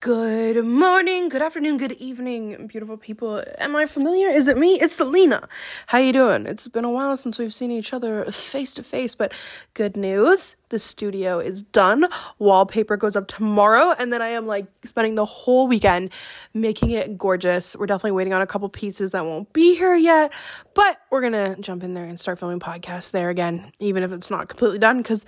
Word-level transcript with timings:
Good 0.00 0.64
morning, 0.64 1.28
good 1.28 1.42
afternoon, 1.42 1.76
good 1.76 1.90
evening, 1.90 2.68
beautiful 2.68 2.96
people. 2.96 3.42
Am 3.58 3.74
I 3.74 3.86
familiar? 3.86 4.28
Is 4.28 4.46
it 4.46 4.56
me? 4.56 4.78
It's 4.80 4.94
Celina. 4.94 5.48
How 5.88 5.98
you 5.98 6.12
doing? 6.12 6.46
It's 6.46 6.68
been 6.68 6.84
a 6.84 6.90
while 6.90 7.16
since 7.16 7.36
we've 7.36 7.52
seen 7.52 7.72
each 7.72 7.92
other 7.92 8.24
face 8.30 8.74
to 8.74 8.84
face, 8.84 9.16
but 9.16 9.32
good 9.74 9.96
news. 9.96 10.54
The 10.68 10.78
studio 10.78 11.40
is 11.40 11.62
done. 11.62 12.06
Wallpaper 12.38 12.96
goes 12.96 13.16
up 13.16 13.26
tomorrow, 13.26 13.92
and 13.98 14.12
then 14.12 14.22
I 14.22 14.28
am 14.28 14.46
like 14.46 14.68
spending 14.84 15.16
the 15.16 15.24
whole 15.24 15.66
weekend 15.66 16.10
making 16.54 16.92
it 16.92 17.18
gorgeous. 17.18 17.74
We're 17.74 17.86
definitely 17.86 18.12
waiting 18.12 18.32
on 18.32 18.40
a 18.40 18.46
couple 18.46 18.68
pieces 18.68 19.10
that 19.10 19.26
won't 19.26 19.52
be 19.52 19.74
here 19.74 19.96
yet, 19.96 20.32
but 20.74 21.00
we're 21.10 21.22
gonna 21.22 21.56
jump 21.56 21.82
in 21.82 21.94
there 21.94 22.04
and 22.04 22.20
start 22.20 22.38
filming 22.38 22.60
podcasts 22.60 23.10
there 23.10 23.30
again, 23.30 23.72
even 23.80 24.04
if 24.04 24.12
it's 24.12 24.30
not 24.30 24.48
completely 24.48 24.78
done, 24.78 24.98
because 24.98 25.24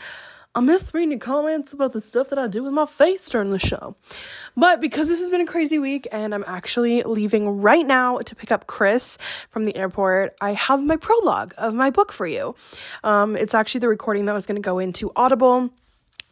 I 0.52 0.58
miss 0.58 0.92
reading 0.92 1.20
comments 1.20 1.72
about 1.72 1.92
the 1.92 2.00
stuff 2.00 2.30
that 2.30 2.38
I 2.38 2.48
do 2.48 2.64
with 2.64 2.72
my 2.72 2.84
face 2.84 3.28
during 3.28 3.52
the 3.52 3.58
show. 3.60 3.94
But 4.56 4.80
because 4.80 5.08
this 5.08 5.20
has 5.20 5.30
been 5.30 5.40
a 5.40 5.46
crazy 5.46 5.78
week 5.78 6.08
and 6.10 6.34
I'm 6.34 6.42
actually 6.44 7.04
leaving 7.04 7.60
right 7.60 7.86
now 7.86 8.18
to 8.18 8.34
pick 8.34 8.50
up 8.50 8.66
Chris 8.66 9.16
from 9.50 9.64
the 9.64 9.76
airport, 9.76 10.34
I 10.40 10.54
have 10.54 10.82
my 10.82 10.96
prologue 10.96 11.54
of 11.56 11.72
my 11.72 11.90
book 11.90 12.10
for 12.10 12.26
you. 12.26 12.56
Um, 13.04 13.36
it's 13.36 13.54
actually 13.54 13.78
the 13.78 13.88
recording 13.88 14.24
that 14.24 14.32
was 14.32 14.44
going 14.44 14.60
to 14.60 14.60
go 14.60 14.80
into 14.80 15.12
Audible. 15.14 15.70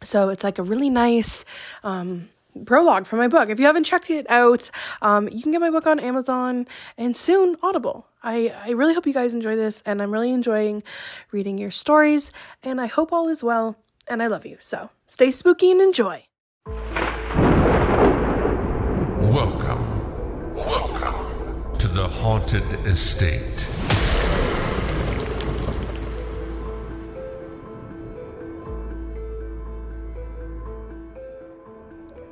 So 0.03 0.27
it's 0.27 0.43
like 0.43 0.57
a 0.57 0.63
really 0.63 0.89
nice, 0.89 1.45
um, 1.85 2.27
prologue 2.65 3.05
for 3.05 3.15
my 3.15 3.29
book. 3.29 3.49
If 3.49 3.57
you 3.57 3.67
haven't 3.67 3.85
checked 3.85 4.09
it 4.09 4.29
out, 4.29 4.69
um, 5.01 5.29
you 5.29 5.41
can 5.41 5.53
get 5.53 5.61
my 5.61 5.69
book 5.69 5.87
on 5.87 5.97
Amazon 5.97 6.67
and 6.97 7.15
soon 7.15 7.55
Audible. 7.63 8.05
I, 8.21 8.53
I 8.65 8.71
really 8.71 8.93
hope 8.93 9.07
you 9.07 9.13
guys 9.13 9.33
enjoy 9.33 9.55
this, 9.55 9.81
and 9.85 10.01
I'm 10.01 10.11
really 10.11 10.31
enjoying 10.31 10.83
reading 11.31 11.57
your 11.57 11.71
stories, 11.71 12.33
and 12.63 12.81
I 12.81 12.87
hope 12.87 13.13
all 13.13 13.29
is 13.29 13.41
well 13.41 13.77
and 14.09 14.23
I 14.23 14.27
love 14.27 14.45
you. 14.45 14.57
So 14.59 14.89
stay 15.05 15.31
spooky 15.31 15.71
and 15.71 15.79
enjoy. 15.79 16.25
Welcome. 19.19 20.55
Welcome 20.55 21.73
to 21.73 21.87
the 21.87 22.07
Haunted 22.07 22.63
Estate. 22.85 23.67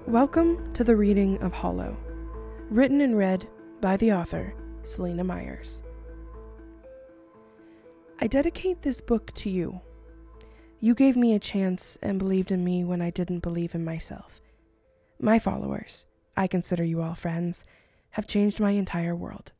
Welcome 0.08 0.73
to 0.73 0.84
the 0.84 0.95
reading 0.95 1.38
of 1.41 1.52
Hollow, 1.52 1.97
written 2.69 3.02
and 3.02 3.17
read 3.17 3.47
by 3.81 3.97
the 3.97 4.14
author, 4.14 4.56
Celina 4.84 5.23
Myers. 5.23 5.84
I 8.19 8.28
dedicate 8.28 8.81
this 8.81 9.02
book 9.02 9.31
to 9.36 9.50
you 9.50 9.81
you 10.80 10.94
gave 10.94 11.17
me 11.17 11.33
a 11.33 11.39
chance 11.39 11.97
and 12.02 12.20
believed 12.20 12.52
in 12.52 12.64
me 12.64 12.83
when 12.83 13.02
I 13.02 13.09
didn't 13.09 13.39
believe 13.39 13.73
in 13.73 13.83
myself. 13.83 14.42
My 15.19 15.39
followers, 15.39 16.06
I 16.36 16.47
consider 16.47 16.84
you 16.84 17.02
all 17.02 17.16
friends, 17.16 17.66
have 18.11 18.28
changed 18.28 18.59
my 18.59 18.72
entire 18.72 19.16
world 19.16 19.52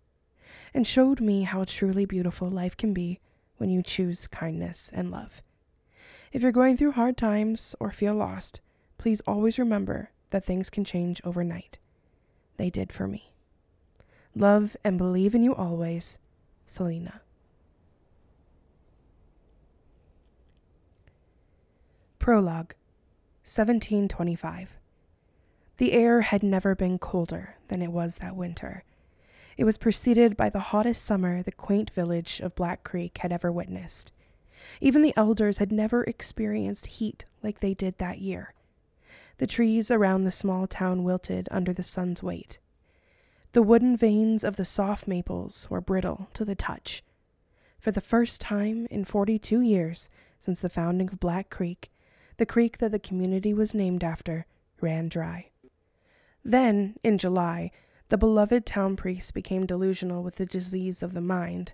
and 0.74 0.86
showed 0.86 1.20
me 1.20 1.44
how 1.44 1.64
truly 1.64 2.06
beautiful 2.06 2.50
life 2.50 2.78
can 2.78 2.94
be 2.94 3.20
when 3.58 3.70
you 3.70 3.82
choose 3.82 4.28
kindness 4.28 4.92
and 4.94 5.10
love. 5.10 5.42
If 6.32 6.44
you're 6.44 6.52
going 6.52 6.78
through 6.78 6.92
hard 6.92 7.18
times 7.18 7.74
or 7.80 7.90
feel 7.92 8.14
lost, 8.14 8.62
please 8.98 9.22
always 9.22 9.58
remember 9.58 10.12
that 10.30 10.46
things 10.46 10.70
can 10.70 10.84
change 10.84 11.22
overnight. 11.24 11.80
They 12.58 12.70
did 12.70 12.92
for 12.92 13.08
me. 13.08 13.32
Love 14.36 14.78
and 14.84 14.98
believe 14.98 15.34
in 15.34 15.42
you 15.42 15.56
always, 15.56 16.20
Celina. 16.68 17.22
Prologue 22.28 22.76
1725. 23.46 24.76
The 25.78 25.94
air 25.94 26.20
had 26.20 26.44
never 26.44 26.76
been 26.76 27.00
colder 27.00 27.56
than 27.70 27.82
it 27.82 27.94
was 27.94 28.18
that 28.18 28.36
winter. 28.36 28.84
It 29.56 29.64
was 29.64 29.78
preceded 29.78 30.36
by 30.36 30.50
the 30.50 30.60
hottest 30.60 31.06
summer 31.06 31.42
the 31.42 31.54
quaint 31.54 31.90
village 31.92 32.42
of 32.42 32.54
Black 32.54 32.84
Creek 32.84 33.20
had 33.20 33.32
ever 33.32 33.50
witnessed. 33.50 34.12
Even 34.82 35.04
the 35.04 35.14
elders 35.16 35.60
had 35.60 35.72
never 35.72 36.04
experienced 36.04 36.88
heat 36.88 37.24
like 37.42 37.62
they 37.62 37.74
did 37.74 37.98
that 37.98 38.20
year. 38.20 38.54
The 39.38 39.48
trees 39.48 39.90
around 39.90 40.26
the 40.26 40.32
small 40.34 40.68
town 40.68 41.06
wilted 41.06 41.48
under 41.50 41.72
the 41.72 41.82
sun's 41.82 42.22
weight. 42.22 42.60
The 43.54 43.64
wooden 43.64 43.96
veins 43.96 44.44
of 44.44 44.58
the 44.58 44.66
soft 44.66 45.08
maples 45.08 45.70
were 45.70 45.80
brittle 45.80 46.28
to 46.34 46.44
the 46.44 46.56
touch. 46.56 47.06
For 47.80 47.92
the 47.92 48.02
first 48.02 48.42
time 48.42 48.86
in 48.92 49.06
forty 49.06 49.40
two 49.40 49.62
years 49.62 50.10
since 50.42 50.60
the 50.60 50.68
founding 50.68 51.08
of 51.08 51.22
Black 51.22 51.50
Creek, 51.50 51.90
the 52.38 52.46
creek 52.46 52.78
that 52.78 52.92
the 52.92 53.00
community 53.00 53.54
was 53.54 53.74
named 53.74 54.04
after 54.04 54.46
ran 54.82 55.10
dry. 55.10 55.50
Then, 56.44 56.96
in 57.04 57.18
July, 57.18 57.72
the 58.10 58.18
beloved 58.18 58.66
town 58.66 58.96
priest 58.96 59.34
became 59.34 59.66
delusional 59.66 60.24
with 60.24 60.36
the 60.36 60.46
disease 60.46 61.04
of 61.04 61.14
the 61.14 61.22
mind. 61.22 61.74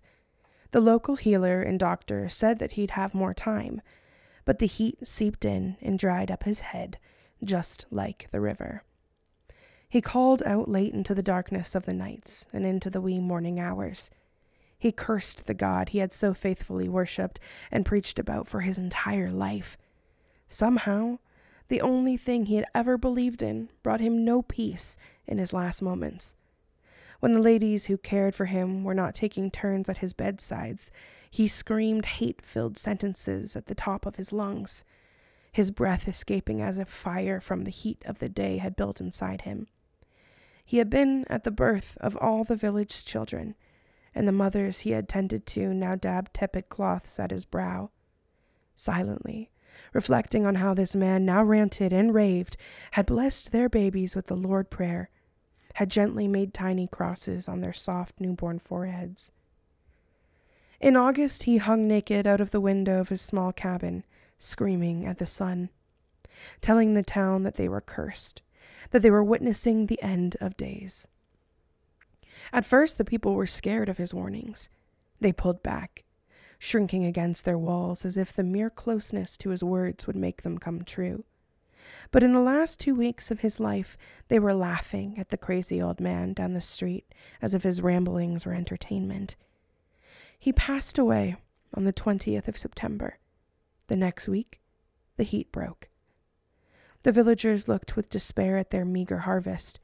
The 0.72 0.81
local 0.81 1.16
healer 1.16 1.62
and 1.62 1.79
doctor 1.79 2.28
said 2.29 2.57
that 2.59 2.73
he'd 2.73 2.91
have 2.91 3.13
more 3.13 3.34
time, 3.34 3.81
but 4.46 4.59
the 4.59 4.66
heat 4.66 5.07
seeped 5.07 5.46
in 5.46 5.78
and 5.81 6.00
dried 6.00 6.31
up 6.31 6.44
his 6.44 6.62
head, 6.62 6.97
just 7.44 7.85
like 7.91 8.28
the 8.31 8.41
river. 8.41 8.84
He 9.88 10.02
called 10.02 10.41
out 10.44 10.68
late 10.68 10.94
into 10.94 11.13
the 11.13 11.22
darkness 11.22 11.75
of 11.75 11.85
the 11.85 11.94
nights 11.94 12.47
and 12.52 12.66
into 12.66 12.90
the 12.90 13.02
wee 13.02 13.19
morning 13.19 13.59
hours. 13.59 14.09
He 14.79 14.91
cursed 14.91 15.46
the 15.46 15.53
God 15.53 15.90
he 15.90 16.00
had 16.00 16.12
so 16.12 16.34
faithfully 16.34 16.90
worshipped 16.90 17.40
and 17.72 17.85
preached 17.85 18.18
about 18.18 18.47
for 18.47 18.62
his 18.62 18.79
entire 18.79 19.29
life. 19.29 19.78
Somehow, 20.47 21.19
the 21.67 21.81
only 21.81 22.17
thing 22.17 22.45
he 22.45 22.55
had 22.55 22.65
ever 22.75 22.97
believed 22.97 23.41
in 23.41 23.69
brought 23.81 24.01
him 24.01 24.23
no 24.23 24.41
peace 24.41 24.97
in 25.25 25.37
his 25.37 25.53
last 25.53 25.81
moments. 25.81 26.35
When 27.19 27.31
the 27.31 27.39
ladies 27.39 27.85
who 27.85 27.97
cared 27.97 28.35
for 28.35 28.45
him 28.45 28.83
were 28.83 28.93
not 28.93 29.15
taking 29.15 29.49
turns 29.49 29.87
at 29.87 29.99
his 29.99 30.13
bedsides, 30.13 30.91
he 31.31 31.47
screamed 31.47 32.05
hate 32.05 32.41
filled 32.41 32.77
sentences 32.77 33.55
at 33.55 33.67
the 33.67 33.75
top 33.75 34.05
of 34.05 34.17
his 34.17 34.33
lungs, 34.33 34.83
his 35.51 35.71
breath 35.71 36.07
escaping 36.07 36.61
as 36.61 36.77
if 36.77 36.89
fire 36.89 37.39
from 37.39 37.63
the 37.63 37.71
heat 37.71 38.03
of 38.05 38.19
the 38.19 38.27
day 38.27 38.57
had 38.57 38.75
built 38.75 38.99
inside 38.99 39.41
him. 39.41 39.67
He 40.65 40.79
had 40.79 40.89
been 40.89 41.25
at 41.29 41.43
the 41.43 41.51
birth 41.51 41.97
of 42.01 42.17
all 42.17 42.43
the 42.43 42.55
village 42.55 43.05
children, 43.05 43.55
and 44.13 44.27
the 44.27 44.31
mothers 44.31 44.79
he 44.79 44.91
had 44.91 45.07
tended 45.07 45.45
to 45.47 45.73
now 45.73 45.95
dabbed 45.95 46.33
tepid 46.33 46.69
cloths 46.69 47.19
at 47.19 47.31
his 47.31 47.45
brow. 47.45 47.89
Silently, 48.75 49.49
reflecting 49.93 50.45
on 50.45 50.55
how 50.55 50.73
this 50.73 50.95
man 50.95 51.25
now 51.25 51.43
ranted 51.43 51.93
and 51.93 52.13
raved, 52.13 52.57
had 52.91 53.05
blessed 53.05 53.51
their 53.51 53.69
babies 53.69 54.15
with 54.15 54.27
the 54.27 54.35
Lord 54.35 54.69
prayer, 54.69 55.09
had 55.75 55.89
gently 55.89 56.27
made 56.27 56.53
tiny 56.53 56.87
crosses 56.87 57.47
on 57.47 57.61
their 57.61 57.73
soft 57.73 58.19
newborn 58.19 58.59
foreheads. 58.59 59.31
In 60.79 60.97
August, 60.97 61.43
he 61.43 61.57
hung 61.57 61.87
naked 61.87 62.27
out 62.27 62.41
of 62.41 62.51
the 62.51 62.59
window 62.59 62.99
of 62.99 63.09
his 63.09 63.21
small 63.21 63.53
cabin, 63.53 64.03
screaming 64.37 65.05
at 65.05 65.17
the 65.17 65.25
sun, 65.25 65.69
telling 66.59 66.93
the 66.93 67.03
town 67.03 67.43
that 67.43 67.55
they 67.55 67.69
were 67.69 67.81
cursed, 67.81 68.41
that 68.91 69.01
they 69.01 69.11
were 69.11 69.23
witnessing 69.23 69.85
the 69.85 70.01
end 70.01 70.35
of 70.41 70.57
days. 70.57 71.07
At 72.51 72.65
first, 72.65 72.97
the 72.97 73.05
people 73.05 73.35
were 73.35 73.47
scared 73.47 73.87
of 73.87 73.97
his 73.97 74.13
warnings. 74.13 74.69
They 75.21 75.31
pulled 75.31 75.63
back, 75.63 76.03
shrinking 76.63 77.03
against 77.03 77.44
their 77.44 77.57
walls 77.57 78.06
as 78.06 78.16
if 78.16 78.31
the 78.31 78.41
mere 78.41 78.69
closeness 78.69 79.35
to 79.35 79.50
his 79.50 79.62
words 79.62 80.07
would 80.07 80.16
make 80.16 80.44
them 80.44 80.57
come 80.57 80.81
true. 80.81 81.25
But 82.09 82.24
in 82.24 82.31
the 82.31 82.40
last 82.40 82.79
two 82.79 82.96
weeks 82.96 83.29
of 83.29 83.41
his 83.41 83.59
life, 83.59 83.97
they 84.29 84.40
were 84.40 84.53
laughing 84.53 85.19
at 85.19 85.28
the 85.28 85.38
crazy 85.38 85.81
old 85.81 86.00
man 86.00 86.31
down 86.31 86.53
the 86.53 86.62
street 86.62 87.13
as 87.41 87.53
if 87.53 87.63
his 87.63 87.81
ramblings 87.81 88.46
were 88.46 88.53
entertainment. 88.53 89.35
He 90.40 90.53
passed 90.53 90.97
away 90.97 91.35
on 91.73 91.84
the 91.84 91.91
20th 91.91 92.47
of 92.47 92.57
September. 92.57 93.19
The 93.88 93.97
next 93.97 94.29
week, 94.29 94.62
the 95.18 95.25
heat 95.25 95.52
broke. 95.52 95.90
The 97.03 97.12
villagers 97.12 97.68
looked 97.68 97.97
with 97.97 98.09
despair 98.09 98.57
at 98.57 98.72
their 98.72 98.85
meager 98.85 99.19
harvest. 99.19 99.81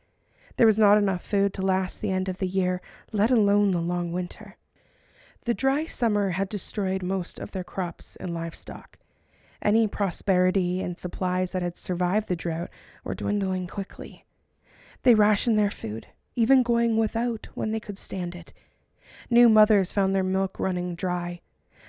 There 0.56 0.68
was 0.68 0.80
not 0.80 0.98
enough 0.98 1.26
food 1.26 1.54
to 1.56 1.62
last 1.62 2.00
the 2.00 2.12
end 2.12 2.30
of 2.30 2.38
the 2.38 2.48
year, 2.48 2.82
let 3.12 3.32
alone 3.32 3.72
the 3.72 3.82
long 3.82 4.14
winter. 4.14 4.56
The 5.46 5.54
dry 5.54 5.86
summer 5.86 6.32
had 6.32 6.50
destroyed 6.50 7.02
most 7.02 7.40
of 7.40 7.52
their 7.52 7.64
crops 7.64 8.16
and 8.18 8.34
livestock. 8.34 8.98
Any 9.62 9.88
prosperity 9.88 10.82
and 10.82 11.00
supplies 11.00 11.52
that 11.52 11.62
had 11.62 11.78
survived 11.78 12.28
the 12.28 12.36
drought 12.36 12.70
were 13.04 13.16
dwindling 13.16 13.68
quickly. 13.68 14.26
They 15.04 15.16
rationed 15.16 15.58
their 15.58 15.72
food, 15.72 16.08
even 16.36 16.64
going 16.64 16.98
without 16.98 17.48
when 17.54 17.72
they 17.72 17.80
could 17.80 17.98
stand 17.98 18.36
it. 18.36 18.54
New 19.30 19.50
mothers 19.50 19.94
found 19.94 20.14
their 20.14 20.24
milk 20.24 20.60
running 20.60 20.96
dry. 20.96 21.42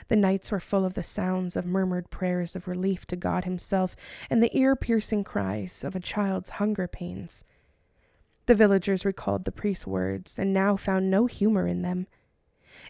The 0.08 0.16
nights 0.16 0.50
were 0.50 0.60
full 0.60 0.84
of 0.84 0.94
the 0.94 1.02
sounds 1.02 1.56
of 1.56 1.66
murmured 1.66 2.10
prayers 2.10 2.56
of 2.56 2.66
relief 2.66 3.06
to 3.06 3.16
God 3.16 3.44
Himself 3.44 3.94
and 4.28 4.42
the 4.42 4.56
ear 4.56 4.74
piercing 4.74 5.24
cries 5.24 5.84
of 5.84 5.94
a 5.94 6.00
child's 6.00 6.50
hunger 6.50 6.88
pains. 6.88 7.44
The 8.46 8.54
villagers 8.54 9.04
recalled 9.04 9.44
the 9.44 9.52
priest's 9.52 9.86
words 9.86 10.38
and 10.38 10.52
now 10.52 10.76
found 10.76 11.10
no 11.10 11.26
humor 11.26 11.66
in 11.66 11.82
them. 11.82 12.06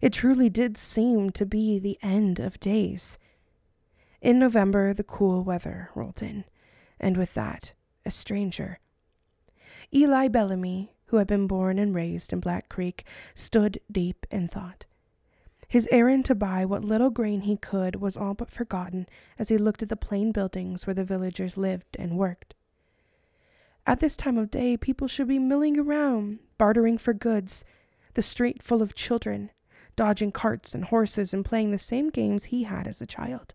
It 0.01 0.13
truly 0.13 0.49
did 0.49 0.77
seem 0.77 1.31
to 1.31 1.47
be 1.47 1.79
the 1.79 1.99
end 2.03 2.39
of 2.41 2.61
days. 2.61 3.19
In 4.21 4.39
November, 4.39 4.93
the 4.93 5.05
cool 5.05 5.43
weather 5.43 5.91
rolled 5.95 6.23
in, 6.23 6.45
and 6.99 7.17
with 7.17 7.35
that, 7.35 7.73
a 8.05 8.11
stranger. 8.11 8.79
Eli 9.93 10.29
Bellamy, 10.29 10.95
who 11.07 11.17
had 11.17 11.27
been 11.27 11.47
born 11.47 11.79
and 11.79 11.95
raised 11.95 12.33
in 12.33 12.41
Black 12.41 12.69
Creek, 12.69 13.05
stood 13.35 13.81
deep 13.91 14.27
in 14.31 14.47
thought. 14.47 14.87
His 15.67 15.89
errand 15.93 16.25
to 16.25 16.35
buy 16.35 16.65
what 16.65 16.85
little 16.85 17.11
grain 17.11 17.43
he 17.43 17.57
could 17.57 17.97
was 17.97 18.17
all 18.17 18.35
but 18.35 18.51
forgotten 18.51 19.07
as 19.39 19.51
he 19.51 19.57
looked 19.57 19.83
at 19.83 19.89
the 19.89 19.97
plain 19.97 20.33
buildings 20.33 20.87
where 20.87 20.95
the 20.95 21.05
villagers 21.05 21.57
lived 21.57 21.97
and 21.99 22.19
worked. 22.19 22.55
At 23.87 24.01
this 24.01 24.17
time 24.17 24.37
of 24.37 24.51
day, 24.51 24.77
people 24.77 25.09
should 25.09 25.29
be 25.29 25.39
milling 25.39 25.79
around, 25.79 26.41
bartering 26.59 26.99
for 26.99 27.15
goods, 27.15 27.65
the 28.15 28.23
street 28.23 28.63
full 28.63 28.83
of 28.83 28.95
children, 28.95 29.51
dodging 30.01 30.33
carts 30.33 30.75
and 30.75 30.87
horses 30.87 31.35
and 31.35 31.45
playing 31.45 31.73
the 31.73 31.79
same 31.79 32.09
games 32.09 32.45
he 32.45 32.63
had 32.63 32.89
as 32.89 33.03
a 33.03 33.07
child. 33.07 33.53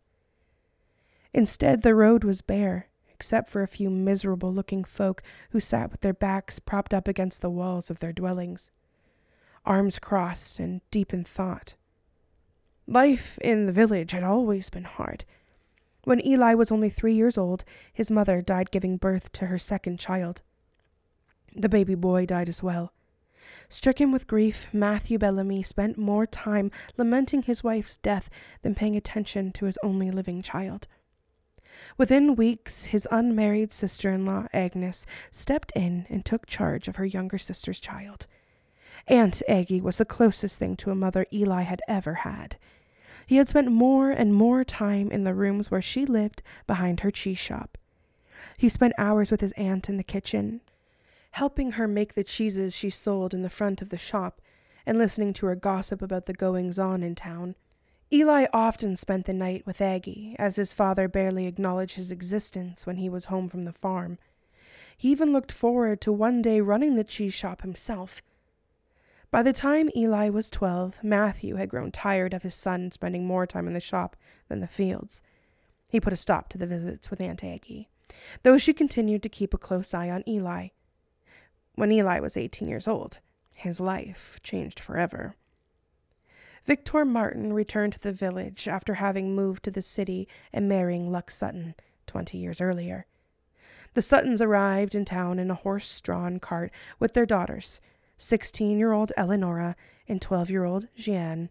Instead, 1.34 1.82
the 1.82 1.96
road 1.96 2.24
was 2.24 2.44
bare, 2.44 2.88
except 3.10 3.50
for 3.50 3.64
a 3.64 3.68
few 3.68 3.90
miserable 3.90 4.54
looking 4.54 4.84
folk 4.84 5.24
who 5.50 5.60
sat 5.60 5.90
with 5.90 6.02
their 6.02 6.14
backs 6.14 6.60
propped 6.60 6.94
up 6.94 7.08
against 7.08 7.42
the 7.42 7.50
walls 7.50 7.90
of 7.90 7.98
their 7.98 8.14
dwellings, 8.14 8.70
arms 9.66 9.98
crossed 9.98 10.60
and 10.60 10.82
deep 10.92 11.16
in 11.16 11.24
thought. 11.24 11.74
Life 12.86 13.40
in 13.42 13.66
the 13.66 13.74
village 13.74 14.12
had 14.12 14.24
always 14.24 14.70
been 14.70 14.84
hard. 14.84 15.26
When 16.04 16.24
Eli 16.24 16.54
was 16.54 16.72
only 16.72 16.92
three 16.92 17.16
years 17.16 17.40
old, 17.40 17.64
his 17.92 18.12
mother 18.12 18.44
died 18.44 18.70
giving 18.70 18.98
birth 18.98 19.32
to 19.32 19.48
her 19.48 19.58
second 19.58 19.98
child. 19.98 20.44
The 21.56 21.70
baby 21.70 21.96
boy 21.96 22.28
died 22.28 22.50
as 22.50 22.62
well. 22.62 22.94
Stricken 23.70 24.12
with 24.12 24.28
grief, 24.28 24.68
Matthew 24.74 25.18
Bellamy 25.18 25.64
spent 25.64 25.98
more 25.98 26.26
time 26.26 26.72
lamenting 26.98 27.44
his 27.44 27.64
wife's 27.64 27.98
death 27.98 28.30
than 28.62 28.76
paying 28.76 28.96
attention 28.96 29.52
to 29.54 29.66
his 29.66 29.78
only 29.84 30.12
living 30.12 30.42
child. 30.42 30.88
Within 31.98 32.36
weeks, 32.36 32.86
his 32.86 33.08
unmarried 33.12 33.74
sister 33.74 34.12
in 34.12 34.26
law, 34.26 34.48
Agnes, 34.54 35.06
stepped 35.32 35.72
in 35.76 36.06
and 36.10 36.24
took 36.24 36.46
charge 36.46 36.88
of 36.88 36.96
her 36.96 37.06
younger 37.06 37.38
sister's 37.38 37.80
child. 37.80 38.28
Aunt 39.08 39.44
Aggie 39.48 39.82
was 39.82 39.98
the 39.98 40.06
closest 40.06 40.58
thing 40.58 40.76
to 40.78 40.92
a 40.92 40.96
mother 40.96 41.26
Eli 41.32 41.64
had 41.64 41.82
ever 41.88 42.16
had. 42.16 42.58
He 43.28 43.38
had 43.38 43.50
spent 43.50 43.72
more 43.72 44.12
and 44.12 44.34
more 44.34 44.64
time 44.64 45.12
in 45.12 45.24
the 45.24 45.34
rooms 45.34 45.70
where 45.70 45.82
she 45.82 46.06
lived 46.06 46.42
behind 46.68 47.02
her 47.02 47.12
cheese 47.12 47.40
shop. 47.40 47.78
He 48.58 48.70
spent 48.70 48.94
hours 48.98 49.32
with 49.32 49.42
his 49.42 49.52
aunt 49.54 49.90
in 49.90 49.98
the 49.98 50.04
kitchen, 50.04 50.62
helping 51.36 51.72
her 51.72 51.86
make 51.86 52.14
the 52.14 52.24
cheeses 52.24 52.74
she 52.74 52.90
sold 52.90 53.34
in 53.34 53.42
the 53.42 53.50
front 53.50 53.82
of 53.82 53.90
the 53.90 53.98
shop 53.98 54.40
and 54.86 54.98
listening 54.98 55.34
to 55.34 55.46
her 55.46 55.56
gossip 55.56 56.02
about 56.02 56.28
the 56.28 56.34
goings 56.34 56.80
on 56.80 57.04
in 57.04 57.14
town. 57.14 57.56
Eli 58.10 58.46
often 58.54 58.96
spent 58.96 59.26
the 59.26 59.34
night 59.34 59.66
with 59.66 59.82
Aggie, 59.82 60.38
as 60.40 60.56
his 60.56 60.74
father 60.74 61.10
barely 61.10 61.46
acknowledged 61.46 61.98
his 61.98 62.10
existence 62.10 62.86
when 62.86 62.96
he 62.96 63.10
was 63.10 63.26
home 63.26 63.50
from 63.50 63.64
the 63.64 63.74
farm. 63.74 64.18
He 64.96 65.12
even 65.12 65.34
looked 65.34 65.52
forward 65.52 66.00
to 66.02 66.12
one 66.14 66.42
day 66.42 66.62
running 66.62 66.96
the 66.96 67.04
cheese 67.04 67.34
shop 67.34 67.64
himself. 67.64 68.22
By 69.30 69.44
the 69.44 69.52
time 69.52 69.90
Eli 69.94 70.30
was 70.30 70.50
twelve, 70.50 71.04
Matthew 71.04 71.58
had 71.58 71.68
grown 71.68 71.92
tired 71.92 72.34
of 72.34 72.44
his 72.44 72.56
son 72.56 72.92
spending 72.92 73.28
more 73.28 73.46
time 73.46 73.68
in 73.68 73.74
the 73.74 73.82
shop 73.82 74.16
than 74.48 74.62
the 74.62 74.68
fields. 74.68 75.22
He 75.90 76.00
put 76.00 76.14
a 76.14 76.16
stop 76.16 76.48
to 76.50 76.58
the 76.58 76.66
visits 76.66 77.10
with 77.10 77.20
Aunt 77.20 77.44
Aggie, 77.44 77.90
though 78.44 78.58
she 78.58 78.72
continued 78.72 79.22
to 79.24 79.28
keep 79.28 79.54
a 79.54 79.58
close 79.58 79.94
eye 79.94 80.10
on 80.10 80.24
Eli. 80.26 80.70
When 81.76 81.92
Eli 81.92 82.20
was 82.20 82.38
eighteen 82.38 82.68
years 82.68 82.88
old, 82.88 83.20
his 83.54 83.80
life 83.80 84.40
changed 84.44 84.80
forever. 84.80 85.36
Victor 86.66 87.06
Martin 87.06 87.54
returned 87.54 87.94
to 87.94 88.00
the 88.00 88.12
village 88.12 88.68
after 88.68 88.96
having 88.96 89.36
moved 89.36 89.64
to 89.64 89.72
the 89.72 89.82
city 89.82 90.28
and 90.52 90.68
marrying 90.68 91.12
Lux 91.12 91.36
Sutton 91.36 91.76
twenty 92.08 92.38
years 92.38 92.60
earlier. 92.62 93.06
The 93.94 94.02
Suttons 94.02 94.42
arrived 94.42 94.96
in 94.96 95.06
town 95.06 95.38
in 95.38 95.52
a 95.52 95.56
horse 95.56 96.02
drawn 96.02 96.40
cart 96.40 96.72
with 97.00 97.14
their 97.14 97.26
daughters, 97.26 97.80
16 98.18 98.80
year 98.80 98.92
old 98.92 99.12
Eleonora 99.18 99.76
and 100.08 100.22
12 100.22 100.50
year 100.50 100.64
old 100.64 100.88
Jeanne. 100.96 101.50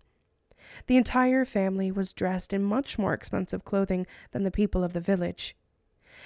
The 0.86 0.96
entire 0.96 1.44
family 1.44 1.92
was 1.92 2.12
dressed 2.12 2.52
in 2.52 2.62
much 2.64 2.98
more 2.98 3.14
expensive 3.14 3.64
clothing 3.64 4.06
than 4.32 4.42
the 4.42 4.50
people 4.50 4.82
of 4.82 4.94
the 4.94 5.00
village, 5.00 5.54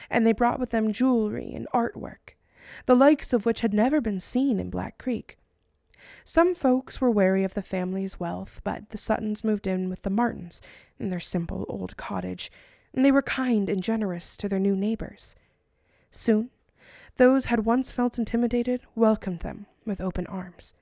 and 0.08 0.26
they 0.26 0.32
brought 0.32 0.60
with 0.60 0.70
them 0.70 0.92
jewelry 0.92 1.52
and 1.52 1.66
artwork, 1.74 2.36
the 2.86 2.96
likes 2.96 3.32
of 3.32 3.46
which 3.46 3.60
had 3.60 3.74
never 3.74 4.00
been 4.00 4.20
seen 4.20 4.58
in 4.58 4.70
Black 4.70 4.98
Creek. 4.98 5.38
Some 6.24 6.54
folks 6.54 7.00
were 7.00 7.10
wary 7.10 7.44
of 7.44 7.54
the 7.54 7.62
family's 7.62 8.20
wealth, 8.20 8.60
but 8.64 8.90
the 8.90 8.98
Suttons 8.98 9.44
moved 9.44 9.66
in 9.66 9.88
with 9.88 10.02
the 10.02 10.10
Martins 10.10 10.60
in 10.98 11.08
their 11.08 11.20
simple 11.20 11.64
old 11.68 11.96
cottage, 11.96 12.50
and 12.92 13.04
they 13.04 13.12
were 13.12 13.22
kind 13.22 13.68
and 13.68 13.82
generous 13.82 14.36
to 14.38 14.48
their 14.48 14.58
new 14.58 14.76
neighbors. 14.76 15.36
Soon, 16.10 16.50
those 17.16 17.46
who 17.46 17.50
had 17.50 17.64
once 17.64 17.90
felt 17.90 18.18
intimidated 18.18 18.82
welcomed 18.94 19.40
them 19.40 19.66
with 19.84 20.00
open 20.00 20.26
arms. 20.26 20.74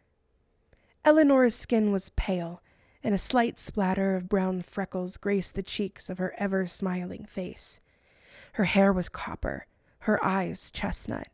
Eleanor's 1.04 1.54
skin 1.54 1.92
was 1.92 2.10
pale, 2.10 2.62
and 3.02 3.14
a 3.14 3.18
slight 3.18 3.58
splatter 3.58 4.16
of 4.16 4.28
brown 4.28 4.62
freckles 4.62 5.16
graced 5.16 5.54
the 5.54 5.62
cheeks 5.62 6.10
of 6.10 6.18
her 6.18 6.34
ever 6.38 6.66
smiling 6.66 7.24
face. 7.24 7.80
Her 8.54 8.64
hair 8.64 8.92
was 8.92 9.08
copper, 9.08 9.66
her 10.00 10.22
eyes 10.24 10.70
chestnut, 10.70 11.28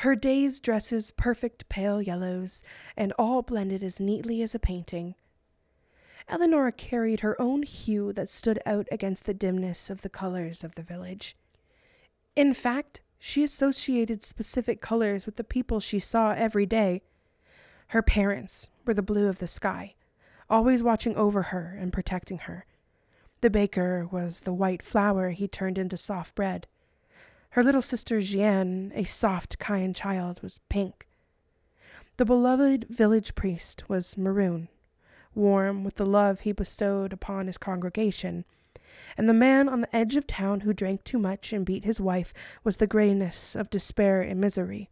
her 0.00 0.14
day's 0.14 0.60
dresses 0.60 1.10
perfect 1.10 1.68
pale 1.68 2.02
yellows, 2.02 2.62
and 2.96 3.12
all 3.18 3.42
blended 3.42 3.82
as 3.82 3.98
neatly 3.98 4.42
as 4.42 4.54
a 4.54 4.58
painting. 4.58 5.14
Eleanor 6.28 6.70
carried 6.70 7.20
her 7.20 7.40
own 7.40 7.62
hue 7.62 8.12
that 8.12 8.28
stood 8.28 8.60
out 8.66 8.86
against 8.90 9.24
the 9.24 9.34
dimness 9.34 9.88
of 9.88 10.02
the 10.02 10.08
colors 10.08 10.64
of 10.64 10.74
the 10.74 10.82
village. 10.82 11.36
In 12.34 12.52
fact, 12.52 13.00
she 13.18 13.42
associated 13.42 14.22
specific 14.22 14.80
colors 14.80 15.24
with 15.24 15.36
the 15.36 15.44
people 15.44 15.80
she 15.80 15.98
saw 15.98 16.32
every 16.32 16.66
day. 16.66 17.02
Her 17.88 18.02
parents 18.02 18.68
were 18.84 18.94
the 18.94 19.02
blue 19.02 19.28
of 19.28 19.38
the 19.38 19.46
sky, 19.46 19.94
always 20.50 20.82
watching 20.82 21.16
over 21.16 21.44
her 21.44 21.76
and 21.80 21.92
protecting 21.92 22.38
her. 22.38 22.66
The 23.40 23.50
baker 23.50 24.06
was 24.10 24.40
the 24.40 24.52
white 24.52 24.82
flour 24.82 25.30
he 25.30 25.48
turned 25.48 25.78
into 25.78 25.96
soft 25.96 26.34
bread. 26.34 26.66
Her 27.56 27.64
little 27.64 27.80
sister 27.80 28.20
Jeanne, 28.20 28.92
a 28.94 29.04
soft, 29.04 29.58
kind 29.58 29.96
child, 29.96 30.42
was 30.42 30.60
pink. 30.68 31.08
The 32.18 32.26
beloved 32.26 32.84
village 32.90 33.34
priest 33.34 33.88
was 33.88 34.18
maroon, 34.18 34.68
warm 35.34 35.82
with 35.82 35.94
the 35.94 36.04
love 36.04 36.40
he 36.40 36.52
bestowed 36.52 37.14
upon 37.14 37.46
his 37.46 37.56
congregation, 37.56 38.44
and 39.16 39.26
the 39.26 39.32
man 39.32 39.70
on 39.70 39.80
the 39.80 39.96
edge 39.96 40.16
of 40.16 40.26
town 40.26 40.60
who 40.60 40.74
drank 40.74 41.02
too 41.02 41.18
much 41.18 41.50
and 41.50 41.64
beat 41.64 41.86
his 41.86 41.98
wife 41.98 42.34
was 42.62 42.76
the 42.76 42.86
grayness 42.86 43.56
of 43.56 43.70
despair 43.70 44.20
and 44.20 44.38
misery. 44.38 44.90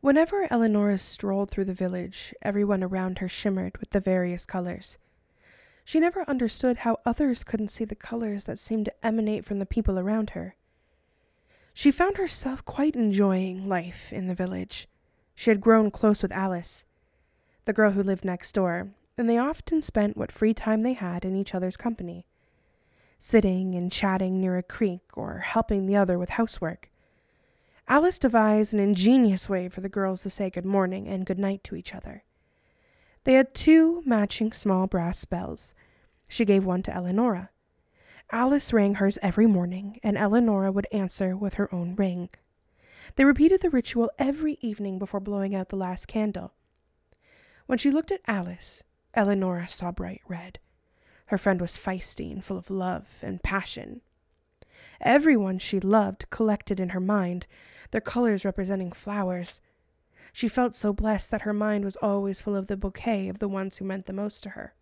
Whenever 0.00 0.46
Eleonora 0.52 0.98
strolled 0.98 1.50
through 1.50 1.64
the 1.64 1.74
village, 1.74 2.32
everyone 2.42 2.84
around 2.84 3.18
her 3.18 3.28
shimmered 3.28 3.76
with 3.78 3.90
the 3.90 3.98
various 3.98 4.46
colors. 4.46 4.98
She 5.84 5.98
never 5.98 6.22
understood 6.30 6.76
how 6.76 7.00
others 7.04 7.42
couldn't 7.42 7.72
see 7.72 7.84
the 7.84 7.96
colors 7.96 8.44
that 8.44 8.60
seemed 8.60 8.84
to 8.84 9.04
emanate 9.04 9.44
from 9.44 9.58
the 9.58 9.66
people 9.66 9.98
around 9.98 10.30
her. 10.30 10.54
She 11.74 11.90
found 11.90 12.16
herself 12.16 12.64
quite 12.64 12.94
enjoying 12.94 13.68
life 13.68 14.12
in 14.12 14.26
the 14.26 14.34
village. 14.34 14.88
She 15.34 15.50
had 15.50 15.60
grown 15.60 15.90
close 15.90 16.22
with 16.22 16.32
Alice, 16.32 16.84
the 17.64 17.72
girl 17.72 17.92
who 17.92 18.02
lived 18.02 18.24
next 18.24 18.52
door, 18.52 18.90
and 19.16 19.28
they 19.28 19.38
often 19.38 19.82
spent 19.82 20.16
what 20.16 20.32
free 20.32 20.54
time 20.54 20.82
they 20.82 20.92
had 20.92 21.24
in 21.24 21.34
each 21.34 21.54
other's 21.54 21.76
company, 21.76 22.26
sitting 23.18 23.74
and 23.74 23.90
chatting 23.90 24.40
near 24.40 24.56
a 24.56 24.62
creek 24.62 25.02
or 25.14 25.38
helping 25.38 25.86
the 25.86 25.96
other 25.96 26.18
with 26.18 26.30
housework. 26.30 26.90
Alice 27.88 28.18
devised 28.18 28.74
an 28.74 28.80
ingenious 28.80 29.48
way 29.48 29.68
for 29.68 29.80
the 29.80 29.88
girls 29.88 30.22
to 30.22 30.30
say 30.30 30.50
good 30.50 30.66
morning 30.66 31.08
and 31.08 31.26
good 31.26 31.38
night 31.38 31.64
to 31.64 31.74
each 31.74 31.94
other. 31.94 32.24
They 33.24 33.34
had 33.34 33.54
two 33.54 34.02
matching 34.04 34.52
small 34.52 34.86
brass 34.86 35.24
bells. 35.24 35.74
She 36.28 36.44
gave 36.44 36.64
one 36.64 36.82
to 36.84 36.94
Eleonora. 36.94 37.50
Alice 38.34 38.72
rang 38.72 38.94
hers 38.94 39.18
every 39.20 39.46
morning, 39.46 40.00
and 40.02 40.16
Eleonora 40.16 40.72
would 40.72 40.86
answer 40.90 41.36
with 41.36 41.54
her 41.54 41.72
own 41.72 41.94
ring. 41.94 42.30
They 43.16 43.26
repeated 43.26 43.60
the 43.60 43.68
ritual 43.68 44.10
every 44.18 44.56
evening 44.62 44.98
before 44.98 45.20
blowing 45.20 45.54
out 45.54 45.68
the 45.68 45.76
last 45.76 46.08
candle. 46.08 46.54
When 47.66 47.76
she 47.76 47.90
looked 47.90 48.10
at 48.10 48.22
Alice, 48.26 48.84
Eleonora 49.14 49.68
saw 49.68 49.92
bright 49.92 50.22
red. 50.26 50.58
Her 51.26 51.36
friend 51.36 51.60
was 51.60 51.76
feisty 51.76 52.32
and 52.32 52.42
full 52.42 52.56
of 52.56 52.70
love 52.70 53.18
and 53.20 53.42
passion. 53.42 54.00
Everyone 55.02 55.58
she 55.58 55.78
loved 55.78 56.30
collected 56.30 56.80
in 56.80 56.90
her 56.90 57.00
mind, 57.00 57.46
their 57.90 58.00
colors 58.00 58.46
representing 58.46 58.92
flowers. 58.92 59.60
She 60.32 60.48
felt 60.48 60.74
so 60.74 60.94
blessed 60.94 61.30
that 61.32 61.42
her 61.42 61.52
mind 61.52 61.84
was 61.84 61.96
always 61.96 62.40
full 62.40 62.56
of 62.56 62.66
the 62.66 62.78
bouquet 62.78 63.28
of 63.28 63.40
the 63.40 63.48
ones 63.48 63.76
who 63.76 63.84
meant 63.84 64.06
the 64.06 64.14
most 64.14 64.42
to 64.44 64.50
her. 64.50 64.74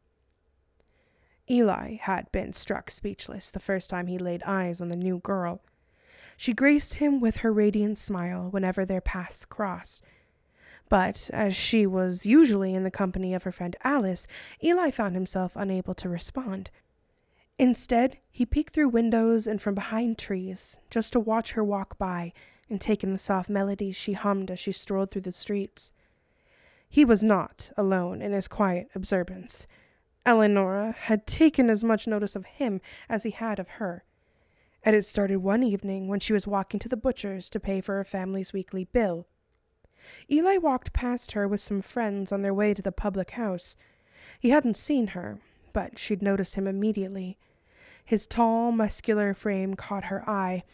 Eli 1.51 1.97
had 1.97 2.31
been 2.31 2.53
struck 2.53 2.91
speechless 2.91 3.51
the 3.51 3.59
first 3.59 3.91
time 3.91 4.07
he 4.07 4.19
laid 4.19 4.43
eyes 4.45 4.81
on 4.81 4.89
the 4.89 4.97
new 4.97 5.19
girl. 5.19 5.61
She 6.37 6.55
graced 6.55 6.95
him 6.95 7.21
with 7.21 7.39
her 7.39 7.53
radiant 7.53 7.99
smile 7.99 8.49
whenever 8.51 8.85
their 8.85 9.01
paths 9.01 9.45
crossed. 9.45 10.03
But 10.89 11.29
as 11.33 11.55
she 11.55 11.87
was 11.87 12.25
usually 12.25 12.75
in 12.75 12.85
the 12.85 12.91
company 12.91 13.35
of 13.35 13.43
her 13.43 13.53
friend 13.53 13.77
Alice, 13.85 14.27
Eli 14.63 14.91
found 14.91 15.15
himself 15.15 15.53
unable 15.55 15.95
to 15.95 16.09
respond. 16.09 16.71
Instead, 17.59 18.19
he 18.31 18.47
peeked 18.47 18.73
through 18.73 18.89
windows 18.89 19.47
and 19.47 19.61
from 19.61 19.75
behind 19.75 20.19
trees 20.19 20.79
just 20.89 21.13
to 21.13 21.21
watch 21.21 21.53
her 21.53 21.63
walk 21.63 21.99
by 21.99 22.33
and 22.71 22.81
take 22.81 23.05
in 23.05 23.13
the 23.13 23.19
soft 23.19 23.51
melodies 23.51 23.97
she 23.97 24.15
hummed 24.15 24.51
as 24.51 24.59
she 24.59 24.73
strolled 24.73 25.11
through 25.11 25.21
the 25.23 25.33
streets. 25.33 25.93
He 26.89 27.05
was 27.05 27.23
not 27.23 27.71
alone 27.77 28.23
in 28.23 28.33
his 28.33 28.49
quiet 28.49 28.89
observance. 28.95 29.67
Eleonora 30.27 30.93
had 30.93 31.27
taken 31.27 31.71
as 31.71 31.83
much 31.83 32.07
notice 32.07 32.37
of 32.37 32.45
him 32.45 32.81
as 33.09 33.23
he 33.23 33.31
had 33.31 33.59
of 33.59 33.69
her. 33.69 34.05
And 34.83 34.97
it 34.97 35.05
started 35.05 35.39
one 35.39 35.63
evening 35.63 36.09
when 36.09 36.21
she 36.21 36.33
was 36.33 36.47
walking 36.47 36.81
to 36.81 36.89
the 36.89 36.97
butcher's 36.97 37.51
to 37.51 37.61
pay 37.61 37.81
for 37.81 37.97
her 37.97 38.05
family's 38.05 38.53
weekly 38.53 38.85
bill. 38.85 39.27
Eli 40.31 40.57
walked 40.57 40.93
past 40.93 41.33
her 41.33 41.47
with 41.47 41.61
some 41.61 41.83
friends 41.83 42.33
on 42.33 42.43
their 42.43 42.55
way 42.55 42.73
to 42.73 42.83
the 42.83 42.93
public 42.93 43.33
house. 43.33 43.77
He 44.39 44.51
hadn't 44.51 44.77
seen 44.77 45.09
her, 45.09 45.39
but 45.73 45.99
she'd 45.99 46.23
noticed 46.23 46.55
him 46.55 46.67
immediately. 46.67 47.39
His 48.05 48.27
tall, 48.27 48.73
muscular 48.73 49.35
frame 49.35 49.75
caught 49.75 50.05
her 50.05 50.29
eye, 50.29 50.65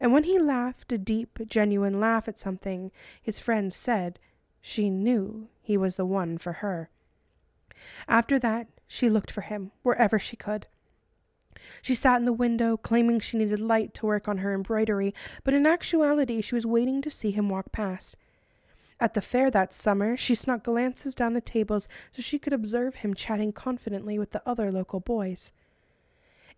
and 0.00 0.12
when 0.12 0.24
he 0.24 0.38
laughed 0.38 0.92
a 0.92 0.98
deep, 0.98 1.38
genuine 1.46 1.98
laugh 2.00 2.28
at 2.28 2.38
something 2.38 2.92
his 3.20 3.38
friends 3.38 3.74
said, 3.74 4.18
she 4.60 4.90
knew 4.90 5.48
he 5.60 5.76
was 5.76 5.96
the 5.96 6.06
one 6.06 6.38
for 6.38 6.54
her. 6.54 6.90
After 8.08 8.38
that, 8.38 8.68
she 8.86 9.08
looked 9.08 9.30
for 9.30 9.42
him 9.42 9.72
wherever 9.82 10.18
she 10.18 10.36
could. 10.36 10.66
She 11.82 11.94
sat 11.94 12.18
in 12.18 12.24
the 12.24 12.32
window, 12.32 12.76
claiming 12.76 13.20
she 13.20 13.38
needed 13.38 13.60
light 13.60 13.94
to 13.94 14.06
work 14.06 14.28
on 14.28 14.38
her 14.38 14.54
embroidery, 14.54 15.14
but 15.42 15.54
in 15.54 15.66
actuality, 15.66 16.40
she 16.40 16.54
was 16.54 16.66
waiting 16.66 17.00
to 17.02 17.10
see 17.10 17.30
him 17.30 17.48
walk 17.48 17.72
past. 17.72 18.16
At 18.98 19.14
the 19.14 19.20
fair 19.20 19.50
that 19.50 19.74
summer, 19.74 20.16
she 20.16 20.34
snuck 20.34 20.64
glances 20.64 21.14
down 21.14 21.34
the 21.34 21.40
tables 21.40 21.88
so 22.12 22.22
she 22.22 22.38
could 22.38 22.52
observe 22.52 22.96
him 22.96 23.14
chatting 23.14 23.52
confidently 23.52 24.18
with 24.18 24.30
the 24.30 24.42
other 24.48 24.72
local 24.72 25.00
boys. 25.00 25.52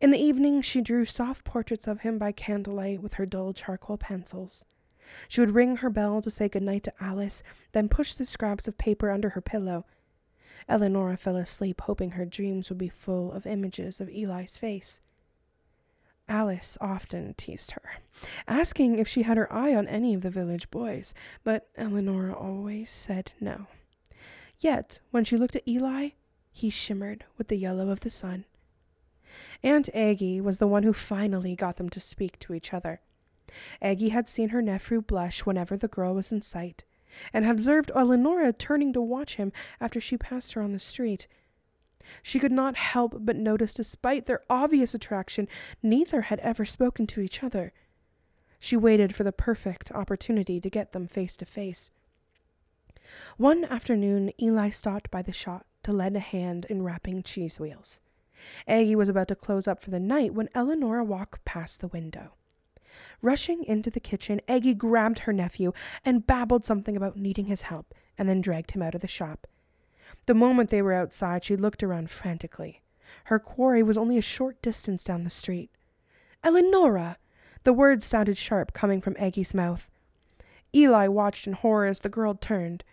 In 0.01 0.13
the 0.13 0.19
evening, 0.19 0.63
she 0.63 0.81
drew 0.81 1.05
soft 1.05 1.45
portraits 1.45 1.89
of 1.89 2.01
him 2.01 2.19
by 2.19 2.31
candlelight 2.31 3.03
with 3.03 3.15
her 3.15 3.27
dull 3.27 3.53
charcoal 3.53 3.99
pencils. 3.99 4.65
She 5.27 5.41
would 5.41 5.55
ring 5.55 5.77
her 5.79 5.91
bell 5.91 6.21
to 6.21 6.31
say 6.31 6.49
good 6.49 6.63
night 6.63 6.85
to 6.85 6.93
Alice, 7.01 7.43
then 7.73 7.89
push 7.89 8.15
the 8.15 8.27
scraps 8.27 8.69
of 8.69 8.79
paper 8.79 9.11
under 9.11 9.31
her 9.31 9.41
pillow. 9.41 9.85
Eleonora 10.69 11.17
fell 11.17 11.37
asleep, 11.37 11.81
hoping 11.83 12.13
her 12.13 12.25
dreams 12.25 12.69
would 12.69 12.79
be 12.79 12.89
full 12.89 13.33
of 13.33 13.47
images 13.47 14.01
of 14.01 14.09
Eli's 14.09 14.57
face. 14.57 15.01
Alice 16.29 16.77
often 16.81 17.33
teased 17.35 17.71
her, 17.71 18.01
asking 18.47 18.99
if 18.99 19.09
she 19.09 19.23
had 19.23 19.39
her 19.39 19.51
eye 19.51 19.75
on 19.75 19.89
any 19.89 20.13
of 20.13 20.21
the 20.21 20.31
village 20.31 20.71
boys, 20.71 21.15
but 21.43 21.69
Eleonora 21.77 22.35
always 22.35 22.91
said 22.91 23.33
no. 23.41 23.67
Yet, 24.59 25.01
when 25.11 25.25
she 25.25 25.39
looked 25.39 25.57
at 25.57 25.67
Eli, 25.67 26.11
he 26.53 26.69
shimmered 26.69 27.25
with 27.39 27.49
the 27.49 27.57
yellow 27.57 27.89
of 27.89 28.01
the 28.01 28.11
sun. 28.11 28.45
Aunt 29.63 29.89
Aggie 29.95 30.41
was 30.41 30.59
the 30.59 30.67
one 30.67 30.83
who 30.83 30.93
finally 30.93 31.55
got 31.55 31.77
them 31.77 31.89
to 31.91 32.01
speak 32.01 32.39
to 32.41 32.53
each 32.53 32.75
other. 32.75 33.01
Aggie 33.81 34.11
had 34.11 34.29
seen 34.29 34.51
her 34.51 34.61
nephew 34.61 35.01
blush 35.01 35.47
whenever 35.47 35.77
the 35.77 35.89
girl 35.89 36.15
was 36.15 36.33
in 36.33 36.43
sight, 36.43 36.85
and 37.33 37.45
had 37.45 37.53
observed 37.53 37.91
Eleonora 37.95 38.53
turning 38.53 38.93
to 38.93 39.01
watch 39.01 39.37
him 39.37 39.53
after 39.81 40.01
she 40.01 40.17
passed 40.17 40.55
her 40.55 40.63
on 40.63 40.73
the 40.73 40.79
street. 40.79 41.27
She 42.23 42.39
could 42.39 42.53
not 42.53 42.77
help 42.77 43.17
but 43.21 43.37
notice, 43.37 43.75
despite 43.75 44.27
their 44.27 44.43
obvious 44.49 44.95
attraction, 44.95 45.49
neither 45.83 46.23
had 46.23 46.41
ever 46.41 46.65
spoken 46.65 47.07
to 47.09 47.21
each 47.21 47.43
other. 47.43 47.73
She 48.59 48.77
waited 48.77 49.15
for 49.15 49.25
the 49.25 49.33
perfect 49.33 49.93
opportunity 49.93 50.61
to 50.61 50.71
get 50.71 50.93
them 50.93 51.07
face 51.07 51.37
to 51.37 51.45
face. 51.45 51.91
One 53.37 53.65
afternoon, 53.65 54.33
Eli 54.41 54.71
stopped 54.71 55.11
by 55.11 55.23
the 55.23 55.33
shop 55.33 55.67
to 55.83 55.93
lend 55.93 56.17
a 56.17 56.21
hand 56.21 56.67
in 56.69 56.83
wrapping 56.83 57.23
cheese 57.23 57.59
wheels. 57.61 58.01
Aggie 58.67 58.97
was 58.97 59.09
about 59.09 59.29
to 59.29 59.35
close 59.35 59.67
up 59.67 59.81
for 59.81 59.91
the 59.91 60.01
night 60.01 60.35
when 60.35 60.49
Eleonora 60.55 61.05
walked 61.05 61.45
past 61.45 61.81
the 61.81 61.89
window. 61.89 62.33
Rushing 63.23 63.65
into 63.65 63.91
the 63.91 64.01
kitchen, 64.01 64.41
Aggie 64.49 64.75
grabbed 64.75 65.21
her 65.21 65.33
nephew 65.33 65.73
and 66.05 66.27
babbled 66.27 66.65
something 66.65 66.97
about 66.97 67.17
needing 67.17 67.47
his 67.47 67.63
help, 67.63 67.95
and 68.17 68.29
then 68.29 68.41
dragged 68.41 68.73
him 68.73 68.83
out 68.83 68.95
of 68.95 69.01
the 69.01 69.09
shop. 69.09 69.47
The 70.27 70.35
moment 70.35 70.71
they 70.71 70.83
were 70.83 70.93
outside, 70.93 71.45
she 71.45 71.57
looked 71.57 71.83
around 71.83 72.11
frantically. 72.11 72.83
Her 73.25 73.39
quarry 73.39 73.83
was 73.83 73.99
only 73.99 74.19
a 74.19 74.23
short 74.23 74.61
distance 74.63 75.05
down 75.05 75.25
the 75.25 75.31
street. 75.31 75.71
Eleonora! 76.45 77.19
The 77.65 77.73
words 77.73 78.05
sounded 78.05 78.39
sharp 78.39 78.73
coming 78.73 79.01
from 79.01 79.17
Aggie's 79.19 79.55
mouth. 79.55 79.91
Eli 80.75 81.09
watched 81.09 81.47
in 81.47 81.55
horror 81.55 81.87
as 81.87 82.01
the 82.01 82.09
girl 82.09 82.35
turned. 82.35 82.85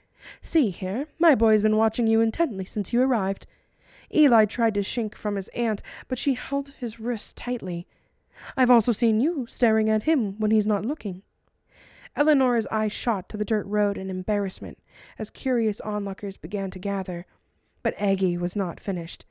See 0.42 0.70
here, 0.70 1.08
my 1.20 1.36
boy's 1.36 1.62
been 1.62 1.78
watching 1.78 2.08
you 2.08 2.22
intently 2.22 2.66
since 2.66 2.94
you 2.94 3.02
arrived. 3.02 3.48
Eli 4.14 4.46
tried 4.46 4.74
to 4.76 4.84
shrink 4.84 5.16
from 5.16 5.36
his 5.36 5.50
aunt, 5.50 5.82
but 6.08 6.18
she 6.18 6.34
held 6.36 6.76
his 6.80 7.00
wrist 7.00 7.36
tightly. 7.36 7.88
I've 8.56 8.72
also 8.72 8.92
seen 8.92 9.20
you 9.20 9.46
staring 9.48 9.90
at 9.90 10.04
him 10.04 10.40
when 10.40 10.52
he's 10.52 10.68
not 10.68 10.86
looking. 10.86 11.24
Eleonora's 12.16 12.68
eyes 12.72 12.94
shot 12.94 13.28
to 13.30 13.38
the 13.38 13.46
dirt 13.46 13.66
road 13.66 13.98
in 13.98 14.10
embarrassment 14.10 14.78
as 15.20 15.30
curious 15.30 15.82
onlookers 15.82 16.38
began 16.38 16.72
to 16.72 16.80
gather, 16.80 17.26
but 17.84 17.96
Aggie 17.98 18.38
was 18.38 18.56
not 18.56 18.80
finished. 18.80 19.26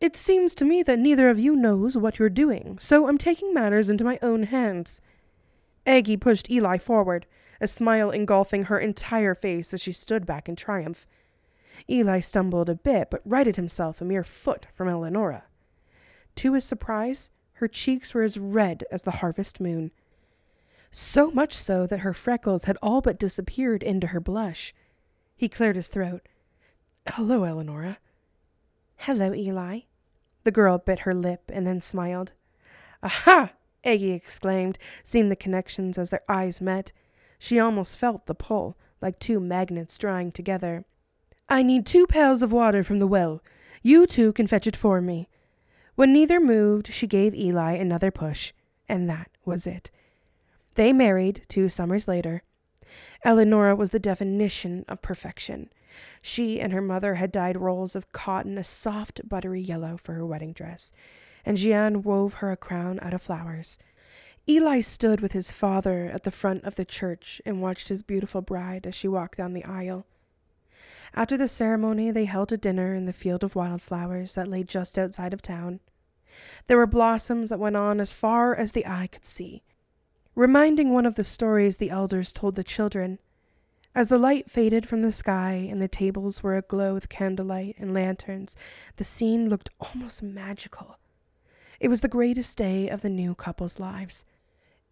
It 0.00 0.16
seems 0.16 0.54
to 0.54 0.64
me 0.64 0.82
that 0.84 0.98
neither 0.98 1.28
of 1.28 1.38
you 1.38 1.54
knows 1.54 1.96
what 1.96 2.18
you're 2.18 2.30
doing, 2.30 2.78
so 2.80 3.06
I'm 3.06 3.18
taking 3.18 3.52
matters 3.52 3.88
into 3.88 4.04
my 4.04 4.18
own 4.22 4.44
hands. 4.44 5.00
Aggie 5.84 6.16
pushed 6.16 6.50
Eli 6.50 6.78
forward, 6.78 7.26
a 7.60 7.68
smile 7.68 8.10
engulfing 8.10 8.64
her 8.64 8.78
entire 8.78 9.34
face 9.34 9.74
as 9.74 9.80
she 9.82 9.92
stood 9.92 10.24
back 10.24 10.48
in 10.48 10.56
triumph. 10.56 11.06
Eli 11.88 12.20
stumbled 12.20 12.68
a 12.70 12.74
bit, 12.74 13.10
but 13.10 13.20
righted 13.24 13.56
himself 13.56 14.00
a 14.00 14.04
mere 14.04 14.24
foot 14.24 14.66
from 14.72 14.88
Eleonora. 14.88 15.44
To 16.36 16.54
his 16.54 16.64
surprise, 16.64 17.30
her 17.60 17.68
cheeks 17.68 18.14
were 18.14 18.22
as 18.22 18.38
red 18.38 18.84
as 18.90 19.02
the 19.02 19.20
harvest 19.20 19.60
moon. 19.60 19.90
So 20.90 21.30
much 21.30 21.52
so 21.52 21.86
that 21.86 22.00
her 22.00 22.14
freckles 22.14 22.64
had 22.64 22.78
all 22.82 23.02
but 23.02 23.18
disappeared 23.18 23.82
into 23.82 24.08
her 24.08 24.20
blush. 24.20 24.74
He 25.36 25.46
cleared 25.46 25.76
his 25.76 25.88
throat. 25.88 26.26
Hello, 27.06 27.44
Eleonora. 27.44 27.98
Hello, 28.96 29.34
Eli. 29.34 29.80
The 30.44 30.50
girl 30.50 30.78
bit 30.78 31.00
her 31.00 31.12
lip 31.12 31.50
and 31.52 31.66
then 31.66 31.82
smiled. 31.82 32.32
Aha! 33.02 33.52
Aggie 33.84 34.12
exclaimed, 34.12 34.78
seeing 35.04 35.28
the 35.28 35.36
connections 35.36 35.98
as 35.98 36.08
their 36.08 36.22
eyes 36.30 36.62
met. 36.62 36.92
She 37.38 37.60
almost 37.60 37.98
felt 37.98 38.24
the 38.24 38.34
pull, 38.34 38.78
like 39.02 39.18
two 39.18 39.38
magnets 39.38 39.98
drawing 39.98 40.32
together. 40.32 40.86
I 41.46 41.62
need 41.62 41.84
two 41.84 42.06
pails 42.06 42.40
of 42.42 42.52
water 42.52 42.82
from 42.82 43.00
the 43.00 43.06
well. 43.06 43.42
You 43.82 44.06
two 44.06 44.32
can 44.32 44.46
fetch 44.46 44.66
it 44.66 44.76
for 44.76 45.02
me. 45.02 45.28
When 46.00 46.14
neither 46.14 46.40
moved, 46.40 46.94
she 46.94 47.06
gave 47.06 47.34
Eli 47.34 47.72
another 47.72 48.10
push, 48.10 48.54
and 48.88 49.06
that 49.10 49.28
was 49.44 49.66
it. 49.66 49.90
They 50.74 50.94
married 50.94 51.42
two 51.46 51.68
summers 51.68 52.08
later. 52.08 52.42
Eleonora 53.22 53.76
was 53.76 53.90
the 53.90 53.98
definition 53.98 54.86
of 54.88 55.02
perfection. 55.02 55.68
She 56.22 56.58
and 56.58 56.72
her 56.72 56.80
mother 56.80 57.16
had 57.16 57.30
dyed 57.30 57.58
rolls 57.58 57.94
of 57.94 58.12
cotton 58.12 58.56
a 58.56 58.64
soft, 58.64 59.28
buttery 59.28 59.60
yellow 59.60 59.98
for 60.02 60.14
her 60.14 60.24
wedding 60.24 60.54
dress, 60.54 60.90
and 61.44 61.58
Jeanne 61.58 62.02
wove 62.02 62.32
her 62.40 62.50
a 62.50 62.56
crown 62.56 62.98
out 63.02 63.12
of 63.12 63.20
flowers. 63.20 63.78
Eli 64.48 64.80
stood 64.80 65.20
with 65.20 65.32
his 65.32 65.52
father 65.52 66.10
at 66.14 66.24
the 66.24 66.30
front 66.30 66.64
of 66.64 66.76
the 66.76 66.86
church 66.86 67.42
and 67.44 67.60
watched 67.60 67.90
his 67.90 68.02
beautiful 68.02 68.40
bride 68.40 68.86
as 68.86 68.94
she 68.94 69.06
walked 69.06 69.36
down 69.36 69.52
the 69.52 69.66
aisle. 69.66 70.06
After 71.12 71.36
the 71.36 71.46
ceremony, 71.46 72.10
they 72.10 72.24
held 72.24 72.52
a 72.52 72.56
dinner 72.56 72.94
in 72.94 73.04
the 73.04 73.12
field 73.12 73.44
of 73.44 73.54
wildflowers 73.54 74.34
that 74.36 74.48
lay 74.48 74.62
just 74.62 74.98
outside 74.98 75.34
of 75.34 75.42
town. 75.42 75.80
There 76.66 76.76
were 76.76 76.86
blossoms 76.86 77.50
that 77.50 77.58
went 77.58 77.76
on 77.76 78.00
as 78.00 78.12
far 78.12 78.54
as 78.54 78.72
the 78.72 78.86
eye 78.86 79.08
could 79.10 79.24
see, 79.24 79.62
reminding 80.34 80.90
one 80.92 81.06
of 81.06 81.16
the 81.16 81.24
stories 81.24 81.76
the 81.76 81.90
elders 81.90 82.32
told 82.32 82.54
the 82.54 82.64
children. 82.64 83.18
As 83.94 84.08
the 84.08 84.18
light 84.18 84.50
faded 84.50 84.88
from 84.88 85.02
the 85.02 85.12
sky 85.12 85.66
and 85.70 85.82
the 85.82 85.88
tables 85.88 86.42
were 86.42 86.56
aglow 86.56 86.94
with 86.94 87.08
candlelight 87.08 87.74
and 87.78 87.92
lanterns, 87.92 88.56
the 88.96 89.04
scene 89.04 89.48
looked 89.48 89.70
almost 89.80 90.22
magical. 90.22 90.98
It 91.80 91.88
was 91.88 92.00
the 92.00 92.08
greatest 92.08 92.56
day 92.56 92.88
of 92.88 93.02
the 93.02 93.08
new 93.08 93.34
couple's 93.34 93.80
lives. 93.80 94.24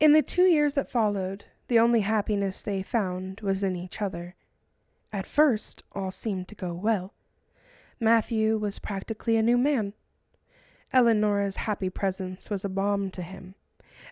In 0.01 0.13
the 0.13 0.23
two 0.23 0.45
years 0.45 0.75
that 0.75 0.91
followed, 0.91 1.45
the 1.69 1.79
only 1.79 2.01
happiness 2.01 2.63
they 2.63 2.83
found 2.83 3.41
was 3.41 3.63
in 3.63 3.77
each 3.77 4.01
other. 4.01 4.35
At 5.13 5.27
first, 5.27 5.83
all 5.93 6.11
seemed 6.11 6.49
to 6.49 6.55
go 6.55 6.73
well. 6.73 7.15
Matthew 8.01 8.57
was 8.57 8.79
practically 8.79 9.37
a 9.37 9.43
new 9.43 9.59
man. 9.59 9.93
Eleonora's 10.93 11.57
happy 11.57 11.91
presence 11.91 12.51
was 12.51 12.65
a 12.65 12.69
balm 12.69 13.11
to 13.11 13.23
him, 13.23 13.55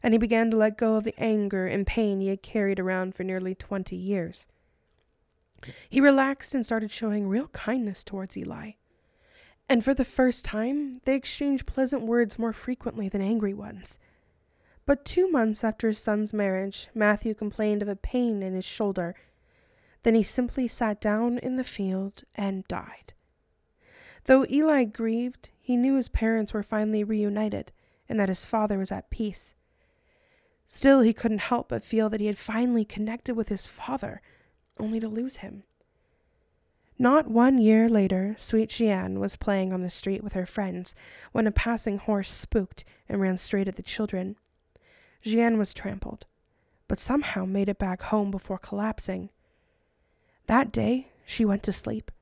and 0.02 0.14
he 0.14 0.18
began 0.18 0.50
to 0.50 0.56
let 0.56 0.76
go 0.76 0.96
of 0.96 1.04
the 1.04 1.14
anger 1.18 1.66
and 1.66 1.86
pain 1.86 2.20
he 2.20 2.28
had 2.28 2.42
carried 2.42 2.78
around 2.78 3.14
for 3.14 3.24
nearly 3.24 3.54
twenty 3.54 3.96
years. 3.96 4.46
He 5.88 6.00
relaxed 6.00 6.54
and 6.54 6.64
started 6.64 6.90
showing 6.90 7.28
real 7.28 7.48
kindness 7.48 8.04
towards 8.04 8.36
Eli. 8.36 8.72
And 9.68 9.84
for 9.84 9.94
the 9.94 10.04
first 10.04 10.44
time, 10.44 11.00
they 11.04 11.14
exchanged 11.14 11.66
pleasant 11.66 12.02
words 12.02 12.38
more 12.38 12.52
frequently 12.52 13.08
than 13.08 13.22
angry 13.22 13.54
ones. 13.54 13.98
But 14.84 15.04
two 15.04 15.28
months 15.28 15.64
after 15.64 15.88
his 15.88 15.98
son's 15.98 16.32
marriage, 16.32 16.88
Matthew 16.94 17.34
complained 17.34 17.82
of 17.82 17.88
a 17.88 17.96
pain 17.96 18.42
in 18.42 18.54
his 18.54 18.64
shoulder 18.64 19.16
then 20.06 20.14
he 20.14 20.22
simply 20.22 20.68
sat 20.68 21.00
down 21.00 21.36
in 21.38 21.56
the 21.56 21.64
field 21.64 22.22
and 22.36 22.62
died. 22.68 23.12
Though 24.26 24.46
Eli 24.48 24.84
grieved, 24.84 25.50
he 25.66 25.76
knew 25.76 25.96
his 25.96 26.08
parents 26.08 26.54
were 26.54 26.62
finally 26.62 27.02
reunited 27.02 27.72
and 28.08 28.20
that 28.20 28.28
his 28.28 28.44
father 28.44 28.78
was 28.78 28.92
at 28.92 29.10
peace. 29.10 29.56
Still, 30.64 31.00
he 31.00 31.12
couldn't 31.12 31.40
help 31.40 31.70
but 31.70 31.84
feel 31.84 32.08
that 32.08 32.20
he 32.20 32.28
had 32.28 32.38
finally 32.38 32.84
connected 32.84 33.34
with 33.34 33.48
his 33.48 33.66
father, 33.66 34.22
only 34.78 35.00
to 35.00 35.08
lose 35.08 35.38
him. 35.38 35.64
Not 37.00 37.26
one 37.26 37.58
year 37.58 37.88
later, 37.88 38.36
sweet 38.38 38.70
Jeanne 38.70 39.18
was 39.18 39.34
playing 39.34 39.72
on 39.72 39.82
the 39.82 39.90
street 39.90 40.22
with 40.22 40.34
her 40.34 40.46
friends 40.46 40.94
when 41.32 41.48
a 41.48 41.50
passing 41.50 41.98
horse 41.98 42.30
spooked 42.30 42.84
and 43.08 43.20
ran 43.20 43.36
straight 43.36 43.66
at 43.66 43.74
the 43.74 43.82
children. 43.82 44.36
Jeanne 45.20 45.58
was 45.58 45.74
trampled, 45.74 46.26
but 46.86 46.96
somehow 46.96 47.44
made 47.44 47.68
it 47.68 47.76
back 47.76 48.02
home 48.02 48.30
before 48.30 48.58
collapsing. 48.58 49.30
That 50.46 50.70
day, 50.70 51.08
she 51.24 51.44
went 51.44 51.64
to 51.64 51.72
sleep. 51.72 52.12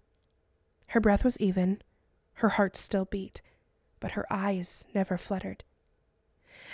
Her 0.87 1.01
breath 1.01 1.25
was 1.25 1.37
even, 1.39 1.83
her 2.35 2.51
heart 2.51 2.77
still 2.77 3.05
beat, 3.05 3.43
but 4.01 4.13
her 4.13 4.27
eyes 4.31 4.87
never 4.95 5.17
fluttered. 5.17 5.65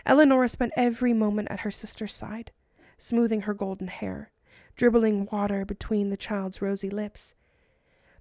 Eleonora 0.06 0.48
spent 0.48 0.72
every 0.76 1.12
moment 1.12 1.48
at 1.50 1.60
her 1.60 1.70
sister's 1.70 2.14
side, 2.14 2.52
smoothing 2.96 3.42
her 3.42 3.54
golden 3.54 3.88
hair, 3.88 4.30
dribbling 4.76 5.28
water 5.30 5.64
between 5.64 6.10
the 6.10 6.16
child's 6.16 6.62
rosy 6.62 6.90
lips. 6.90 7.34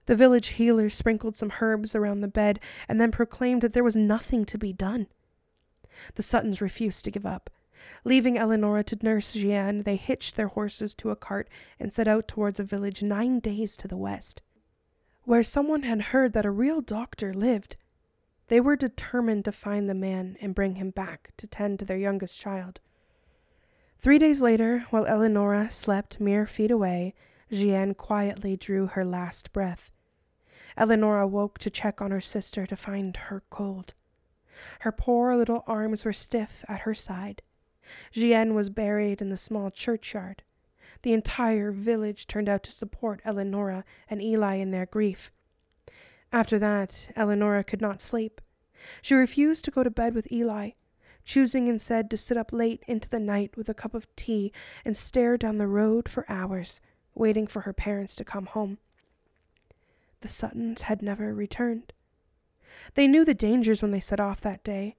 The 0.06 0.16
village 0.16 0.50
healer 0.50 0.90
sprinkled 0.90 1.36
some 1.36 1.54
herbs 1.62 1.96
around 1.96 2.22
the 2.22 2.28
bed 2.28 2.60
and 2.88 3.00
then 3.00 3.12
proclaimed 3.12 3.62
that 3.62 3.74
there 3.74 3.84
was 3.84 3.96
nothing 3.96 4.44
to 4.46 4.58
be 4.58 4.74
done. 4.74 5.08
The 6.16 6.24
Suttons 6.24 6.62
refused 6.62 7.06
to 7.06 7.12
give 7.12 7.26
up. 7.26 7.50
Leaving 8.04 8.38
Eleonora 8.38 8.84
to 8.86 8.98
nurse 9.02 9.34
Jeanne, 9.34 9.84
they 9.84 9.96
hitched 9.96 10.36
their 10.36 10.48
horses 10.48 10.94
to 10.96 11.12
a 11.12 11.16
cart 11.16 11.50
and 11.80 11.94
set 11.94 12.08
out 12.08 12.28
towards 12.28 12.60
a 12.60 12.64
village 12.64 13.04
nine 13.04 13.40
days 13.40 13.78
to 13.78 13.88
the 13.88 13.98
west, 13.98 14.42
where 15.30 15.44
someone 15.44 15.84
had 15.84 16.02
heard 16.02 16.34
that 16.34 16.44
a 16.44 16.50
real 16.50 16.82
doctor 16.82 17.32
lived. 17.32 17.78
They 18.48 18.60
were 18.60 18.76
determined 18.76 19.46
to 19.46 19.52
find 19.52 19.88
the 19.88 19.94
man 19.94 20.36
and 20.42 20.56
bring 20.56 20.74
him 20.74 20.90
back 20.90 21.34
to 21.38 21.46
tend 21.46 21.78
to 21.78 21.86
their 21.86 22.00
youngest 22.00 22.40
child. 22.40 22.80
Three 24.00 24.18
days 24.18 24.42
later, 24.42 24.88
while 24.90 25.06
Eleonora 25.06 25.70
slept 25.70 26.20
mere 26.20 26.48
feet 26.48 26.72
away, 26.72 27.14
Jeanne 27.52 27.94
quietly 27.94 28.58
drew 28.58 28.88
her 28.88 29.06
last 29.06 29.54
breath. 29.54 29.92
Eleonora 30.76 31.28
woke 31.28 31.60
to 31.60 31.70
check 31.70 32.02
on 32.02 32.10
her 32.10 32.22
sister 32.22 32.66
to 32.66 32.76
find 32.76 33.16
her 33.16 33.44
cold. 33.52 33.94
Her 34.80 34.92
poor 34.92 35.36
little 35.36 35.64
arms 35.68 36.06
were 36.06 36.12
stiff 36.12 36.66
at 36.68 36.82
her 36.82 36.96
side. 36.96 37.44
Jeanne 38.12 38.56
was 38.56 38.72
buried 38.72 39.22
in 39.22 39.30
the 39.30 39.38
small 39.38 39.70
churchyard. 39.70 40.42
The 41.02 41.14
entire 41.14 41.72
village 41.72 42.28
turned 42.28 42.50
out 42.50 42.64
to 42.64 42.72
support 42.72 43.22
Eleonora 43.26 43.86
and 44.10 44.22
Eli 44.22 44.56
in 44.56 44.72
their 44.72 44.86
grief. 44.86 45.32
After 46.32 46.60
that, 46.60 47.10
Eleonora 47.16 47.64
could 47.64 47.82
not 47.82 48.02
sleep. 48.02 48.42
She 49.02 49.16
refused 49.16 49.66
to 49.66 49.72
go 49.72 49.84
to 49.84 49.90
bed 49.90 50.14
with 50.14 50.32
Eli, 50.32 50.72
choosing 51.24 51.68
instead 51.68 52.10
to 52.10 52.18
sit 52.18 52.38
up 52.38 52.52
late 52.52 52.84
into 52.88 53.10
the 53.10 53.20
night 53.20 53.56
with 53.56 53.70
a 53.70 53.74
cup 53.74 53.94
of 53.94 54.14
tea 54.16 54.52
and 54.84 54.96
stare 54.96 55.38
down 55.38 55.58
the 55.58 55.68
road 55.68 56.10
for 56.10 56.26
hours, 56.30 56.82
waiting 57.14 57.48
for 57.48 57.62
her 57.62 57.74
parents 57.74 58.16
to 58.16 58.26
come 58.26 58.46
home. 58.48 58.78
The 60.22 60.28
Suttons 60.28 60.84
had 60.84 61.02
never 61.02 61.34
returned. 61.34 61.94
They 62.94 63.08
knew 63.08 63.24
the 63.24 63.34
dangers 63.34 63.82
when 63.82 63.92
they 63.92 64.00
set 64.00 64.20
off 64.20 64.42
that 64.42 64.64
day. 64.64 64.98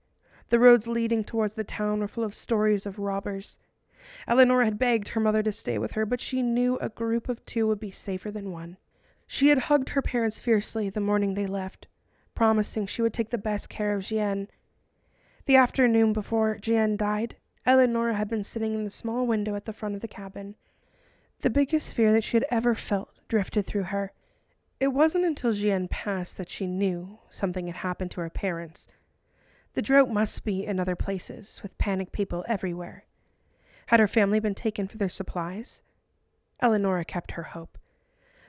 The 0.48 0.58
roads 0.58 0.86
leading 0.86 1.24
towards 1.24 1.54
the 1.54 1.64
town 1.64 2.00
were 2.00 2.08
full 2.08 2.24
of 2.24 2.34
stories 2.34 2.86
of 2.86 2.98
robbers. 2.98 3.58
Eleanor 4.26 4.64
had 4.64 4.78
begged 4.78 5.08
her 5.08 5.20
mother 5.20 5.42
to 5.42 5.52
stay 5.52 5.78
with 5.78 5.92
her, 5.92 6.06
but 6.06 6.20
she 6.20 6.42
knew 6.42 6.78
a 6.78 6.88
group 6.88 7.28
of 7.28 7.44
two 7.44 7.66
would 7.66 7.80
be 7.80 7.90
safer 7.90 8.30
than 8.30 8.52
one. 8.52 8.76
She 9.26 9.48
had 9.48 9.58
hugged 9.58 9.90
her 9.90 10.02
parents 10.02 10.40
fiercely 10.40 10.90
the 10.90 11.00
morning 11.00 11.34
they 11.34 11.46
left, 11.46 11.86
promising 12.34 12.86
she 12.86 13.02
would 13.02 13.12
take 13.12 13.30
the 13.30 13.38
best 13.38 13.68
care 13.68 13.94
of 13.94 14.04
Jeanne. 14.04 14.48
The 15.46 15.56
afternoon 15.56 16.12
before 16.12 16.58
Jeanne 16.58 16.96
died, 16.96 17.36
Eleanor 17.66 18.12
had 18.14 18.28
been 18.28 18.44
sitting 18.44 18.74
in 18.74 18.84
the 18.84 18.90
small 18.90 19.26
window 19.26 19.54
at 19.54 19.66
the 19.66 19.72
front 19.72 19.94
of 19.94 20.00
the 20.00 20.08
cabin. 20.08 20.56
The 21.40 21.50
biggest 21.50 21.94
fear 21.94 22.12
that 22.12 22.24
she 22.24 22.36
had 22.36 22.46
ever 22.50 22.74
felt 22.74 23.10
drifted 23.28 23.64
through 23.64 23.84
her. 23.84 24.12
It 24.80 24.88
wasn't 24.88 25.26
until 25.26 25.52
Jeanne 25.52 25.88
passed 25.88 26.38
that 26.38 26.50
she 26.50 26.66
knew 26.66 27.18
something 27.30 27.66
had 27.66 27.76
happened 27.76 28.10
to 28.12 28.20
her 28.22 28.30
parents. 28.30 28.88
The 29.74 29.82
drought 29.82 30.10
must 30.10 30.44
be 30.44 30.64
in 30.64 30.80
other 30.80 30.96
places, 30.96 31.60
with 31.62 31.78
panicked 31.78 32.12
people 32.12 32.44
everywhere. 32.48 33.04
Had 33.90 33.98
her 33.98 34.06
family 34.06 34.38
been 34.38 34.54
taken 34.54 34.86
for 34.86 34.98
their 34.98 35.08
supplies? 35.08 35.82
Eleonora 36.62 37.04
kept 37.04 37.32
her 37.32 37.42
hope. 37.42 37.76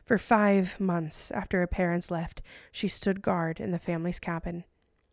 For 0.06 0.20
five 0.20 0.80
months 0.80 1.32
after 1.32 1.58
her 1.62 1.66
parents 1.66 2.12
left, 2.12 2.44
she 2.72 2.88
stood 2.88 3.24
guard 3.24 3.60
in 3.60 3.72
the 3.72 3.80
family's 3.80 4.20
cabin, 4.20 4.66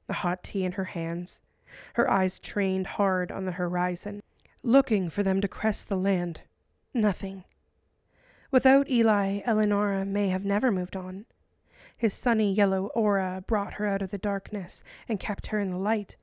the 0.06 0.12
hot 0.12 0.44
tea 0.44 0.64
in 0.64 0.72
her 0.72 0.84
hands, 0.84 1.40
her 1.94 2.10
eyes 2.10 2.38
trained 2.38 2.88
hard 2.88 3.32
on 3.32 3.46
the 3.46 3.52
horizon, 3.52 4.22
looking 4.62 5.08
for 5.08 5.22
them 5.22 5.40
to 5.40 5.48
crest 5.48 5.88
the 5.88 5.96
land. 5.96 6.42
Nothing. 6.92 7.44
Without 8.50 8.90
Eli, 8.90 9.40
Eleonora 9.46 10.04
may 10.04 10.28
have 10.28 10.44
never 10.44 10.70
moved 10.70 10.94
on. 10.94 11.24
His 11.96 12.12
sunny 12.12 12.52
yellow 12.52 12.88
aura 12.88 13.42
brought 13.46 13.72
her 13.74 13.86
out 13.86 14.02
of 14.02 14.10
the 14.10 14.18
darkness 14.18 14.84
and 15.08 15.18
kept 15.18 15.46
her 15.46 15.58
in 15.58 15.70
the 15.70 15.78
light, 15.78 16.18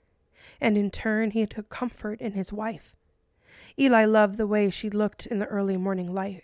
and 0.61 0.77
in 0.77 0.91
turn 0.91 1.31
he 1.31 1.43
took 1.47 1.69
comfort 1.69 2.21
in 2.21 2.33
his 2.33 2.53
wife. 2.53 2.94
Eli 3.77 4.05
loved 4.05 4.37
the 4.37 4.47
way 4.47 4.69
she 4.69 4.89
looked 4.89 5.25
in 5.25 5.39
the 5.39 5.47
early 5.47 5.75
morning 5.75 6.13
light, 6.13 6.43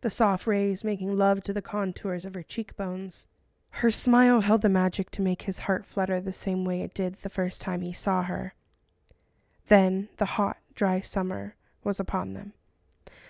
the 0.00 0.10
soft 0.10 0.46
rays 0.46 0.82
making 0.82 1.16
love 1.16 1.42
to 1.42 1.52
the 1.52 1.62
contours 1.62 2.24
of 2.24 2.34
her 2.34 2.42
cheekbones. 2.42 3.28
Her 3.76 3.90
smile 3.90 4.40
held 4.40 4.62
the 4.62 4.68
magic 4.68 5.10
to 5.12 5.22
make 5.22 5.42
his 5.42 5.60
heart 5.60 5.86
flutter 5.86 6.20
the 6.20 6.32
same 6.32 6.64
way 6.64 6.82
it 6.82 6.92
did 6.92 7.16
the 7.16 7.28
first 7.28 7.60
time 7.60 7.80
he 7.80 7.92
saw 7.92 8.22
her. 8.24 8.54
Then 9.68 10.08
the 10.18 10.24
hot, 10.26 10.58
dry 10.74 11.00
summer 11.00 11.56
was 11.84 12.00
upon 12.00 12.34
them. 12.34 12.52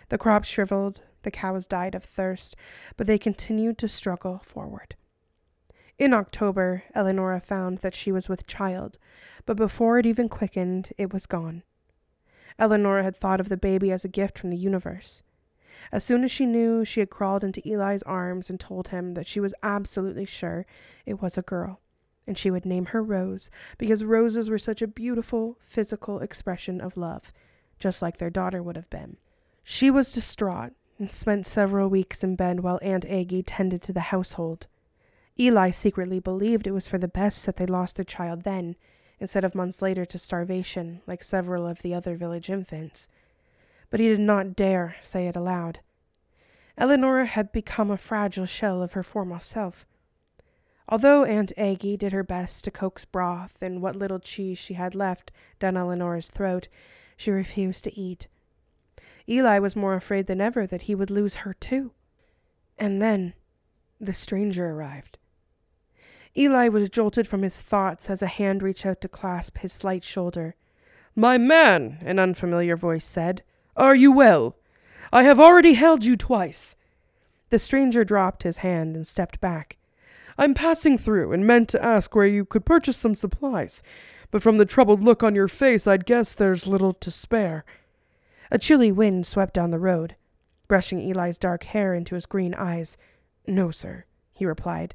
The 0.08 0.18
crops 0.18 0.48
shriveled, 0.48 1.02
the 1.22 1.30
cows 1.30 1.66
died 1.66 1.94
of 1.94 2.04
thirst, 2.04 2.56
but 2.96 3.06
they 3.06 3.18
continued 3.18 3.78
to 3.78 3.88
struggle 3.88 4.40
forward. 4.44 4.96
In 5.98 6.12
October, 6.12 6.84
Eleonora 6.94 7.40
found 7.40 7.78
that 7.78 7.94
she 7.94 8.10
was 8.10 8.28
with 8.28 8.46
child, 8.46 8.98
but 9.46 9.56
before 9.56 9.98
it 9.98 10.06
even 10.06 10.28
quickened, 10.28 10.90
it 10.98 11.12
was 11.12 11.26
gone. 11.26 11.62
Eleonora 12.58 13.02
had 13.02 13.16
thought 13.16 13.40
of 13.40 13.48
the 13.48 13.56
baby 13.56 13.90
as 13.90 14.04
a 14.04 14.08
gift 14.08 14.38
from 14.38 14.50
the 14.50 14.56
universe. 14.56 15.22
As 15.90 16.04
soon 16.04 16.24
as 16.24 16.30
she 16.30 16.46
knew, 16.46 16.84
she 16.84 17.00
had 17.00 17.10
crawled 17.10 17.42
into 17.42 17.66
Eli's 17.66 18.02
arms 18.04 18.48
and 18.48 18.58
told 18.60 18.88
him 18.88 19.14
that 19.14 19.26
she 19.26 19.40
was 19.40 19.54
absolutely 19.62 20.24
sure 20.24 20.64
it 21.04 21.20
was 21.20 21.36
a 21.36 21.42
girl, 21.42 21.80
and 22.26 22.38
she 22.38 22.50
would 22.50 22.64
name 22.64 22.86
her 22.86 23.02
Rose 23.02 23.50
because 23.78 24.04
roses 24.04 24.48
were 24.48 24.58
such 24.58 24.80
a 24.80 24.86
beautiful 24.86 25.56
physical 25.60 26.20
expression 26.20 26.80
of 26.80 26.96
love, 26.96 27.32
just 27.78 28.00
like 28.00 28.18
their 28.18 28.30
daughter 28.30 28.62
would 28.62 28.76
have 28.76 28.90
been. 28.90 29.16
She 29.64 29.90
was 29.90 30.12
distraught 30.12 30.72
and 30.98 31.10
spent 31.10 31.46
several 31.46 31.88
weeks 31.88 32.22
in 32.22 32.36
bed 32.36 32.60
while 32.60 32.78
Aunt 32.82 33.04
Aggie 33.06 33.42
tended 33.42 33.82
to 33.82 33.92
the 33.92 34.00
household. 34.00 34.66
Eli 35.38 35.70
secretly 35.70 36.20
believed 36.20 36.66
it 36.66 36.72
was 36.72 36.86
for 36.86 36.98
the 36.98 37.08
best 37.08 37.44
that 37.46 37.56
they 37.56 37.66
lost 37.66 37.96
their 37.96 38.04
child 38.04 38.42
then, 38.42 38.76
instead 39.22 39.44
of 39.44 39.54
months 39.54 39.80
later 39.80 40.04
to 40.04 40.18
starvation, 40.18 41.00
like 41.06 41.22
several 41.22 41.64
of 41.64 41.80
the 41.82 41.94
other 41.94 42.16
village 42.16 42.50
infants. 42.50 43.08
But 43.88 44.00
he 44.00 44.08
did 44.08 44.18
not 44.18 44.56
dare 44.56 44.96
say 45.00 45.28
it 45.28 45.36
aloud. 45.36 45.78
Eleonora 46.76 47.26
had 47.26 47.52
become 47.52 47.88
a 47.88 47.96
fragile 47.96 48.46
shell 48.46 48.82
of 48.82 48.94
her 48.94 49.04
former 49.04 49.38
self. 49.38 49.86
Although 50.88 51.22
Aunt 51.22 51.52
Aggie 51.56 51.96
did 51.96 52.12
her 52.12 52.24
best 52.24 52.64
to 52.64 52.72
coax 52.72 53.04
broth 53.04 53.58
and 53.62 53.80
what 53.80 53.94
little 53.94 54.18
cheese 54.18 54.58
she 54.58 54.74
had 54.74 54.92
left 54.92 55.30
down 55.60 55.76
Eleonora's 55.76 56.28
throat, 56.28 56.66
she 57.16 57.30
refused 57.30 57.84
to 57.84 57.96
eat. 57.96 58.26
Eli 59.28 59.60
was 59.60 59.76
more 59.76 59.94
afraid 59.94 60.26
than 60.26 60.40
ever 60.40 60.66
that 60.66 60.82
he 60.82 60.96
would 60.96 61.10
lose 61.10 61.36
her 61.46 61.54
too. 61.54 61.92
And 62.76 63.00
then 63.00 63.34
the 64.00 64.12
stranger 64.12 64.70
arrived. 64.70 65.18
Eli 66.36 66.68
was 66.68 66.88
jolted 66.88 67.28
from 67.28 67.42
his 67.42 67.60
thoughts 67.60 68.08
as 68.08 68.22
a 68.22 68.26
hand 68.26 68.62
reached 68.62 68.86
out 68.86 69.00
to 69.00 69.08
clasp 69.08 69.58
his 69.58 69.72
slight 69.72 70.02
shoulder. 70.02 70.54
My 71.14 71.36
man, 71.36 71.98
an 72.02 72.18
unfamiliar 72.18 72.76
voice 72.76 73.04
said, 73.04 73.42
are 73.76 73.94
you 73.94 74.12
well? 74.12 74.56
I 75.12 75.22
have 75.24 75.40
already 75.40 75.74
held 75.74 76.04
you 76.04 76.16
twice. 76.16 76.76
The 77.50 77.58
stranger 77.58 78.04
dropped 78.04 78.42
his 78.42 78.58
hand 78.58 78.96
and 78.96 79.06
stepped 79.06 79.40
back. 79.40 79.76
I'm 80.38 80.54
passing 80.54 80.96
through 80.96 81.32
and 81.32 81.46
meant 81.46 81.68
to 81.70 81.84
ask 81.84 82.14
where 82.14 82.26
you 82.26 82.44
could 82.44 82.64
purchase 82.64 82.96
some 82.96 83.14
supplies, 83.14 83.82
but 84.30 84.42
from 84.42 84.56
the 84.56 84.64
troubled 84.64 85.02
look 85.02 85.22
on 85.22 85.34
your 85.34 85.48
face, 85.48 85.86
I'd 85.86 86.06
guess 86.06 86.32
there's 86.32 86.66
little 86.66 86.94
to 86.94 87.10
spare. 87.10 87.64
A 88.50 88.58
chilly 88.58 88.92
wind 88.92 89.26
swept 89.26 89.54
down 89.54 89.70
the 89.70 89.78
road, 89.78 90.16
brushing 90.68 91.00
Eli's 91.00 91.38
dark 91.38 91.64
hair 91.64 91.94
into 91.94 92.14
his 92.14 92.26
green 92.26 92.54
eyes. 92.54 92.96
No, 93.46 93.70
sir, 93.70 94.04
he 94.32 94.46
replied. 94.46 94.94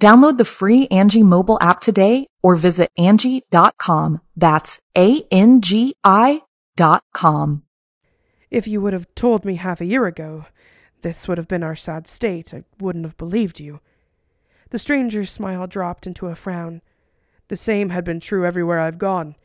Download 0.00 0.38
the 0.38 0.46
free 0.46 0.88
Angi 0.88 1.22
mobile 1.22 1.58
app 1.60 1.82
today 1.82 2.26
or 2.42 2.56
visit 2.56 2.88
Angi.com. 2.98 4.22
That's 4.34 4.80
A-N-G-I 4.96 6.40
dot 6.74 7.04
com. 7.12 7.64
If 8.50 8.66
you 8.66 8.80
would 8.80 8.94
have 8.94 9.14
told 9.14 9.44
me 9.44 9.56
half 9.56 9.82
a 9.82 9.84
year 9.84 10.06
ago 10.06 10.46
this 11.02 11.28
would 11.28 11.36
have 11.36 11.48
been 11.48 11.62
our 11.62 11.76
sad 11.76 12.06
state, 12.08 12.54
I 12.54 12.64
wouldn't 12.80 13.04
have 13.04 13.18
believed 13.18 13.60
you. 13.60 13.80
The 14.70 14.78
stranger's 14.78 15.30
smile 15.30 15.66
dropped 15.66 16.06
into 16.06 16.28
a 16.28 16.34
frown. 16.34 16.80
The 17.48 17.56
same 17.56 17.90
had 17.90 18.02
been 18.02 18.20
true 18.20 18.46
everywhere 18.46 18.80
I've 18.80 18.98
gone. 18.98 19.36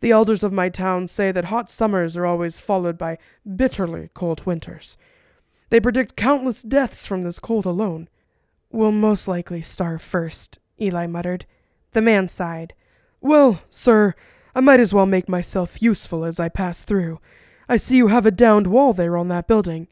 The 0.00 0.10
elders 0.10 0.42
of 0.42 0.52
my 0.52 0.68
town 0.68 1.08
say 1.08 1.32
that 1.32 1.46
hot 1.46 1.70
summers 1.70 2.14
are 2.14 2.26
always 2.26 2.60
followed 2.60 2.98
by 2.98 3.16
bitterly 3.56 4.10
cold 4.12 4.44
winters. 4.44 4.98
They 5.70 5.80
predict 5.80 6.14
countless 6.14 6.62
deaths 6.62 7.06
from 7.06 7.22
this 7.22 7.38
cold 7.38 7.64
alone. 7.64 8.10
We'll 8.74 8.90
most 8.90 9.28
likely 9.28 9.62
starve 9.62 10.02
first, 10.02 10.58
Eli 10.80 11.06
muttered. 11.06 11.46
The 11.92 12.02
man 12.02 12.26
sighed. 12.26 12.74
Well, 13.20 13.60
sir, 13.70 14.16
I 14.52 14.58
might 14.58 14.80
as 14.80 14.92
well 14.92 15.06
make 15.06 15.28
myself 15.28 15.80
useful 15.80 16.24
as 16.24 16.40
I 16.40 16.48
pass 16.48 16.82
through. 16.82 17.20
I 17.68 17.76
see 17.76 17.96
you 17.96 18.08
have 18.08 18.26
a 18.26 18.32
downed 18.32 18.66
wall 18.66 18.92
there 18.92 19.16
on 19.16 19.28
that 19.28 19.46
building. 19.46 19.86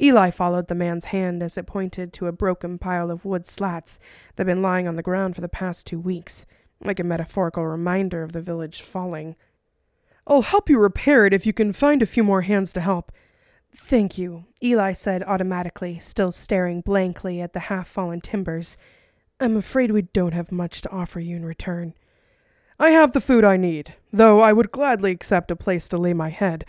Eli 0.00 0.30
followed 0.30 0.68
the 0.68 0.74
man's 0.74 1.06
hand 1.06 1.42
as 1.42 1.58
it 1.58 1.66
pointed 1.66 2.14
to 2.14 2.26
a 2.26 2.32
broken 2.32 2.78
pile 2.78 3.10
of 3.10 3.26
wood 3.26 3.46
slats 3.46 4.00
that 4.36 4.46
had 4.46 4.54
been 4.54 4.62
lying 4.62 4.88
on 4.88 4.96
the 4.96 5.02
ground 5.02 5.34
for 5.34 5.42
the 5.42 5.46
past 5.46 5.86
two 5.86 6.00
weeks, 6.00 6.46
like 6.82 6.98
a 6.98 7.04
metaphorical 7.04 7.66
reminder 7.66 8.22
of 8.22 8.32
the 8.32 8.40
village 8.40 8.80
falling. 8.80 9.36
I'll 10.26 10.40
help 10.40 10.70
you 10.70 10.78
repair 10.78 11.26
it 11.26 11.34
if 11.34 11.44
you 11.44 11.52
can 11.52 11.74
find 11.74 12.00
a 12.00 12.06
few 12.06 12.24
more 12.24 12.40
hands 12.40 12.72
to 12.72 12.80
help. 12.80 13.12
Thank 13.78 14.18
you, 14.18 14.46
Eli 14.62 14.94
said 14.94 15.22
automatically, 15.22 15.98
still 16.00 16.32
staring 16.32 16.80
blankly 16.80 17.40
at 17.40 17.52
the 17.52 17.60
half 17.60 17.86
fallen 17.86 18.20
timbers. 18.20 18.76
I'm 19.38 19.56
afraid 19.56 19.92
we 19.92 20.02
don't 20.02 20.32
have 20.34 20.50
much 20.50 20.80
to 20.82 20.90
offer 20.90 21.20
you 21.20 21.36
in 21.36 21.44
return. 21.44 21.94
I 22.80 22.90
have 22.90 23.12
the 23.12 23.20
food 23.20 23.44
I 23.44 23.56
need, 23.56 23.94
though 24.12 24.40
I 24.40 24.52
would 24.52 24.72
gladly 24.72 25.12
accept 25.12 25.50
a 25.50 25.56
place 25.56 25.88
to 25.88 25.98
lay 25.98 26.14
my 26.14 26.30
head. 26.30 26.64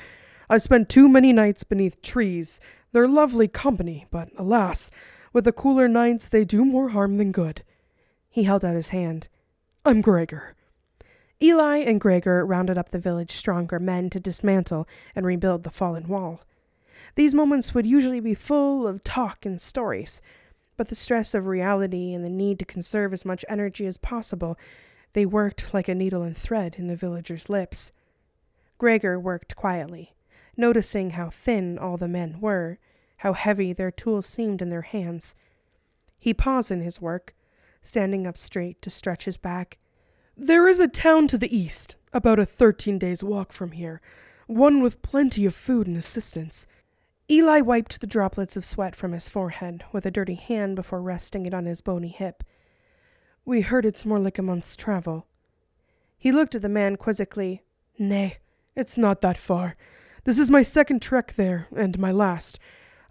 I've 0.50 0.62
spent 0.62 0.90
too 0.90 1.10
many 1.10 1.34
nights 1.34 1.64
beneath 1.64 2.02
trees. 2.02 2.60
They're 2.92 3.08
lovely 3.08 3.48
company, 3.48 4.06
but 4.12 4.30
alas, 4.38 4.92
with 5.34 5.46
the 5.46 5.52
cooler 5.52 5.88
nights 5.88 6.30
they 6.30 6.46
do 6.46 6.64
more 6.64 6.90
harm 6.90 7.18
than 7.18 7.32
good. 7.32 7.64
He 8.30 8.44
held 8.44 8.64
out 8.64 8.76
his 8.76 8.90
hand. 8.90 9.28
I'm 9.86 10.02
Gregor. 10.02 10.56
Eli 11.42 11.78
and 11.78 12.02
Gregor 12.02 12.46
rounded 12.46 12.78
up 12.78 12.90
the 12.90 13.00
village 13.00 13.32
stronger 13.32 13.80
men 13.80 14.10
to 14.12 14.20
dismantle 14.20 14.88
and 15.16 15.26
rebuild 15.26 15.64
the 15.64 15.72
fallen 15.72 16.08
wall. 16.08 16.42
These 17.18 17.34
moments 17.34 17.74
would 17.74 17.88
usually 17.88 18.20
be 18.20 18.36
full 18.36 18.88
of 18.88 19.04
talk 19.04 19.44
and 19.44 19.60
stories, 19.60 20.22
but 20.78 20.90
the 20.90 20.96
stress 20.96 21.34
of 21.34 21.48
reality 21.48 22.14
and 22.14 22.24
the 22.24 22.30
need 22.30 22.60
to 22.60 22.66
conserve 22.66 23.12
as 23.12 23.26
much 23.26 23.44
energy 23.50 23.88
as 23.88 23.98
possible, 23.98 24.56
they 25.14 25.26
worked 25.26 25.74
like 25.74 25.88
a 25.88 25.96
needle 25.96 26.22
and 26.22 26.38
thread 26.38 26.76
in 26.78 26.86
the 26.86 26.96
villagers' 26.96 27.50
lips. 27.50 27.92
Gregor 28.78 29.20
worked 29.20 29.56
quietly, 29.56 30.14
noticing 30.56 31.10
how 31.10 31.32
thin 31.32 31.80
all 31.80 31.98
the 31.98 32.08
men 32.08 32.40
were, 32.40 32.78
how 33.18 33.34
heavy 33.34 33.74
their 33.74 33.90
tools 33.90 34.28
seemed 34.28 34.62
in 34.62 34.70
their 34.70 34.84
hands. 34.84 35.34
He 36.20 36.36
paused 36.36 36.70
in 36.70 36.82
his 36.82 37.02
work, 37.02 37.34
standing 37.82 38.28
up 38.28 38.38
straight 38.38 38.80
to 38.84 38.92
stretch 38.92 39.26
his 39.26 39.38
back. 39.38 39.80
There 40.38 40.68
is 40.68 40.80
a 40.80 40.88
town 40.88 41.28
to 41.30 41.38
the 41.40 41.58
east, 41.58 41.96
about 42.14 42.38
a 42.38 42.46
thirteen 42.46 43.00
days' 43.00 43.24
walk 43.24 43.54
from 43.54 43.72
here, 43.72 44.02
one 44.46 44.84
with 44.84 45.02
plenty 45.02 45.48
of 45.48 45.56
food 45.56 45.88
and 45.88 45.98
assistance. 45.98 46.68
Eli 47.30 47.60
wiped 47.60 48.00
the 48.00 48.08
droplets 48.08 48.56
of 48.56 48.64
sweat 48.64 48.96
from 48.96 49.12
his 49.12 49.28
forehead 49.28 49.84
with 49.92 50.06
a 50.06 50.12
dirty 50.12 50.36
hand 50.36 50.78
before 50.78 51.02
resting 51.02 51.46
it 51.46 51.54
on 51.54 51.66
his 51.66 51.82
bony 51.82 52.08
hip. 52.08 52.42
We 53.44 53.62
heard 53.62 53.86
it's 53.86 54.06
more 54.06 54.20
like 54.20 54.38
a 54.38 54.42
month's 54.42 54.78
travel. 54.78 55.28
He 56.18 56.32
looked 56.32 56.56
at 56.56 56.62
the 56.62 56.70
man 56.70 56.96
quizzically. 56.96 57.64
Nay, 58.00 58.38
it's 58.76 58.98
not 58.98 59.22
that 59.22 59.38
far. 59.38 59.76
This 60.24 60.40
is 60.40 60.50
my 60.50 60.64
second 60.64 61.02
trek 61.02 61.34
there, 61.34 61.68
and 61.76 62.00
my 62.00 62.12
last. 62.12 62.60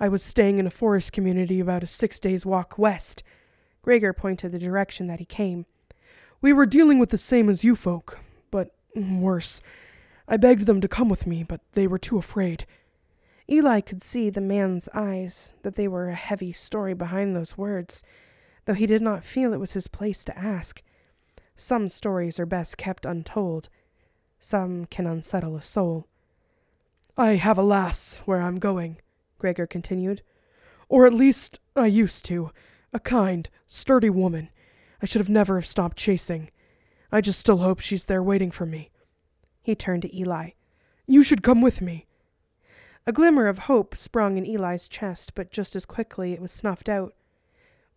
I 0.00 0.08
was 0.08 0.22
staying 0.22 0.58
in 0.58 0.66
a 0.66 0.70
forest 0.70 1.12
community 1.12 1.60
about 1.60 1.82
a 1.82 1.86
six 1.86 2.18
days' 2.18 2.46
walk 2.46 2.78
west. 2.78 3.22
Gregor 3.82 4.14
pointed 4.14 4.50
the 4.50 4.58
direction 4.58 5.08
that 5.08 5.18
he 5.18 5.24
came. 5.26 5.66
We 6.40 6.54
were 6.54 6.66
dealing 6.66 6.98
with 6.98 7.10
the 7.10 7.18
same 7.18 7.48
as 7.50 7.64
you 7.64 7.76
folk, 7.76 8.18
but 8.50 8.74
worse. 8.94 9.60
I 10.26 10.38
begged 10.38 10.66
them 10.66 10.80
to 10.80 10.88
come 10.88 11.08
with 11.08 11.26
me, 11.26 11.42
but 11.42 11.60
they 11.72 11.86
were 11.86 11.98
too 11.98 12.18
afraid. 12.18 12.66
Eli 13.48 13.80
could 13.80 14.02
see 14.02 14.28
the 14.28 14.40
man's 14.40 14.88
eyes, 14.92 15.52
that 15.62 15.76
they 15.76 15.86
were 15.86 16.08
a 16.08 16.14
heavy 16.14 16.52
story 16.52 16.94
behind 16.94 17.34
those 17.34 17.56
words, 17.56 18.02
though 18.64 18.74
he 18.74 18.86
did 18.86 19.02
not 19.02 19.24
feel 19.24 19.52
it 19.52 19.60
was 19.60 19.74
his 19.74 19.86
place 19.86 20.24
to 20.24 20.36
ask. 20.36 20.82
Some 21.54 21.88
stories 21.88 22.40
are 22.40 22.46
best 22.46 22.76
kept 22.76 23.06
untold. 23.06 23.68
Some 24.40 24.84
can 24.86 25.06
unsettle 25.06 25.56
a 25.56 25.62
soul. 25.62 26.06
I 27.16 27.36
have 27.36 27.56
a 27.56 27.62
lass 27.62 28.18
where 28.26 28.42
I'm 28.42 28.58
going, 28.58 28.98
Gregor 29.38 29.66
continued. 29.66 30.22
Or 30.88 31.06
at 31.06 31.14
least 31.14 31.58
I 31.74 31.86
used 31.86 32.24
to. 32.26 32.50
A 32.92 33.00
kind, 33.00 33.48
sturdy 33.66 34.10
woman. 34.10 34.50
I 35.00 35.06
should 35.06 35.20
have 35.20 35.28
never 35.28 35.56
have 35.56 35.66
stopped 35.66 35.96
chasing. 35.96 36.50
I 37.12 37.20
just 37.20 37.40
still 37.40 37.58
hope 37.58 37.80
she's 37.80 38.04
there 38.06 38.22
waiting 38.22 38.50
for 38.50 38.66
me. 38.66 38.90
He 39.62 39.74
turned 39.74 40.02
to 40.02 40.16
Eli. 40.16 40.50
You 41.06 41.22
should 41.22 41.42
come 41.42 41.62
with 41.62 41.80
me. 41.80 42.06
A 43.08 43.12
glimmer 43.12 43.46
of 43.46 43.60
hope 43.60 43.94
sprung 43.94 44.36
in 44.36 44.44
Eli's 44.44 44.88
chest, 44.88 45.36
but 45.36 45.52
just 45.52 45.76
as 45.76 45.86
quickly 45.86 46.32
it 46.32 46.40
was 46.40 46.50
snuffed 46.50 46.88
out. 46.88 47.14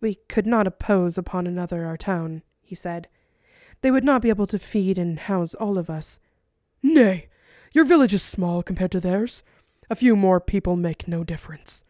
We 0.00 0.16
could 0.28 0.46
not 0.46 0.68
oppose 0.68 1.18
upon 1.18 1.48
another 1.48 1.84
our 1.84 1.96
town, 1.96 2.42
he 2.62 2.76
said. 2.76 3.08
They 3.80 3.90
would 3.90 4.04
not 4.04 4.22
be 4.22 4.28
able 4.28 4.46
to 4.46 4.58
feed 4.58 4.98
and 4.98 5.18
house 5.18 5.54
all 5.54 5.78
of 5.78 5.90
us. 5.90 6.20
Nay, 6.80 7.28
your 7.72 7.84
village 7.84 8.14
is 8.14 8.22
small 8.22 8.62
compared 8.62 8.92
to 8.92 9.00
theirs. 9.00 9.42
A 9.90 9.96
few 9.96 10.14
more 10.14 10.40
people 10.40 10.76
make 10.76 11.08
no 11.08 11.24
difference. 11.24 11.82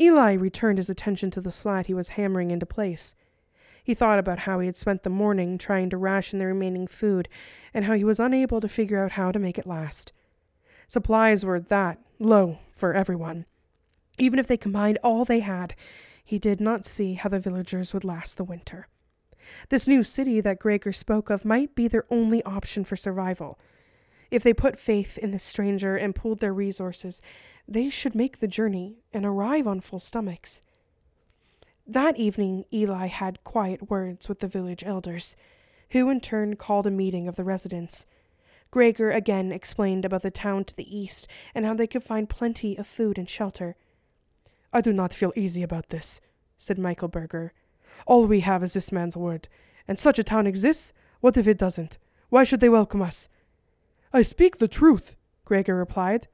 Eli 0.00 0.32
returned 0.32 0.78
his 0.78 0.88
attention 0.88 1.30
to 1.32 1.40
the 1.42 1.50
slat 1.50 1.86
he 1.86 1.94
was 1.94 2.10
hammering 2.10 2.50
into 2.50 2.64
place. 2.64 3.14
He 3.84 3.92
thought 3.92 4.18
about 4.18 4.40
how 4.40 4.60
he 4.60 4.66
had 4.66 4.78
spent 4.78 5.02
the 5.02 5.10
morning 5.10 5.58
trying 5.58 5.90
to 5.90 5.98
ration 5.98 6.38
the 6.38 6.46
remaining 6.46 6.86
food 6.86 7.28
and 7.74 7.84
how 7.84 7.92
he 7.92 8.04
was 8.04 8.18
unable 8.18 8.60
to 8.62 8.68
figure 8.68 9.04
out 9.04 9.12
how 9.12 9.32
to 9.32 9.38
make 9.38 9.58
it 9.58 9.66
last. 9.66 10.12
Supplies 10.92 11.42
were 11.42 11.58
that 11.58 11.98
low 12.18 12.58
for 12.70 12.92
everyone. 12.92 13.46
Even 14.18 14.38
if 14.38 14.46
they 14.46 14.58
combined 14.58 14.98
all 15.02 15.24
they 15.24 15.40
had, 15.40 15.74
he 16.22 16.38
did 16.38 16.60
not 16.60 16.84
see 16.84 17.14
how 17.14 17.30
the 17.30 17.40
villagers 17.40 17.94
would 17.94 18.04
last 18.04 18.36
the 18.36 18.44
winter. 18.44 18.88
This 19.70 19.88
new 19.88 20.02
city 20.02 20.38
that 20.42 20.58
Gregor 20.58 20.92
spoke 20.92 21.30
of 21.30 21.46
might 21.46 21.74
be 21.74 21.88
their 21.88 22.04
only 22.10 22.42
option 22.42 22.84
for 22.84 22.94
survival. 22.94 23.58
If 24.30 24.42
they 24.42 24.52
put 24.52 24.78
faith 24.78 25.16
in 25.16 25.30
the 25.30 25.38
stranger 25.38 25.96
and 25.96 26.14
pooled 26.14 26.40
their 26.40 26.52
resources, 26.52 27.22
they 27.66 27.88
should 27.88 28.14
make 28.14 28.40
the 28.40 28.46
journey 28.46 28.98
and 29.14 29.24
arrive 29.24 29.66
on 29.66 29.80
full 29.80 29.98
stomachs. 29.98 30.60
That 31.86 32.18
evening, 32.18 32.66
Eli 32.70 33.06
had 33.06 33.42
quiet 33.44 33.88
words 33.88 34.28
with 34.28 34.40
the 34.40 34.46
village 34.46 34.84
elders, 34.84 35.36
who 35.92 36.10
in 36.10 36.20
turn 36.20 36.56
called 36.56 36.86
a 36.86 36.90
meeting 36.90 37.28
of 37.28 37.36
the 37.36 37.44
residents. 37.44 38.04
Gregor 38.72 39.10
again 39.10 39.52
explained 39.52 40.06
about 40.06 40.22
the 40.22 40.30
town 40.30 40.64
to 40.64 40.74
the 40.74 40.96
east 40.96 41.28
and 41.54 41.66
how 41.66 41.74
they 41.74 41.86
could 41.86 42.02
find 42.02 42.28
plenty 42.28 42.74
of 42.76 42.86
food 42.86 43.18
and 43.18 43.28
shelter. 43.28 43.76
I 44.72 44.80
do 44.80 44.94
not 44.94 45.12
feel 45.12 45.32
easy 45.36 45.62
about 45.62 45.90
this, 45.90 46.22
said 46.56 46.78
Michael 46.78 47.08
Berger. 47.08 47.52
All 48.06 48.26
we 48.26 48.40
have 48.40 48.64
is 48.64 48.72
this 48.72 48.90
man's 48.90 49.16
word. 49.16 49.46
And 49.86 49.98
such 49.98 50.18
a 50.18 50.24
town 50.24 50.46
exists? 50.46 50.94
What 51.20 51.36
if 51.36 51.46
it 51.46 51.58
doesn't? 51.58 51.98
Why 52.30 52.44
should 52.44 52.60
they 52.60 52.70
welcome 52.70 53.02
us? 53.02 53.28
I 54.10 54.22
speak 54.22 54.56
the 54.56 54.68
truth, 54.68 55.16
Gregor 55.44 55.76
replied. 55.76 56.28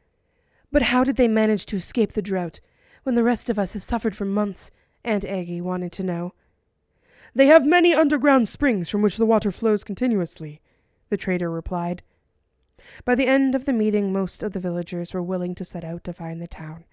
But 0.70 0.82
how 0.82 1.02
did 1.02 1.16
they 1.16 1.28
manage 1.28 1.66
to 1.66 1.76
escape 1.76 2.12
the 2.12 2.22
drought, 2.22 2.60
when 3.02 3.16
the 3.16 3.24
rest 3.24 3.50
of 3.50 3.58
us 3.58 3.72
have 3.72 3.82
suffered 3.82 4.14
for 4.14 4.24
months? 4.24 4.70
Aunt 5.02 5.24
Aggie 5.24 5.60
wanted 5.60 5.90
to 5.92 6.04
know. 6.04 6.34
They 7.34 7.46
have 7.46 7.66
many 7.66 7.94
underground 7.94 8.48
springs 8.48 8.88
from 8.88 9.02
which 9.02 9.16
the 9.16 9.26
water 9.26 9.50
flows 9.50 9.82
continuously, 9.82 10.60
the 11.08 11.16
trader 11.16 11.50
replied. 11.50 12.02
By 13.04 13.14
the 13.14 13.26
end 13.26 13.54
of 13.54 13.64
the 13.64 13.72
meeting, 13.72 14.12
most 14.12 14.42
of 14.42 14.52
the 14.52 14.60
villagers 14.60 15.12
were 15.14 15.22
willing 15.22 15.54
to 15.56 15.64
set 15.64 15.84
out 15.84 16.04
to 16.04 16.12
find 16.12 16.40
the 16.40 16.48
town. 16.48 16.84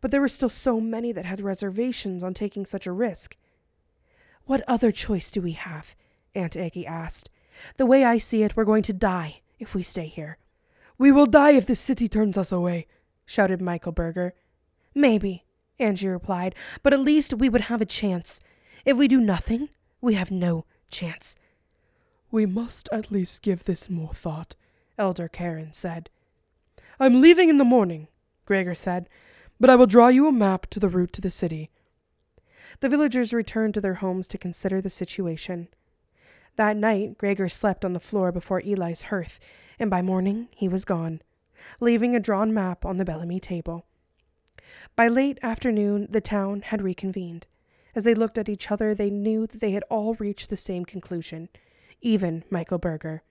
but 0.00 0.10
there 0.10 0.20
were 0.20 0.28
still 0.28 0.48
so 0.48 0.80
many 0.80 1.12
that 1.12 1.24
had 1.24 1.40
reservations 1.40 2.24
on 2.24 2.34
taking 2.34 2.64
such 2.66 2.86
a 2.86 2.92
risk. 2.92 3.36
What 4.44 4.64
other 4.66 4.90
choice 4.92 5.30
do 5.30 5.42
we 5.42 5.52
have? 5.52 5.94
Aunt 6.34 6.56
Aggie 6.56 6.86
asked. 6.86 7.30
The 7.76 7.86
way 7.86 8.04
I 8.04 8.18
see 8.18 8.42
it, 8.42 8.56
we're 8.56 8.64
going 8.64 8.82
to 8.84 8.92
die 8.92 9.40
if 9.58 9.74
we 9.74 9.82
stay 9.82 10.06
here. 10.06 10.38
We 10.96 11.12
will 11.12 11.26
die 11.26 11.52
if 11.52 11.66
the 11.66 11.74
city 11.74 12.08
turns 12.08 12.38
us 12.38 12.52
away, 12.52 12.86
shouted 13.26 13.60
Michael 13.60 13.92
Berger. 13.92 14.34
Maybe, 14.94 15.44
Aggie 15.78 16.08
replied, 16.08 16.54
but 16.82 16.92
at 16.92 17.00
least 17.00 17.34
we 17.34 17.48
would 17.48 17.62
have 17.62 17.80
a 17.80 17.86
chance. 17.86 18.40
If 18.84 18.96
we 18.96 19.08
do 19.08 19.20
nothing, 19.20 19.68
we 20.00 20.14
have 20.14 20.30
no 20.30 20.64
chance. 20.90 21.36
We 22.30 22.46
must 22.46 22.88
at 22.92 23.10
least 23.10 23.42
give 23.42 23.64
this 23.64 23.90
more 23.90 24.14
thought, 24.14 24.56
Elder 25.00 25.28
Karen 25.28 25.72
said. 25.72 26.10
I'm 27.00 27.22
leaving 27.22 27.48
in 27.48 27.56
the 27.56 27.64
morning, 27.64 28.08
Gregor 28.44 28.74
said, 28.74 29.08
but 29.58 29.70
I 29.70 29.74
will 29.74 29.86
draw 29.86 30.08
you 30.08 30.28
a 30.28 30.32
map 30.32 30.66
to 30.66 30.78
the 30.78 30.90
route 30.90 31.14
to 31.14 31.22
the 31.22 31.30
city. 31.30 31.70
The 32.80 32.88
villagers 32.90 33.32
returned 33.32 33.74
to 33.74 33.80
their 33.80 33.94
homes 33.94 34.28
to 34.28 34.38
consider 34.38 34.80
the 34.80 34.90
situation. 34.90 35.68
That 36.56 36.76
night, 36.76 37.16
Gregor 37.16 37.48
slept 37.48 37.84
on 37.84 37.94
the 37.94 37.98
floor 38.00 38.30
before 38.30 38.60
Eli's 38.60 39.02
hearth, 39.02 39.40
and 39.78 39.88
by 39.88 40.02
morning 40.02 40.48
he 40.54 40.68
was 40.68 40.84
gone, 40.84 41.22
leaving 41.80 42.14
a 42.14 42.20
drawn 42.20 42.52
map 42.52 42.84
on 42.84 42.98
the 42.98 43.04
Bellamy 43.04 43.40
table. 43.40 43.86
By 44.96 45.08
late 45.08 45.38
afternoon, 45.42 46.08
the 46.10 46.20
town 46.20 46.60
had 46.60 46.82
reconvened. 46.82 47.46
As 47.94 48.04
they 48.04 48.14
looked 48.14 48.36
at 48.36 48.50
each 48.50 48.70
other, 48.70 48.94
they 48.94 49.08
knew 49.08 49.46
that 49.46 49.60
they 49.60 49.72
had 49.72 49.84
all 49.88 50.14
reached 50.14 50.50
the 50.50 50.56
same 50.56 50.84
conclusion, 50.84 51.48
even 52.02 52.44
Michael 52.50 52.78
Berger. 52.78 53.22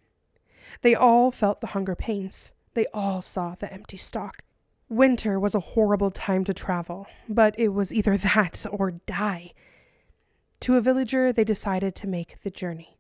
They 0.82 0.96
all 0.96 1.32
felt 1.32 1.62
the 1.62 1.68
hunger 1.68 1.96
pains. 1.96 2.54
They 2.74 2.86
all 2.94 3.22
saw 3.22 3.56
the 3.56 3.72
empty 3.72 3.98
stock. 3.98 4.44
Winter 4.88 5.40
was 5.40 5.54
a 5.54 5.60
horrible 5.60 6.12
time 6.12 6.44
to 6.46 6.54
travel, 6.54 7.08
but 7.28 7.54
it 7.60 7.70
was 7.70 7.94
either 7.94 8.18
that 8.18 8.66
or 8.72 8.92
die. 8.92 9.54
To 10.62 10.76
a 10.76 10.82
villager, 10.82 11.32
they 11.32 11.44
decided 11.44 11.96
to 11.96 12.08
make 12.08 12.42
the 12.42 12.50
journey. 12.50 12.98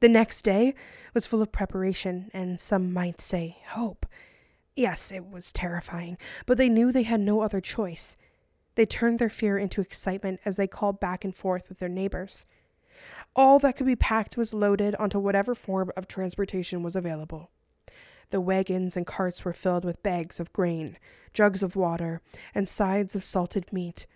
The 0.00 0.08
next 0.08 0.42
day 0.42 0.74
was 1.14 1.26
full 1.26 1.42
of 1.42 1.52
preparation 1.52 2.30
and 2.32 2.58
some 2.58 2.92
might 2.92 3.20
say 3.20 3.58
hope. 3.68 4.06
Yes, 4.74 5.12
it 5.12 5.30
was 5.30 5.52
terrifying, 5.52 6.16
but 6.46 6.56
they 6.56 6.68
knew 6.68 6.90
they 6.90 7.02
had 7.02 7.20
no 7.20 7.42
other 7.42 7.60
choice. 7.60 8.16
They 8.76 8.86
turned 8.86 9.18
their 9.18 9.28
fear 9.28 9.58
into 9.58 9.80
excitement 9.80 10.40
as 10.44 10.56
they 10.56 10.66
called 10.66 11.00
back 11.00 11.24
and 11.24 11.34
forth 11.34 11.68
with 11.68 11.80
their 11.80 11.88
neighbors. 11.88 12.46
All 13.36 13.58
that 13.60 13.76
could 13.76 13.86
be 13.86 13.96
packed 13.96 14.36
was 14.36 14.54
loaded 14.54 14.94
onto 14.96 15.18
whatever 15.18 15.54
form 15.54 15.90
of 15.96 16.08
transportation 16.08 16.82
was 16.82 16.96
available. 16.96 17.50
The 18.30 18.40
wagons 18.40 18.96
and 18.96 19.06
carts 19.06 19.44
were 19.44 19.52
filled 19.52 19.84
with 19.84 20.02
bags 20.02 20.38
of 20.40 20.52
grain, 20.52 20.96
jugs 21.34 21.62
of 21.62 21.76
water, 21.76 22.20
and 22.54 22.68
sides 22.68 23.16
of 23.16 23.24
salted 23.24 23.72
meat. 23.72 24.06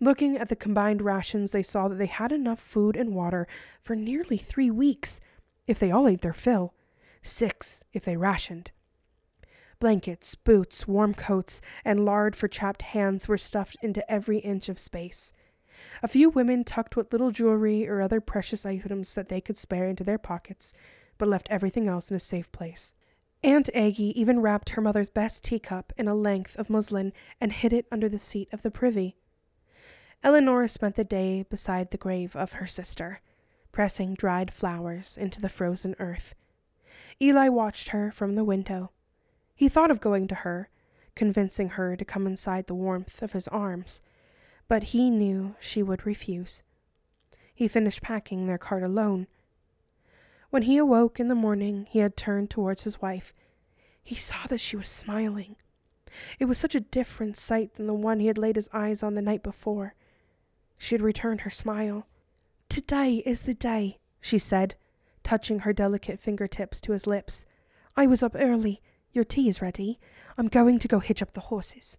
Looking 0.00 0.36
at 0.36 0.48
the 0.48 0.56
combined 0.56 1.02
rations, 1.02 1.52
they 1.52 1.62
saw 1.62 1.88
that 1.88 1.96
they 1.96 2.06
had 2.06 2.32
enough 2.32 2.60
food 2.60 2.96
and 2.96 3.14
water 3.14 3.46
for 3.82 3.94
nearly 3.94 4.36
three 4.38 4.70
weeks, 4.70 5.20
if 5.66 5.78
they 5.78 5.90
all 5.90 6.08
ate 6.08 6.22
their 6.22 6.32
fill, 6.32 6.74
six 7.22 7.84
if 7.92 8.04
they 8.04 8.16
rationed. 8.16 8.70
Blankets, 9.80 10.34
boots, 10.34 10.88
warm 10.88 11.14
coats, 11.14 11.60
and 11.84 12.04
lard 12.04 12.36
for 12.36 12.48
chapped 12.48 12.82
hands 12.82 13.28
were 13.28 13.38
stuffed 13.38 13.76
into 13.82 14.10
every 14.10 14.38
inch 14.38 14.68
of 14.68 14.78
space. 14.78 15.32
A 16.02 16.08
few 16.08 16.30
women 16.30 16.64
tucked 16.64 16.96
what 16.96 17.12
little 17.12 17.30
jewelry 17.30 17.88
or 17.88 18.00
other 18.00 18.20
precious 18.20 18.64
items 18.64 19.14
that 19.14 19.28
they 19.28 19.40
could 19.40 19.58
spare 19.58 19.86
into 19.86 20.04
their 20.04 20.18
pockets, 20.18 20.74
but 21.18 21.28
left 21.28 21.48
everything 21.50 21.88
else 21.88 22.10
in 22.10 22.16
a 22.16 22.20
safe 22.20 22.50
place. 22.52 22.94
Aunt 23.42 23.68
Aggie 23.74 24.18
even 24.18 24.40
wrapped 24.40 24.70
her 24.70 24.80
mother's 24.80 25.10
best 25.10 25.44
teacup 25.44 25.92
in 25.98 26.08
a 26.08 26.14
length 26.14 26.56
of 26.56 26.70
muslin 26.70 27.12
and 27.40 27.52
hid 27.52 27.72
it 27.72 27.86
under 27.92 28.08
the 28.08 28.18
seat 28.18 28.48
of 28.52 28.62
the 28.62 28.70
privy. 28.70 29.16
Eleanor 30.22 30.66
spent 30.66 30.94
the 30.96 31.04
day 31.04 31.44
beside 31.50 31.90
the 31.90 31.98
grave 31.98 32.34
of 32.34 32.52
her 32.52 32.66
sister, 32.66 33.20
pressing 33.70 34.14
dried 34.14 34.50
flowers 34.50 35.18
into 35.18 35.40
the 35.42 35.50
frozen 35.50 35.94
earth. 35.98 36.34
Eli 37.20 37.48
watched 37.48 37.90
her 37.90 38.10
from 38.10 38.34
the 38.34 38.44
window. 38.44 38.90
He 39.54 39.68
thought 39.68 39.90
of 39.90 40.00
going 40.00 40.26
to 40.28 40.36
her, 40.36 40.70
convincing 41.14 41.70
her 41.70 41.96
to 41.96 42.04
come 42.04 42.26
inside 42.26 42.66
the 42.66 42.74
warmth 42.74 43.22
of 43.22 43.32
his 43.32 43.46
arms, 43.48 44.00
but 44.68 44.84
he 44.84 45.10
knew 45.10 45.54
she 45.60 45.82
would 45.82 46.06
refuse. 46.06 46.62
He 47.54 47.68
finished 47.68 48.02
packing 48.02 48.46
their 48.46 48.58
cart 48.58 48.82
alone. 48.82 49.26
When 50.50 50.62
he 50.62 50.76
awoke 50.76 51.18
in 51.18 51.28
the 51.28 51.34
morning, 51.34 51.86
he 51.90 52.00
had 52.00 52.16
turned 52.16 52.50
towards 52.50 52.84
his 52.84 53.00
wife. 53.00 53.32
He 54.02 54.14
saw 54.14 54.46
that 54.48 54.58
she 54.58 54.76
was 54.76 54.88
smiling. 54.88 55.56
It 56.38 56.44
was 56.44 56.58
such 56.58 56.74
a 56.74 56.80
different 56.80 57.36
sight 57.36 57.74
than 57.74 57.86
the 57.86 57.94
one 57.94 58.20
he 58.20 58.26
had 58.26 58.38
laid 58.38 58.56
his 58.56 58.70
eyes 58.72 59.02
on 59.02 59.14
the 59.14 59.22
night 59.22 59.42
before. 59.42 59.94
She 60.78 60.94
had 60.94 61.02
returned 61.02 61.42
her 61.42 61.50
smile. 61.50 62.06
Today 62.68 63.22
is 63.26 63.42
the 63.42 63.54
day, 63.54 63.98
she 64.20 64.38
said, 64.38 64.74
touching 65.22 65.60
her 65.60 65.72
delicate 65.72 66.20
fingertips 66.20 66.80
to 66.82 66.92
his 66.92 67.06
lips. 67.06 67.46
I 67.96 68.06
was 68.06 68.22
up 68.22 68.36
early. 68.38 68.80
Your 69.12 69.24
tea 69.24 69.48
is 69.48 69.62
ready. 69.62 69.98
I'm 70.36 70.48
going 70.48 70.78
to 70.80 70.88
go 70.88 70.98
hitch 70.98 71.22
up 71.22 71.32
the 71.32 71.40
horses. 71.40 71.98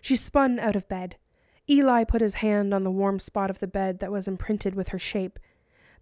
She 0.00 0.16
spun 0.16 0.58
out 0.58 0.76
of 0.76 0.88
bed. 0.88 1.16
Eli 1.70 2.02
put 2.02 2.20
his 2.20 2.34
hand 2.34 2.74
on 2.74 2.82
the 2.82 2.90
warm 2.90 3.20
spot 3.20 3.48
of 3.48 3.60
the 3.60 3.68
bed 3.68 4.00
that 4.00 4.10
was 4.10 4.26
imprinted 4.26 4.74
with 4.74 4.88
her 4.88 4.98
shape, 4.98 5.38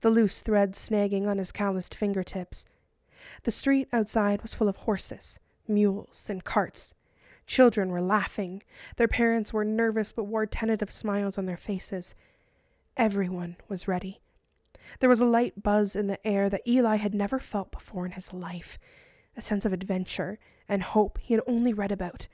the 0.01 0.09
loose 0.09 0.41
threads 0.41 0.79
snagging 0.79 1.27
on 1.27 1.37
his 1.37 1.53
calloused 1.53 1.95
fingertips. 1.95 2.65
The 3.43 3.51
street 3.51 3.87
outside 3.93 4.41
was 4.41 4.55
full 4.55 4.69
of 4.69 4.77
horses, 4.77 5.39
mules, 5.67 6.31
and 6.31 6.43
carts. 6.43 6.95
Children 7.47 7.91
were 7.91 8.01
laughing. 8.01 8.63
Their 8.97 9.09
parents 9.09 9.53
were 9.53 9.65
nervous 9.65 10.11
but 10.11 10.25
wore 10.25 10.47
tentative 10.47 10.91
smiles 10.91 11.37
on 11.37 11.45
their 11.45 11.57
faces. 11.57 12.15
Everyone 12.97 13.57
was 13.69 13.87
ready. 13.87 14.21
There 15.01 15.09
was 15.09 15.21
a 15.21 15.27
light 15.27 15.63
buzz 15.63 15.95
in 15.95 16.07
the 16.07 16.27
air 16.27 16.49
that 16.49 16.67
Eli 16.67 16.97
had 16.97 17.15
never 17.15 17.39
felt 17.39 17.71
before 17.71 18.07
in 18.07 18.13
his 18.13 18.33
life 18.33 18.79
a 19.37 19.43
sense 19.43 19.65
of 19.65 19.73
adventure 19.73 20.39
and 20.69 20.83
hope 20.83 21.19
he 21.23 21.35
had 21.35 21.43
only 21.47 21.75
read 21.75 21.93
about. 21.93 22.27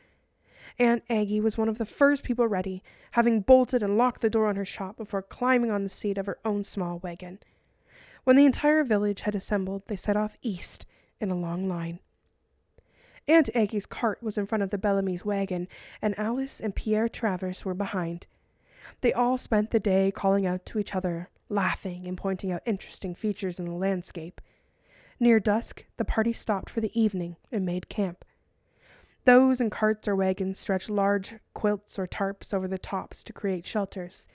Aunt 0.78 1.04
Aggie 1.08 1.40
was 1.40 1.56
one 1.56 1.68
of 1.68 1.78
the 1.78 1.84
first 1.84 2.24
people 2.24 2.48
ready, 2.48 2.82
having 3.12 3.40
bolted 3.40 3.82
and 3.82 3.96
locked 3.96 4.22
the 4.22 4.30
door 4.30 4.46
on 4.46 4.56
her 4.56 4.64
shop 4.64 4.96
before 4.96 5.22
climbing 5.22 5.70
on 5.70 5.82
the 5.82 5.88
seat 5.88 6.18
of 6.18 6.26
her 6.26 6.38
own 6.44 6.64
small 6.64 6.98
wagon. 6.98 7.38
When 8.24 8.36
the 8.36 8.46
entire 8.46 8.82
village 8.82 9.20
had 9.20 9.34
assembled, 9.34 9.86
they 9.86 9.96
set 9.96 10.16
off 10.16 10.36
east 10.42 10.86
in 11.20 11.30
a 11.30 11.36
long 11.36 11.68
line. 11.68 12.00
Aunt 13.28 13.48
Aggie's 13.54 13.86
cart 13.86 14.22
was 14.22 14.36
in 14.36 14.46
front 14.46 14.62
of 14.62 14.70
the 14.70 14.78
Bellamy's 14.78 15.24
wagon, 15.24 15.68
and 16.02 16.18
Alice 16.18 16.60
and 16.60 16.74
Pierre 16.74 17.08
Travers 17.08 17.64
were 17.64 17.74
behind. 17.74 18.26
They 19.00 19.12
all 19.12 19.38
spent 19.38 19.70
the 19.70 19.80
day 19.80 20.10
calling 20.10 20.46
out 20.46 20.66
to 20.66 20.78
each 20.78 20.94
other, 20.94 21.30
laughing 21.48 22.06
and 22.06 22.18
pointing 22.18 22.50
out 22.50 22.62
interesting 22.66 23.14
features 23.14 23.58
in 23.58 23.66
the 23.66 23.72
landscape. 23.72 24.40
Near 25.20 25.40
dusk, 25.40 25.84
the 25.96 26.04
party 26.04 26.32
stopped 26.32 26.68
for 26.68 26.80
the 26.80 26.98
evening 27.00 27.36
and 27.52 27.64
made 27.64 27.88
camp. 27.88 28.24
Those 29.24 29.60
in 29.60 29.70
carts 29.70 30.06
or 30.06 30.14
wagons 30.14 30.58
stretched 30.58 30.90
large 30.90 31.34
quilts 31.54 31.98
or 31.98 32.06
tarps 32.06 32.52
over 32.52 32.68
the 32.68 32.78
tops 32.78 33.24
to 33.24 33.32
create 33.32 33.64
shelters. 33.66 34.28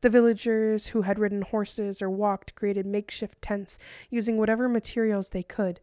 The 0.00 0.10
villagers 0.10 0.88
who 0.88 1.02
had 1.02 1.18
ridden 1.18 1.42
horses 1.42 2.02
or 2.02 2.10
walked 2.10 2.54
created 2.54 2.86
makeshift 2.86 3.40
tents 3.40 3.78
using 4.10 4.36
whatever 4.36 4.68
materials 4.68 5.30
they 5.30 5.42
could. 5.42 5.80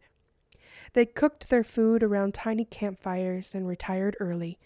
They 0.92 1.06
cooked 1.06 1.48
their 1.48 1.64
food 1.64 2.02
around 2.02 2.34
tiny 2.34 2.64
campfires 2.64 3.54
and 3.54 3.66
retired 3.66 4.16
early, 4.20 4.58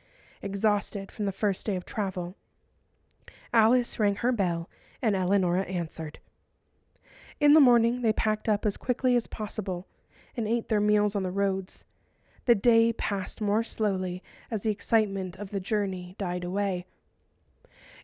exhausted 0.43 1.11
from 1.11 1.25
the 1.25 1.33
first 1.33 1.64
day 1.64 1.77
of 1.77 1.85
travel. 1.85 2.37
Alice 3.53 3.99
rang 3.99 4.17
her 4.17 4.33
bell, 4.33 4.69
and 5.01 5.17
Eleonora 5.17 5.62
answered. 5.62 6.19
In 7.41 7.55
the 7.55 7.61
morning, 7.61 8.03
they 8.03 8.12
packed 8.12 8.49
up 8.49 8.67
as 8.67 8.77
quickly 8.77 9.14
as 9.14 9.27
possible 9.27 9.87
and 10.37 10.47
ate 10.47 10.69
their 10.69 10.81
meals 10.81 11.17
on 11.17 11.23
the 11.23 11.31
roads. 11.31 11.85
The 12.49 12.55
day 12.55 12.95
passed 12.95 13.43
more 13.43 13.63
slowly 13.63 14.23
as 14.51 14.63
the 14.63 14.71
excitement 14.71 15.37
of 15.37 15.51
the 15.51 15.61
journey 15.61 16.15
died 16.17 16.45
away. 16.45 16.87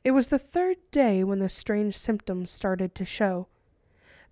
It 0.04 0.10
was 0.10 0.28
the 0.28 0.38
third 0.38 0.76
day 0.90 1.24
when 1.24 1.38
the 1.38 1.48
strange 1.48 1.96
symptoms 1.96 2.50
started 2.50 2.94
to 2.94 3.06
show. 3.06 3.48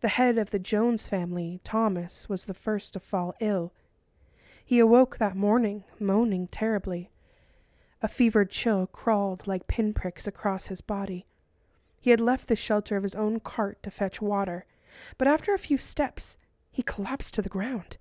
The 0.03 0.09
head 0.09 0.37
of 0.37 0.51
the 0.51 0.59
Jones 0.59 1.09
family, 1.09 1.63
Thomas, 1.65 2.29
was 2.29 2.45
the 2.45 2.53
first 2.53 2.93
to 2.93 3.01
fall 3.01 3.35
ill. 3.41 3.73
He 4.63 4.79
awoke 4.79 5.17
that 5.17 5.35
morning, 5.35 5.85
moaning 5.99 6.47
terribly. 6.49 7.11
A 8.03 8.07
fevered 8.07 8.51
chill 8.51 8.87
crawled 8.89 9.47
like 9.47 9.67
pinpricks 9.67 10.27
across 10.27 10.67
his 10.67 10.83
body. 10.83 11.25
He 12.03 12.11
had 12.11 12.21
left 12.21 12.49
the 12.49 12.55
shelter 12.55 12.99
of 12.99 13.03
his 13.03 13.15
own 13.15 13.41
cart 13.41 13.83
to 13.83 13.91
fetch 13.91 14.21
water, 14.21 14.67
but 15.17 15.27
after 15.27 15.55
a 15.55 15.59
few 15.59 15.79
steps 15.79 16.37
he 16.71 16.83
collapsed 16.83 17.33
to 17.33 17.41
the 17.41 17.49
ground. 17.49 17.97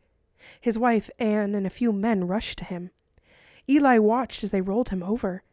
His 0.60 0.78
wife, 0.78 1.10
Anne, 1.20 1.56
and 1.56 1.66
a 1.66 1.72
few 1.72 1.92
men 1.92 2.28
rushed 2.28 2.58
to 2.60 2.66
him. 2.66 2.92
Eli 3.70 3.98
watched 3.98 4.44
as 4.44 4.52
they 4.52 4.62
rolled 4.62 4.90
him 4.90 5.04
over. 5.04 5.44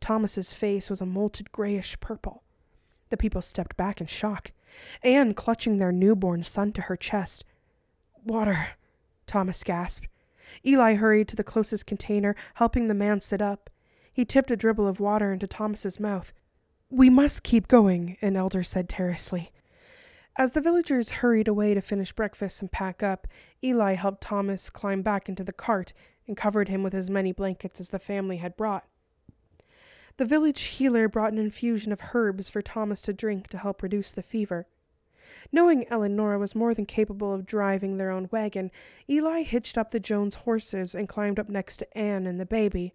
Thomas's 0.00 0.52
face 0.52 0.90
was 0.90 1.00
a 1.00 1.06
molted 1.06 1.50
grayish 1.52 1.98
purple. 2.00 2.42
The 3.10 3.16
people 3.16 3.42
stepped 3.42 3.76
back 3.76 4.00
in 4.00 4.06
shock, 4.06 4.52
Anne 5.02 5.34
clutching 5.34 5.78
their 5.78 5.92
newborn 5.92 6.42
son 6.42 6.72
to 6.72 6.82
her 6.82 6.96
chest. 6.96 7.44
Water, 8.24 8.68
Thomas 9.26 9.62
gasped. 9.64 10.08
Eli 10.64 10.94
hurried 10.94 11.28
to 11.28 11.36
the 11.36 11.44
closest 11.44 11.86
container, 11.86 12.36
helping 12.54 12.88
the 12.88 12.94
man 12.94 13.20
sit 13.20 13.40
up. 13.40 13.70
He 14.12 14.24
tipped 14.24 14.50
a 14.50 14.56
dribble 14.56 14.86
of 14.86 15.00
water 15.00 15.32
into 15.32 15.46
Thomas's 15.46 16.00
mouth. 16.00 16.32
We 16.88 17.10
must 17.10 17.42
keep 17.42 17.68
going, 17.68 18.16
an 18.22 18.36
elder 18.36 18.62
said 18.62 18.88
terselessly. 18.88 19.50
As 20.38 20.52
the 20.52 20.60
villagers 20.60 21.10
hurried 21.10 21.48
away 21.48 21.72
to 21.72 21.80
finish 21.80 22.12
breakfast 22.12 22.60
and 22.60 22.70
pack 22.70 23.02
up, 23.02 23.26
Eli 23.64 23.94
helped 23.94 24.20
Thomas 24.20 24.68
climb 24.68 25.00
back 25.00 25.30
into 25.30 25.42
the 25.42 25.52
cart 25.52 25.94
and 26.26 26.36
covered 26.36 26.68
him 26.68 26.82
with 26.82 26.92
as 26.92 27.08
many 27.08 27.32
blankets 27.32 27.80
as 27.80 27.88
the 27.88 27.98
family 27.98 28.36
had 28.36 28.54
brought. 28.54 28.84
The 30.18 30.26
village 30.26 30.60
healer 30.62 31.08
brought 31.08 31.32
an 31.32 31.38
infusion 31.38 31.90
of 31.90 32.02
herbs 32.12 32.50
for 32.50 32.60
Thomas 32.60 33.00
to 33.02 33.14
drink 33.14 33.46
to 33.48 33.58
help 33.58 33.82
reduce 33.82 34.12
the 34.12 34.22
fever. 34.22 34.66
Knowing 35.52 35.86
Eleonora 35.90 36.38
was 36.38 36.54
more 36.54 36.74
than 36.74 36.84
capable 36.86 37.32
of 37.32 37.46
driving 37.46 37.96
their 37.96 38.10
own 38.10 38.28
wagon, 38.30 38.70
Eli 39.08 39.42
hitched 39.42 39.78
up 39.78 39.90
the 39.90 40.00
Jones 40.00 40.34
horses 40.36 40.94
and 40.94 41.08
climbed 41.08 41.38
up 41.38 41.48
next 41.48 41.78
to 41.78 41.98
Anne 41.98 42.26
and 42.26 42.38
the 42.38 42.46
baby. 42.46 42.92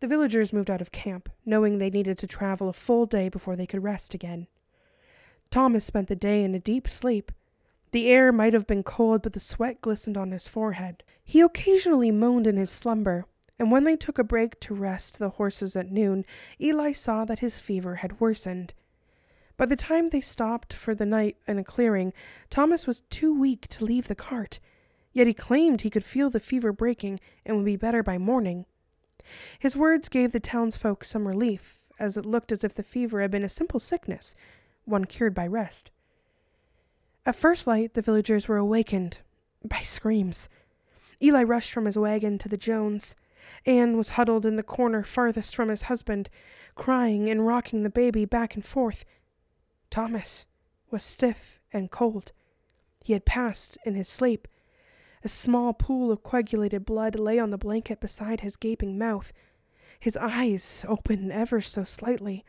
The 0.00 0.08
villagers 0.08 0.52
moved 0.52 0.70
out 0.70 0.80
of 0.80 0.90
camp, 0.90 1.28
knowing 1.46 1.78
they 1.78 1.90
needed 1.90 2.18
to 2.18 2.26
travel 2.26 2.68
a 2.68 2.72
full 2.72 3.06
day 3.06 3.28
before 3.28 3.54
they 3.54 3.66
could 3.66 3.84
rest 3.84 4.14
again. 4.14 4.48
Thomas 5.54 5.84
spent 5.84 6.08
the 6.08 6.16
day 6.16 6.42
in 6.42 6.52
a 6.52 6.58
deep 6.58 6.88
sleep. 6.88 7.30
The 7.92 8.08
air 8.08 8.32
might 8.32 8.54
have 8.54 8.66
been 8.66 8.82
cold, 8.82 9.22
but 9.22 9.34
the 9.34 9.38
sweat 9.38 9.80
glistened 9.80 10.16
on 10.16 10.32
his 10.32 10.48
forehead. 10.48 11.04
He 11.22 11.40
occasionally 11.40 12.10
moaned 12.10 12.48
in 12.48 12.56
his 12.56 12.70
slumber, 12.70 13.26
and 13.56 13.70
when 13.70 13.84
they 13.84 13.94
took 13.94 14.18
a 14.18 14.24
break 14.24 14.58
to 14.58 14.74
rest 14.74 15.20
the 15.20 15.28
horses 15.28 15.76
at 15.76 15.92
noon, 15.92 16.24
Eli 16.60 16.90
saw 16.90 17.24
that 17.26 17.38
his 17.38 17.60
fever 17.60 17.94
had 17.94 18.18
worsened. 18.18 18.74
By 19.56 19.66
the 19.66 19.76
time 19.76 20.08
they 20.08 20.20
stopped 20.20 20.72
for 20.72 20.92
the 20.92 21.06
night 21.06 21.36
in 21.46 21.56
a 21.60 21.62
clearing, 21.62 22.12
Thomas 22.50 22.88
was 22.88 23.02
too 23.08 23.32
weak 23.32 23.68
to 23.68 23.84
leave 23.84 24.08
the 24.08 24.16
cart. 24.16 24.58
Yet 25.12 25.28
he 25.28 25.34
claimed 25.34 25.82
he 25.82 25.88
could 25.88 26.02
feel 26.02 26.30
the 26.30 26.40
fever 26.40 26.72
breaking 26.72 27.20
and 27.46 27.58
would 27.58 27.66
be 27.66 27.76
better 27.76 28.02
by 28.02 28.18
morning. 28.18 28.66
His 29.60 29.76
words 29.76 30.08
gave 30.08 30.32
the 30.32 30.40
townsfolk 30.40 31.04
some 31.04 31.28
relief, 31.28 31.78
as 32.00 32.16
it 32.16 32.26
looked 32.26 32.50
as 32.50 32.64
if 32.64 32.74
the 32.74 32.82
fever 32.82 33.20
had 33.20 33.30
been 33.30 33.44
a 33.44 33.48
simple 33.48 33.78
sickness, 33.78 34.34
one 34.84 35.04
cured 35.04 35.34
by 35.34 35.46
rest. 35.46 35.90
At 37.26 37.36
first 37.36 37.66
light, 37.66 37.94
the 37.94 38.02
villagers 38.02 38.48
were 38.48 38.58
awakened 38.58 39.18
by 39.64 39.80
screams. 39.80 40.48
Eli 41.22 41.42
rushed 41.42 41.72
from 41.72 41.86
his 41.86 41.96
wagon 41.96 42.38
to 42.38 42.48
the 42.48 42.56
Jones. 42.56 43.16
Anne 43.64 43.96
was 43.96 44.10
huddled 44.10 44.44
in 44.44 44.56
the 44.56 44.62
corner 44.62 45.02
farthest 45.02 45.56
from 45.56 45.68
his 45.68 45.82
husband, 45.82 46.28
crying 46.74 47.28
and 47.28 47.46
rocking 47.46 47.82
the 47.82 47.90
baby 47.90 48.24
back 48.24 48.54
and 48.54 48.64
forth. 48.64 49.04
Thomas 49.90 50.46
was 50.90 51.02
stiff 51.02 51.60
and 51.72 51.90
cold. 51.90 52.32
He 53.02 53.12
had 53.12 53.24
passed 53.24 53.78
in 53.84 53.94
his 53.94 54.08
sleep. 54.08 54.48
A 55.22 55.28
small 55.28 55.72
pool 55.72 56.12
of 56.12 56.22
coagulated 56.22 56.84
blood 56.84 57.18
lay 57.18 57.38
on 57.38 57.50
the 57.50 57.58
blanket 57.58 58.00
beside 58.00 58.40
his 58.40 58.56
gaping 58.56 58.98
mouth. 58.98 59.32
His 59.98 60.16
eyes 60.18 60.84
opened 60.86 61.32
ever 61.32 61.60
so 61.60 61.84
slightly. 61.84 62.44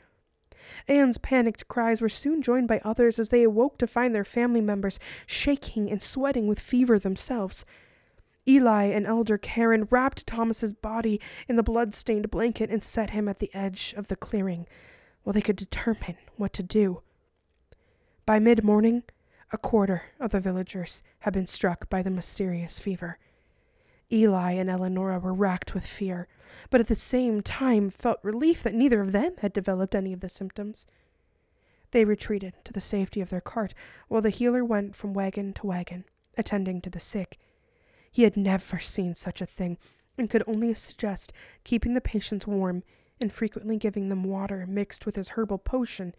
Anne's 0.88 1.18
panicked 1.18 1.68
cries 1.68 2.02
were 2.02 2.10
soon 2.10 2.42
joined 2.42 2.68
by 2.68 2.82
others 2.84 3.20
as 3.20 3.30
they 3.30 3.44
awoke 3.44 3.78
to 3.78 3.88
find 3.88 4.14
their 4.14 4.26
family 4.26 4.62
members 4.62 5.00
shaking 5.26 5.90
and 5.90 6.02
sweating 6.02 6.48
with 6.48 6.60
fever 6.60 7.00
themselves. 7.00 7.66
Eli 8.48 8.86
and 8.86 9.08
Elder 9.08 9.38
Karen 9.38 9.88
wrapped 9.90 10.28
Thomas's 10.28 10.74
body 10.74 11.20
in 11.48 11.56
the 11.56 11.64
blood-stained 11.64 12.30
blanket 12.30 12.70
and 12.70 12.84
set 12.84 13.10
him 13.10 13.28
at 13.28 13.40
the 13.40 13.54
edge 13.54 13.94
of 13.98 14.08
the 14.08 14.16
clearing 14.16 14.68
while 15.24 15.34
they 15.34 15.42
could 15.42 15.56
determine 15.56 16.18
what 16.36 16.54
to 16.54 16.64
do. 16.64 17.02
By 18.26 18.40
mid-morning, 18.40 19.04
a 19.52 19.58
quarter 19.58 20.04
of 20.20 20.32
the 20.32 20.40
villagers 20.40 21.02
had 21.20 21.34
been 21.34 21.48
struck 21.48 21.90
by 21.90 22.02
the 22.02 22.10
mysterious 22.10 22.80
fever. 22.80 23.18
Eli 24.12 24.54
and 24.54 24.70
Eleonora 24.70 25.20
were 25.20 25.34
racked 25.34 25.74
with 25.74 25.86
fear, 25.86 26.28
but 26.70 26.80
at 26.80 26.88
the 26.88 26.96
same 26.96 27.42
time 27.42 27.90
felt 27.90 28.20
relief 28.24 28.62
that 28.64 28.76
neither 28.76 29.02
of 29.02 29.12
them 29.12 29.34
had 29.40 29.54
developed 29.54 29.96
any 29.96 30.14
of 30.14 30.20
the 30.20 30.30
symptoms. 30.30 30.88
They 31.92 32.06
retreated 32.06 32.54
to 32.66 32.74
the 32.74 32.82
safety 32.82 33.22
of 33.22 33.30
their 33.30 33.42
cart 33.42 33.74
while 34.08 34.22
the 34.22 34.30
healer 34.30 34.64
went 34.64 34.96
from 34.96 35.14
wagon 35.14 35.54
to 35.54 35.68
wagon, 35.68 36.06
attending 36.38 36.82
to 36.82 36.90
the 36.90 37.00
sick. 37.00 37.40
He 38.12 38.24
had 38.24 38.38
never 38.38 38.80
seen 38.80 39.16
such 39.16 39.42
a 39.42 39.46
thing 39.46 39.78
and 40.18 40.30
could 40.30 40.44
only 40.48 40.74
suggest 40.74 41.34
keeping 41.64 41.94
the 41.94 42.02
patients 42.02 42.48
warm 42.48 42.84
and 43.20 43.32
frequently 43.32 43.78
giving 43.78 44.10
them 44.10 44.24
water 44.24 44.66
mixed 44.68 45.06
with 45.06 45.16
his 45.16 45.30
herbal 45.30 45.60
potion 45.60 46.14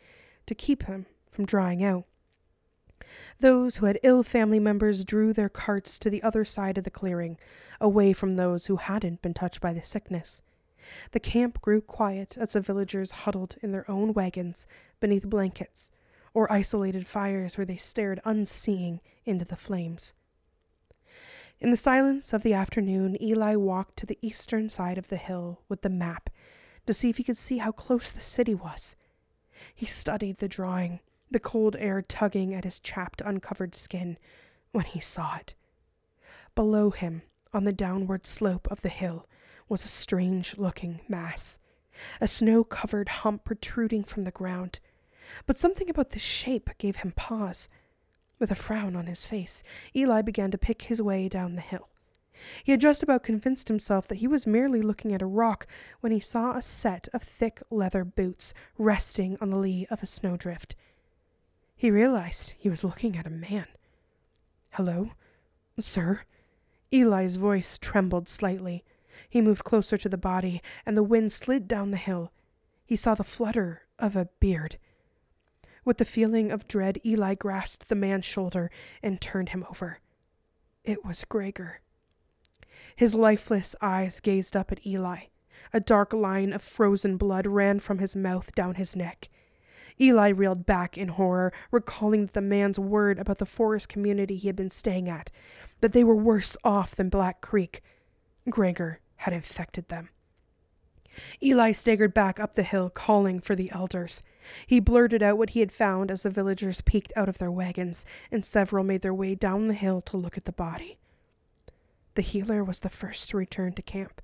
to 0.47 0.55
keep 0.55 0.87
them 0.87 1.07
from 1.31 1.47
drying 1.47 1.85
out. 1.85 2.05
Those 3.41 3.77
who 3.77 3.87
had 3.87 4.01
ill 4.03 4.23
family 4.23 4.59
members 4.59 5.05
drew 5.05 5.33
their 5.33 5.49
carts 5.49 5.99
to 5.99 6.11
the 6.11 6.23
other 6.23 6.45
side 6.45 6.79
of 6.79 6.85
the 6.85 6.91
clearing, 6.91 7.39
away 7.81 8.13
from 8.13 8.37
those 8.37 8.67
who 8.67 8.77
hadn't 8.77 9.23
been 9.23 9.35
touched 9.35 9.61
by 9.61 9.73
the 9.73 9.83
sickness. 9.83 10.43
The 11.13 11.21
camp 11.21 11.61
grew 11.61 11.81
quiet 11.81 12.39
as 12.39 12.53
the 12.53 12.61
villagers 12.61 13.11
huddled 13.11 13.57
in 13.63 13.73
their 13.73 13.91
own 13.91 14.13
wagons 14.13 14.67
beneath 15.01 15.29
blankets 15.29 15.91
or 16.33 16.51
isolated 16.53 17.07
fires 17.07 17.57
where 17.57 17.65
they 17.65 17.77
stared 17.77 18.21
unseeing 18.25 19.01
into 19.25 19.45
the 19.45 19.57
flames. 19.57 20.15
In 21.59 21.71
the 21.71 21.77
silence 21.77 22.33
of 22.33 22.43
the 22.43 22.53
afternoon, 22.53 23.21
Eli 23.23 23.57
walked 23.57 23.97
to 23.99 24.07
the 24.07 24.19
eastern 24.21 24.69
side 24.69 24.99
of 24.99 25.09
the 25.09 25.17
hill 25.17 25.63
with 25.69 25.83
the 25.83 25.89
map 25.89 26.29
to 26.87 26.93
see 26.93 27.09
if 27.09 27.17
he 27.17 27.25
could 27.25 27.39
see 27.39 27.59
how 27.59 27.73
close 27.73 28.13
the 28.13 28.21
city 28.21 28.55
was. 28.55 28.95
He 29.75 29.87
studied 29.87 30.39
the 30.39 30.49
drawing 30.49 31.01
the 31.31 31.41
cold 31.41 31.77
air 31.79 32.03
tugging 32.03 32.55
at 32.55 32.65
his 32.65 32.79
chapped, 32.79 33.21
uncovered 33.21 33.75
skin, 33.75 34.19
when 34.73 34.85
he 34.85 35.01
saw 35.01 35.37
it. 35.37 35.55
Below 36.55 36.91
him, 36.91 37.23
on 37.53 37.65
the 37.65 37.73
downward 37.73 38.27
slope 38.27 38.69
of 38.71 38.83
the 38.83 38.89
hill, 38.89 39.27
was 39.69 39.85
a 39.85 39.89
strange 39.89 40.57
looking 40.59 41.01
mass, 41.09 41.59
a 42.21 42.29
snow 42.29 42.63
covered 42.63 43.09
hump 43.09 43.45
protruding 43.45 44.05
from 44.05 44.25
the 44.25 44.31
ground. 44.31 44.81
But 45.47 45.59
something 45.59 45.91
about 45.91 46.11
the 46.11 46.19
shape 46.19 46.71
gave 46.79 46.97
him 46.97 47.13
pause. 47.13 47.69
With 48.39 48.51
a 48.51 48.55
frown 48.55 48.95
on 48.95 49.07
his 49.07 49.27
face, 49.27 49.63
Eli 49.95 50.23
began 50.23 50.51
to 50.51 50.59
pick 50.59 50.83
his 50.83 51.01
way 51.01 51.29
down 51.29 51.57
the 51.57 51.63
hill. 51.63 51.89
He 52.63 52.73
had 52.73 52.81
just 52.83 53.03
about 53.03 53.23
convinced 53.23 53.69
himself 53.69 54.07
that 54.09 54.19
he 54.19 54.29
was 54.29 54.47
merely 54.47 54.83
looking 54.83 55.15
at 55.15 55.23
a 55.23 55.27
rock 55.27 55.67
when 56.01 56.13
he 56.13 56.21
saw 56.21 56.53
a 56.53 56.63
set 56.63 57.09
of 57.15 57.23
thick 57.23 57.63
leather 57.71 58.05
boots 58.05 58.53
resting 58.77 59.39
on 59.41 59.51
the 59.51 59.57
lee 59.57 59.87
of 59.91 60.03
a 60.03 60.07
snowdrift. 60.07 60.77
He 61.77 61.91
realized 61.91 62.55
he 62.59 62.71
was 62.71 62.83
looking 62.83 63.17
at 63.17 63.27
a 63.27 63.31
man. 63.31 63.67
Hello? 64.73 65.11
Sir? 65.79 66.23
Eli's 66.91 67.37
voice 67.37 67.77
trembled 67.79 68.31
slightly. 68.31 68.83
He 69.29 69.43
moved 69.43 69.65
closer 69.65 69.99
to 69.99 70.09
the 70.09 70.17
body, 70.17 70.63
and 70.87 70.97
the 70.97 71.03
wind 71.03 71.35
slid 71.35 71.69
down 71.69 71.91
the 71.91 71.99
hill. 71.99 72.33
He 72.87 72.97
saw 72.97 73.15
the 73.15 73.25
flutter 73.25 73.83
of 73.99 74.17
a 74.17 74.29
beard. 74.41 74.79
With 75.85 75.99
the 75.99 76.05
feeling 76.07 76.51
of 76.51 76.67
dread, 76.67 76.99
Eli 77.05 77.35
grasped 77.35 77.89
the 77.89 77.95
man's 77.95 78.25
shoulder 78.25 78.71
and 79.03 79.21
turned 79.21 79.51
him 79.51 79.65
over. 79.69 79.99
It 80.83 81.05
was 81.05 81.25
Gregor. 81.25 81.81
His 82.95 83.15
lifeless 83.15 83.77
eyes 83.83 84.21
gazed 84.21 84.57
up 84.57 84.73
at 84.73 84.85
Eli. 84.87 85.27
A 85.73 85.81
dark 85.81 86.15
line 86.15 86.53
of 86.53 86.63
frozen 86.63 87.19
blood 87.19 87.47
ran 87.47 87.81
from 87.81 87.99
his 87.99 88.17
mouth 88.17 88.55
down 88.55 88.77
his 88.77 88.97
neck. 88.97 89.29
Eli 90.01 90.29
reeled 90.29 90.67
back 90.67 90.99
in 90.99 91.09
horror, 91.09 91.53
recalling 91.71 92.29
the 92.33 92.41
man's 92.41 92.79
word 92.79 93.19
about 93.19 93.39
the 93.39 93.47
forest 93.47 93.89
community 93.89 94.37
he 94.37 94.49
had 94.49 94.57
been 94.57 94.71
staying 94.71 95.09
at, 95.09 95.31
that 95.81 95.93
they 95.93 96.05
were 96.05 96.17
worse 96.17 96.57
off 96.65 96.95
than 96.95 97.09
Black 97.09 97.41
Creek. 97.41 97.83
Gregor 98.49 99.01
had 99.17 99.33
infected 99.33 99.89
them. 99.89 100.11
Eli 101.43 101.73
staggered 101.73 102.13
back 102.13 102.39
up 102.39 102.55
the 102.55 102.63
hill, 102.63 102.91
calling 102.91 103.41
for 103.41 103.55
the 103.55 103.71
elders. 103.71 104.23
He 104.67 104.81
blurted 104.81 105.23
out 105.23 105.39
what 105.39 105.51
he 105.51 105.61
had 105.61 105.73
found 105.73 106.11
as 106.11 106.23
the 106.23 106.31
villagers 106.31 106.83
peeked 106.83 107.13
out 107.17 107.29
of 107.29 107.39
their 107.39 107.51
wagons, 107.51 108.05
and 108.31 108.45
several 108.45 108.85
made 108.85 109.03
their 109.03 109.15
way 109.15 109.35
down 109.35 109.67
the 109.67 109.75
hill 109.75 110.03
to 110.03 110.17
look 110.17 110.37
at 110.37 110.45
the 110.45 110.53
body. 110.53 110.99
The 112.15 112.23
healer 112.23 112.63
was 112.63 112.81
the 112.81 112.91
first 112.91 113.31
to 113.31 113.37
return 113.37 113.73
to 113.75 113.83
camp. 113.83 114.21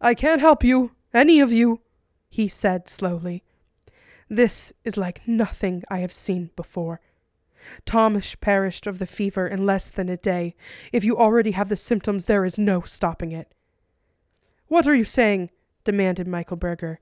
I 0.00 0.14
can't 0.14 0.40
help 0.40 0.64
you, 0.64 0.92
any 1.12 1.40
of 1.40 1.52
you, 1.52 1.80
he 2.28 2.48
said 2.48 2.88
slowly. 2.88 3.42
This 4.30 4.72
is 4.84 4.96
like 4.96 5.26
nothing 5.26 5.82
I 5.90 5.98
have 5.98 6.12
seen 6.12 6.50
before. 6.54 7.00
Thomas 7.84 8.36
perished 8.36 8.86
of 8.86 9.00
the 9.00 9.06
fever 9.06 9.48
in 9.48 9.66
less 9.66 9.90
than 9.90 10.08
a 10.08 10.16
day. 10.16 10.54
If 10.92 11.04
you 11.04 11.18
already 11.18 11.50
have 11.50 11.68
the 11.68 11.76
symptoms, 11.76 12.24
there 12.24 12.44
is 12.44 12.56
no 12.56 12.82
stopping 12.82 13.32
it. 13.32 13.52
What 14.68 14.86
are 14.86 14.94
you 14.94 15.04
saying? 15.04 15.50
demanded 15.82 16.28
Michael 16.28 16.56
Berger. 16.56 17.00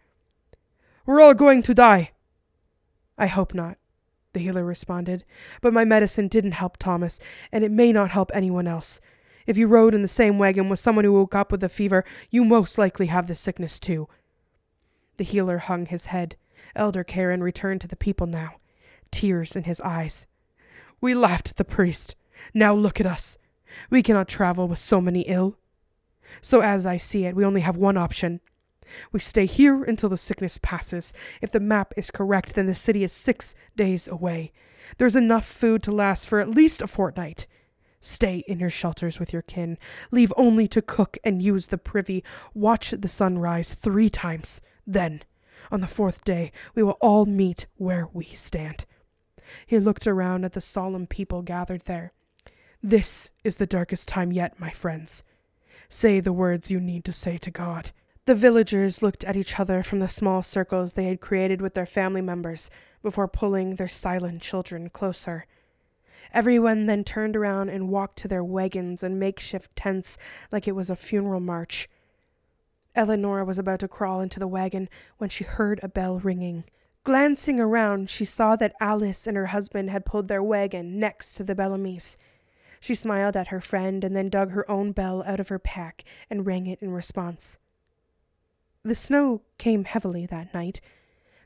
We're 1.05 1.21
all 1.21 1.35
going 1.35 1.63
to 1.65 1.75
die. 1.75 2.13
I 3.19 3.27
hope 3.27 3.53
not, 3.53 3.77
the 4.33 4.41
healer 4.41 4.65
responded, 4.65 5.25
but 5.61 5.73
my 5.73 5.85
medicine 5.85 6.29
didn't 6.29 6.53
help 6.53 6.79
Thomas, 6.79 7.21
and 7.53 7.63
it 7.63 7.71
may 7.71 7.93
not 7.93 8.11
help 8.11 8.31
anyone 8.33 8.67
else. 8.67 9.01
If 9.47 9.59
you 9.59 9.67
rode 9.67 9.95
in 9.95 10.03
the 10.03 10.09
same 10.09 10.39
wagon 10.39 10.69
with 10.69 10.79
someone 10.79 11.05
who 11.05 11.13
woke 11.13 11.35
up 11.35 11.53
with 11.53 11.63
a 11.63 11.69
fever, 11.69 12.05
you 12.31 12.45
most 12.45 12.79
likely 12.79 13.07
have 13.07 13.27
the 13.27 13.35
sickness 13.35 13.79
too. 13.79 14.09
The 15.17 15.25
healer 15.25 15.59
hung 15.59 15.87
his 15.87 16.07
head. 16.07 16.37
Elder 16.79 17.05
Karen 17.05 17.43
returned 17.43 17.81
to 17.83 17.89
the 17.89 17.97
people 17.97 18.27
now, 18.27 18.57
tears 19.11 19.57
in 19.57 19.65
his 19.65 19.81
eyes. 19.81 20.27
We 21.01 21.15
laughed 21.15 21.51
at 21.51 21.57
the 21.57 21.65
priest. 21.65 22.15
Now 22.55 22.75
look 22.75 23.01
at 23.01 23.07
us. 23.07 23.37
We 23.91 24.03
cannot 24.03 24.29
travel 24.29 24.69
with 24.69 24.79
so 24.79 25.01
many 25.01 25.23
ill. 25.23 25.59
So, 26.41 26.61
as 26.61 26.87
I 26.87 26.97
see 26.97 27.25
it, 27.25 27.35
we 27.35 27.45
only 27.45 27.63
have 27.63 27.77
one 27.77 27.97
option. 27.97 28.41
We 29.13 29.21
stay 29.21 29.47
here 29.47 29.85
until 29.85 30.09
the 30.09 30.17
sickness 30.17 30.59
passes. 30.63 31.13
If 31.43 31.53
the 31.53 31.61
map 31.61 31.93
is 31.97 32.11
correct, 32.11 32.55
then 32.55 32.67
the 32.67 32.75
city 32.75 33.05
is 33.05 33.13
six 33.13 33.55
days 33.77 34.09
away. 34.09 34.53
There's 34.97 35.17
enough 35.17 35.47
food 35.47 35.83
to 35.85 35.93
last 35.93 36.27
for 36.27 36.41
at 36.41 36.51
least 36.51 36.81
a 36.81 36.87
fortnight. 36.87 37.47
Stay 38.01 38.45
in 38.47 38.59
your 38.59 38.71
shelters 38.71 39.19
with 39.19 39.33
your 39.33 39.43
kin. 39.43 39.77
Leave 40.11 40.33
only 40.37 40.67
to 40.69 40.81
cook 40.81 41.19
and 41.25 41.43
use 41.43 41.67
the 41.67 41.79
privy. 41.79 42.25
Watch 42.55 42.95
the 42.97 43.09
sun 43.09 43.39
rise 43.39 43.75
three 43.75 44.09
times. 44.09 44.61
Then, 44.87 45.23
on 45.71 45.81
the 45.81 45.87
fourth 45.87 46.25
day, 46.25 46.53
we 46.75 46.83
will 46.83 46.99
all 47.01 47.27
meet 47.27 47.67
where 47.77 48.09
we 48.13 48.25
stand. 48.25 48.85
He 49.67 49.79
looked 49.79 50.07
around 50.07 50.45
at 50.45 50.53
the 50.53 50.61
solemn 50.61 51.07
people 51.07 51.43
gathered 51.43 51.83
there. 51.83 52.13
This 52.83 53.31
is 53.45 53.57
the 53.57 53.67
darkest 53.67 54.09
time 54.09 54.33
yet, 54.33 54.61
my 54.61 54.71
friends. 54.71 55.23
Say 55.89 56.21
the 56.21 56.33
words 56.33 56.71
you 56.71 56.81
need 56.81 57.05
to 57.07 57.13
say 57.13 57.39
to 57.39 57.51
God. 57.51 57.91
The 58.27 58.35
villagers 58.35 59.03
looked 59.03 59.25
at 59.25 59.37
each 59.37 59.59
other 59.59 59.83
from 59.83 60.01
the 60.01 60.09
small 60.09 60.43
circles 60.43 60.93
they 60.93 61.05
had 61.05 61.21
created 61.21 61.63
with 61.63 61.73
their 61.73 61.87
family 61.87 62.21
members 62.21 62.69
before 63.03 63.27
pulling 63.27 63.77
their 63.77 63.89
silent 63.89 64.43
children 64.43 64.91
closer. 64.91 65.47
Everyone 66.33 66.85
then 66.85 67.05
turned 67.05 67.37
around 67.37 67.71
and 67.71 67.89
walked 67.89 68.19
to 68.19 68.29
their 68.29 68.45
wagons 68.45 69.03
and 69.03 69.19
makeshift 69.19 69.75
tents 69.75 70.19
like 70.53 70.69
it 70.69 70.77
was 70.77 70.91
a 70.91 70.97
funeral 70.97 71.41
march. 71.41 71.89
Eleanor 72.95 73.45
was 73.45 73.59
about 73.59 73.81
to 73.81 73.89
crawl 73.89 74.21
into 74.21 74.41
the 74.41 74.47
wagon 74.47 74.89
when 75.19 75.31
she 75.31 75.45
heard 75.45 75.81
a 75.83 75.89
bell 75.89 76.19
ringing. 76.19 76.65
Glancing 77.05 77.59
around, 77.61 78.11
she 78.11 78.25
saw 78.25 78.57
that 78.57 78.75
Alice 78.81 79.27
and 79.27 79.37
her 79.37 79.47
husband 79.47 79.91
had 79.91 80.05
pulled 80.05 80.29
their 80.29 80.43
wagon 80.43 80.99
next 80.99 81.35
to 81.37 81.45
the 81.45 81.55
Bellamy's. 81.55 82.19
She 82.81 82.95
smiled 82.95 83.37
at 83.37 83.49
her 83.49 83.61
friend 83.61 84.05
and 84.05 84.15
then 84.15 84.29
dug 84.29 84.51
her 84.51 84.71
own 84.71 84.93
bell 84.93 85.23
out 85.27 85.41
of 85.41 85.49
her 85.49 85.59
pack 85.59 86.05
and 86.29 86.47
rang 86.47 86.67
it 86.67 86.81
in 86.83 86.91
response. 86.91 87.59
The 88.85 88.95
snow 88.95 89.43
came 89.59 89.85
heavily 89.85 90.27
that 90.27 90.55
night, 90.55 90.81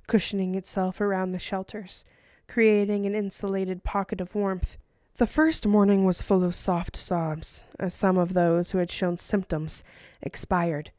cushioning 0.06 0.54
itself 0.54 1.00
around 1.00 1.32
the 1.32 1.38
shelters, 1.38 2.04
creating 2.48 3.06
an 3.06 3.14
insulated 3.14 3.84
pocket 3.84 4.20
of 4.20 4.34
warmth. 4.34 4.76
The 5.16 5.26
first 5.26 5.66
morning 5.66 6.04
was 6.04 6.22
full 6.22 6.44
of 6.44 6.54
soft 6.54 6.96
sobs, 6.96 7.64
as 7.78 7.94
some 7.94 8.18
of 8.18 8.34
those 8.34 8.70
who 8.70 8.78
had 8.78 8.90
shown 8.90 9.16
symptoms 9.16 9.84
expired. 10.22 10.90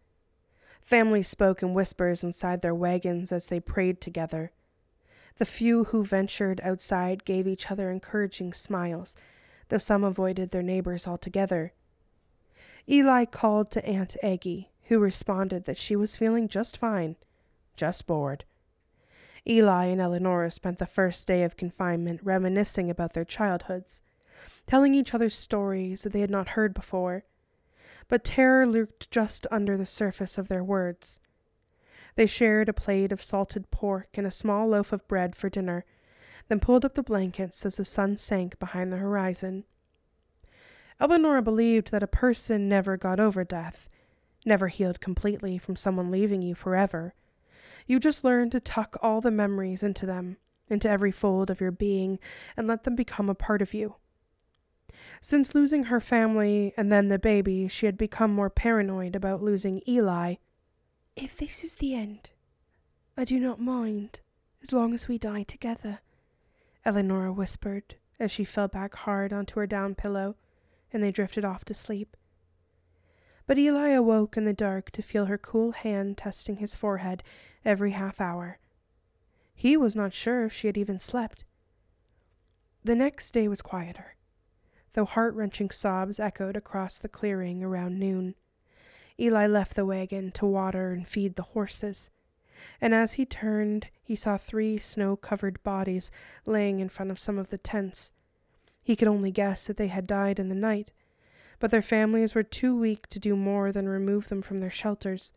Families 0.83 1.27
spoke 1.27 1.63
in 1.63 1.73
whispers 1.73 2.23
inside 2.23 2.61
their 2.61 2.75
wagons 2.75 3.31
as 3.31 3.47
they 3.47 3.59
prayed 3.59 4.01
together. 4.01 4.51
The 5.37 5.45
few 5.45 5.85
who 5.85 6.05
ventured 6.05 6.61
outside 6.61 7.25
gave 7.25 7.47
each 7.47 7.71
other 7.71 7.89
encouraging 7.89 8.53
smiles 8.53 9.15
though 9.69 9.77
some 9.79 10.03
avoided 10.03 10.51
their 10.51 10.61
neighbors 10.61 11.07
altogether. 11.07 11.73
Eli 12.87 13.25
called 13.25 13.71
to 13.71 13.85
Aunt 13.85 14.15
Aggie, 14.21 14.69
who 14.83 14.99
responded 14.99 15.65
that 15.65 15.77
she 15.77 15.95
was 15.95 16.15
feeling 16.15 16.47
just 16.47 16.77
fine, 16.77 17.15
just 17.75 18.05
bored. 18.05 18.45
Eli 19.47 19.85
and 19.85 19.99
Eleonora 19.99 20.51
spent 20.51 20.79
the 20.79 20.85
first 20.85 21.27
day 21.27 21.43
of 21.43 21.57
confinement 21.57 22.19
reminiscing 22.23 22.89
about 22.89 23.13
their 23.13 23.25
childhoods, 23.25 24.01
telling 24.65 24.93
each 24.93 25.13
other 25.13 25.29
stories 25.29 26.03
that 26.03 26.13
they 26.13 26.21
had 26.21 26.29
not 26.29 26.49
heard 26.49 26.73
before. 26.73 27.23
But 28.13 28.23
terror 28.23 28.67
lurked 28.67 29.09
just 29.09 29.47
under 29.49 29.75
the 29.75 29.87
surface 29.87 30.37
of 30.37 30.47
their 30.47 30.63
words. 30.63 31.19
They 32.13 32.27
shared 32.27 32.69
a 32.69 32.71
plate 32.71 33.11
of 33.11 33.23
salted 33.23 33.71
pork 33.71 34.09
and 34.13 34.27
a 34.27 34.29
small 34.29 34.67
loaf 34.67 34.93
of 34.93 35.07
bread 35.07 35.35
for 35.35 35.49
dinner, 35.49 35.83
then 36.47 36.59
pulled 36.59 36.85
up 36.85 36.93
the 36.93 37.01
blankets 37.01 37.65
as 37.65 37.77
the 37.77 37.83
sun 37.83 38.19
sank 38.19 38.59
behind 38.59 38.93
the 38.93 38.97
horizon. 38.97 39.63
Eleanor 40.99 41.41
believed 41.41 41.89
that 41.89 42.03
a 42.03 42.07
person 42.07 42.69
never 42.69 42.97
got 42.97 43.19
over 43.19 43.43
death, 43.43 43.89
never 44.45 44.67
healed 44.67 45.01
completely 45.01 45.57
from 45.57 45.75
someone 45.75 46.11
leaving 46.11 46.43
you 46.43 46.53
forever. 46.53 47.15
You 47.87 47.99
just 47.99 48.23
learn 48.23 48.51
to 48.51 48.59
tuck 48.59 48.95
all 49.01 49.21
the 49.21 49.31
memories 49.31 49.81
into 49.81 50.05
them, 50.05 50.37
into 50.69 50.87
every 50.87 51.11
fold 51.11 51.49
of 51.49 51.59
your 51.59 51.71
being, 51.71 52.19
and 52.55 52.67
let 52.67 52.83
them 52.83 52.95
become 52.95 53.27
a 53.27 53.33
part 53.33 53.63
of 53.63 53.73
you. 53.73 53.95
Since 55.25 55.55
losing 55.55 55.85
her 55.85 56.01
family 56.01 56.73
and 56.75 56.91
then 56.91 57.07
the 57.07 57.17
baby, 57.17 57.69
she 57.69 57.85
had 57.85 57.97
become 57.97 58.35
more 58.35 58.49
paranoid 58.49 59.15
about 59.15 59.41
losing 59.41 59.81
Eli. 59.87 60.35
If 61.15 61.37
this 61.37 61.63
is 61.63 61.77
the 61.77 61.95
end, 61.95 62.31
I 63.15 63.23
do 63.23 63.39
not 63.39 63.57
mind, 63.57 64.19
as 64.61 64.73
long 64.73 64.93
as 64.93 65.07
we 65.07 65.17
die 65.17 65.43
together, 65.43 66.01
Eleanor 66.83 67.31
whispered 67.31 67.95
as 68.19 68.31
she 68.31 68.43
fell 68.43 68.67
back 68.67 68.95
hard 68.95 69.31
onto 69.31 69.61
her 69.61 69.65
down 69.65 69.95
pillow, 69.95 70.35
and 70.91 71.01
they 71.01 71.09
drifted 71.09 71.45
off 71.45 71.63
to 71.65 71.73
sleep. 71.73 72.17
But 73.47 73.57
Eli 73.57 73.91
awoke 73.91 74.35
in 74.35 74.43
the 74.43 74.51
dark 74.51 74.91
to 74.91 75.01
feel 75.01 75.27
her 75.27 75.37
cool 75.37 75.71
hand 75.71 76.17
testing 76.17 76.57
his 76.57 76.75
forehead 76.75 77.23
every 77.63 77.91
half 77.91 78.19
hour. 78.19 78.59
He 79.55 79.77
was 79.77 79.95
not 79.95 80.11
sure 80.11 80.43
if 80.43 80.51
she 80.51 80.67
had 80.67 80.77
even 80.77 80.99
slept. 80.99 81.45
The 82.83 82.93
next 82.93 83.31
day 83.31 83.47
was 83.47 83.61
quieter, 83.61 84.17
though 84.93 85.05
heart 85.05 85.33
wrenching 85.35 85.69
sobs 85.69 86.19
echoed 86.19 86.55
across 86.55 86.99
the 86.99 87.09
clearing 87.09 87.63
around 87.63 87.99
noon. 87.99 88.35
Eli 89.19 89.47
left 89.47 89.75
the 89.75 89.85
wagon 89.85 90.31
to 90.31 90.45
water 90.45 90.91
and 90.91 91.07
feed 91.07 91.35
the 91.35 91.43
horses 91.43 92.09
and 92.81 92.93
as 92.93 93.13
he 93.13 93.25
turned, 93.25 93.87
he 94.01 94.15
saw 94.15 94.37
three 94.37 94.77
snow 94.77 95.15
covered 95.15 95.61
bodies 95.63 96.11
laying 96.45 96.79
in 96.79 96.89
front 96.89 97.11
of 97.11 97.19
some 97.19 97.37
of 97.37 97.49
the 97.49 97.57
tents. 97.57 98.11
He 98.83 98.95
could 98.95 99.07
only 99.07 99.31
guess 99.31 99.67
that 99.67 99.77
they 99.77 99.87
had 99.87 100.07
died 100.07 100.39
in 100.39 100.49
the 100.49 100.55
night, 100.55 100.91
but 101.59 101.71
their 101.71 101.81
families 101.81 102.35
were 102.35 102.43
too 102.43 102.77
weak 102.77 103.07
to 103.07 103.19
do 103.19 103.35
more 103.35 103.71
than 103.71 103.87
remove 103.87 104.27
them 104.27 104.41
from 104.41 104.57
their 104.57 104.71
shelters. 104.71 105.31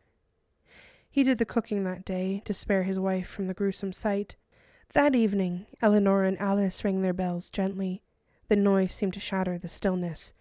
He 1.09 1.23
did 1.23 1.39
the 1.39 1.45
cooking 1.45 1.85
that 1.85 2.05
day 2.05 2.43
to 2.45 2.53
spare 2.53 2.83
his 2.83 2.99
wife 2.99 3.29
from 3.29 3.47
the 3.47 3.55
gruesome 3.55 3.93
sight. 3.93 4.37
That 4.93 5.15
evening, 5.15 5.67
Eleanor 5.81 6.25
and 6.25 6.39
Alice 6.41 6.85
rang 6.85 7.03
their 7.03 7.15
bells 7.15 7.49
gently. 7.49 8.03
The 8.49 8.57
noise 8.57 8.95
seemed 8.95 9.15
to 9.15 9.21
shatter 9.21 9.59
the 9.59 9.69
stillness. 9.69 10.33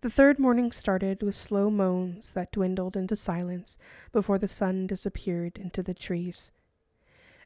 The 0.00 0.10
third 0.10 0.38
morning 0.38 0.70
started 0.70 1.22
with 1.22 1.34
slow 1.34 1.70
moans 1.70 2.32
that 2.34 2.52
dwindled 2.52 2.96
into 2.96 3.16
silence 3.16 3.78
before 4.12 4.38
the 4.38 4.46
sun 4.46 4.86
disappeared 4.86 5.58
into 5.58 5.82
the 5.82 5.94
trees. 5.94 6.52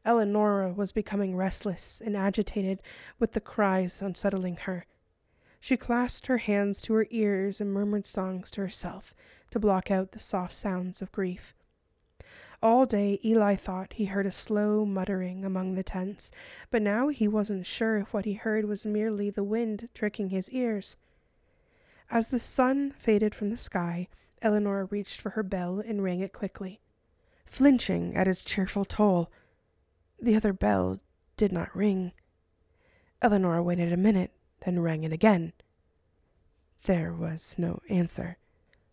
Eleonora 0.05 0.73
was 0.73 0.93
becoming 0.93 1.37
restless 1.37 2.03
and 2.05 2.17
agitated 2.17 2.83
with 3.19 3.33
the 3.33 3.41
cries 3.41 4.03
unsettling 4.03 4.57
her. 4.57 4.85
She 5.61 5.77
clasped 5.77 6.27
her 6.27 6.39
hands 6.39 6.83
to 6.83 6.95
her 6.95 7.07
ears 7.11 7.61
and 7.61 7.73
murmured 7.73 8.07
songs 8.07 8.51
to 8.53 8.63
herself 8.63 9.15
to 9.51 9.61
block 9.61 9.93
out 9.93 10.11
the 10.11 10.19
soft 10.19 10.55
sounds 10.55 11.01
of 11.01 11.13
grief. 11.13 11.55
All 12.63 12.87
day 12.87 13.19
Eli 13.25 13.57
thought 13.57 13.95
he 13.95 14.05
heard 14.05 14.25
a 14.25 14.31
slow 14.31 14.85
muttering 14.85 15.45
among 15.45 15.75
the 15.75 15.83
tents, 15.83 16.31
but 16.71 16.81
now 16.81 17.09
he 17.09 17.27
wasn't 17.27 17.67
sure 17.67 17.97
if 17.99 18.15
what 18.15 18.25
he 18.25 18.35
heard 18.35 18.67
was 18.67 18.87
merely 18.87 19.31
the 19.31 19.43
wind 19.43 19.89
tricking 19.95 20.31
his 20.31 20.49
ears. 20.51 20.97
As 22.09 22.29
the 22.29 22.39
sun 22.39 22.93
faded 22.93 23.35
from 23.35 23.51
the 23.51 23.57
sky, 23.57 24.07
Eleanor 24.43 24.85
reached 24.85 25.21
for 25.21 25.31
her 25.31 25.43
bell 25.43 25.83
and 25.85 26.05
rang 26.05 26.21
it 26.21 26.33
quickly, 26.33 26.81
flinching 27.47 28.15
at 28.15 28.29
its 28.29 28.45
cheerful 28.45 28.85
toll. 28.85 29.29
The 30.21 30.37
other 30.37 30.53
bell 30.53 31.01
did 31.37 31.51
not 31.51 31.75
ring. 31.75 32.13
Eleanor 33.21 33.61
waited 33.61 33.93
a 33.93 33.97
minute, 33.97 34.31
then 34.65 34.79
rang 34.79 35.03
it 35.03 35.13
again. 35.13 35.53
There 36.85 37.13
was 37.13 37.57
no 37.59 37.81
answer. 37.89 38.39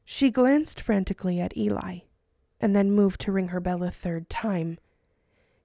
She 0.05 0.31
glanced 0.31 0.81
frantically 0.81 1.39
at 1.39 1.55
Eli, 1.55 1.99
and 2.61 2.75
then 2.75 2.91
moved 2.91 3.21
to 3.21 3.31
ring 3.31 3.49
her 3.49 3.59
bell 3.59 3.83
a 3.83 3.91
third 3.91 4.29
time. 4.29 4.79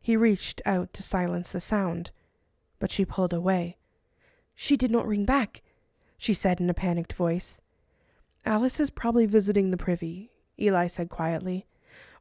He 0.01 0.17
reached 0.17 0.63
out 0.65 0.93
to 0.95 1.03
silence 1.03 1.53
the 1.53 1.61
sound, 1.61 2.11
but 2.79 2.91
she 2.91 3.05
pulled 3.05 3.33
away. 3.33 3.79
She 4.55 4.77
did 4.77 4.91
not 4.91 5.07
ring 5.07 5.25
back 5.25 5.63
she 6.25 6.33
said 6.33 6.59
in 6.59 6.71
a 6.71 6.75
panicked 6.75 7.13
voice. 7.13 7.61
Alice 8.47 8.81
is 8.81 8.89
probably 8.89 9.27
visiting 9.27 9.71
the 9.71 9.77
privy, 9.77 10.31
Eli 10.59 10.87
said 10.87 11.11
quietly. 11.11 11.67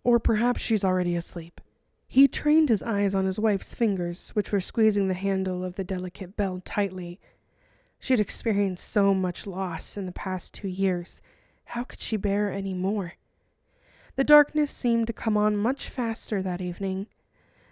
Or 0.03 0.19
perhaps 0.19 0.61
she's 0.61 0.83
already 0.83 1.15
asleep. 1.15 1.61
He 2.05 2.27
trained 2.27 2.67
his 2.67 2.83
eyes 2.83 3.15
on 3.15 3.25
his 3.25 3.39
wife's 3.39 3.73
fingers, 3.73 4.31
which 4.31 4.51
were 4.51 4.59
squeezing 4.59 5.07
the 5.07 5.13
handle 5.13 5.63
of 5.63 5.75
the 5.75 5.85
delicate 5.85 6.35
bell 6.35 6.61
tightly. 6.65 7.21
She 7.97 8.11
had 8.11 8.19
experienced 8.19 8.89
so 8.89 9.13
much 9.13 9.47
loss 9.47 9.95
in 9.95 10.05
the 10.05 10.11
past 10.11 10.53
two 10.53 10.67
years. 10.67 11.21
How 11.63 11.85
could 11.85 12.01
she 12.01 12.17
bear 12.17 12.51
any 12.51 12.73
more? 12.73 13.13
The 14.15 14.23
darkness 14.23 14.71
seemed 14.71 15.07
to 15.07 15.13
come 15.13 15.37
on 15.37 15.57
much 15.57 15.89
faster 15.89 16.41
that 16.41 16.61
evening. 16.61 17.07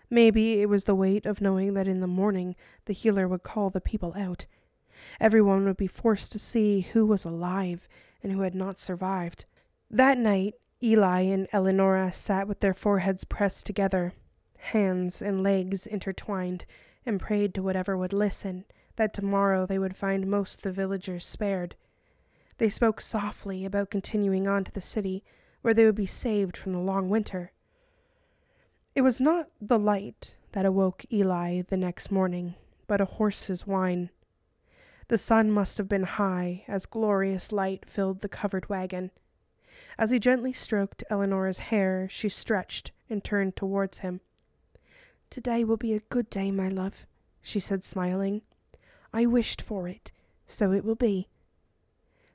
Maybe 0.10 0.62
it 0.62 0.70
was 0.70 0.86
the 0.86 0.96
weight 0.96 1.26
of 1.26 1.42
knowing 1.42 1.74
that 1.76 1.88
in 1.88 2.02
the 2.02 2.08
morning 2.08 2.56
the 2.86 2.94
healer 2.94 3.28
would 3.28 3.44
call 3.44 3.70
the 3.70 3.82
people 3.82 4.14
out 4.18 4.46
Everyone 5.20 5.66
would 5.66 5.78
be 5.78 5.88
forced 5.88 6.32
to 6.32 6.40
see 6.40 6.82
who 6.82 7.06
was 7.06 7.26
alive 7.26 7.88
and 8.24 8.32
who 8.32 8.42
had 8.42 8.56
not 8.56 8.78
survived. 8.78 9.46
That 9.90 10.18
night, 10.18 10.56
Eli 10.82 11.22
and 11.22 11.48
Eleonora 11.54 12.12
sat 12.12 12.48
with 12.48 12.60
their 12.60 12.74
foreheads 12.74 13.24
pressed 13.24 13.66
together, 13.66 14.14
hands 14.58 15.22
and 15.22 15.44
legs 15.44 15.86
intertwined, 15.86 16.66
and 17.06 17.20
prayed 17.20 17.54
to 17.54 17.64
whatever 17.64 17.98
would 17.98 18.14
listen 18.14 18.66
that 18.96 19.14
tomorrow 19.14 19.66
they 19.66 19.80
would 19.80 19.96
find 19.96 20.28
most 20.28 20.58
of 20.58 20.62
the 20.64 20.72
villagers 20.72 21.26
spared. 21.26 21.76
They 22.58 22.70
spoke 22.70 23.02
softly 23.02 23.66
about 23.66 23.90
continuing 23.90 24.48
on 24.48 24.64
to 24.66 24.72
the 24.72 24.82
city, 24.82 25.24
where 25.62 25.74
they 25.74 25.86
would 25.86 25.96
be 25.96 26.06
saved 26.06 26.58
from 26.58 26.74
the 26.74 26.80
long 26.80 27.10
winter. 27.10 27.52
It 28.96 29.02
was 29.02 29.22
not 29.22 29.48
the 29.62 29.80
light 29.80 30.36
that 30.52 30.66
awoke 30.66 31.06
Eli 31.12 31.62
the 31.62 31.78
next 31.78 32.12
morning, 32.12 32.56
but 32.88 33.02
a 33.02 33.06
horse's 33.06 33.66
whine. 33.66 34.10
The 35.08 35.18
sun 35.18 35.52
must 35.52 35.78
have 35.78 35.88
been 35.88 36.04
high 36.04 36.64
as 36.68 36.86
glorious 36.86 37.52
light 37.52 37.86
filled 37.88 38.22
the 38.22 38.30
covered 38.30 38.70
wagon. 38.70 39.12
As 39.98 40.12
he 40.12 40.20
gently 40.20 40.54
stroked 40.54 41.04
Eleanor's 41.10 41.60
hair, 41.60 42.08
she 42.10 42.30
stretched 42.30 42.92
and 43.10 43.24
turned 43.24 43.56
towards 43.56 44.00
him. 44.00 44.22
Today 45.30 45.64
will 45.64 45.78
be 45.78 45.94
a 45.94 46.00
good 46.00 46.30
day, 46.30 46.52
my 46.52 46.68
love, 46.68 47.06
she 47.42 47.60
said, 47.60 47.84
smiling. 47.84 48.42
I 49.14 49.26
wished 49.26 49.62
for 49.62 49.88
it, 49.88 50.12
so 50.48 50.72
it 50.72 50.84
will 50.84 50.96
be. 50.96 51.28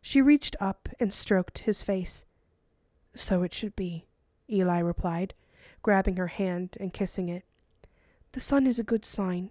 She 0.01 0.23
reached 0.23 0.57
up 0.61 0.89
and 1.01 1.13
stroked 1.13 1.59
his 1.59 1.83
face. 1.83 2.25
So 3.17 3.43
it 3.43 3.55
should 3.55 3.75
be, 3.75 4.05
Eli 4.49 4.79
replied, 4.79 5.33
grabbing 5.83 6.17
her 6.17 6.27
hand 6.27 6.77
and 6.79 6.93
kissing 6.93 7.31
it. 7.31 7.45
The 8.33 8.41
sun 8.41 8.67
is 8.67 8.79
a 8.79 8.85
good 8.85 9.07
sign. 9.07 9.51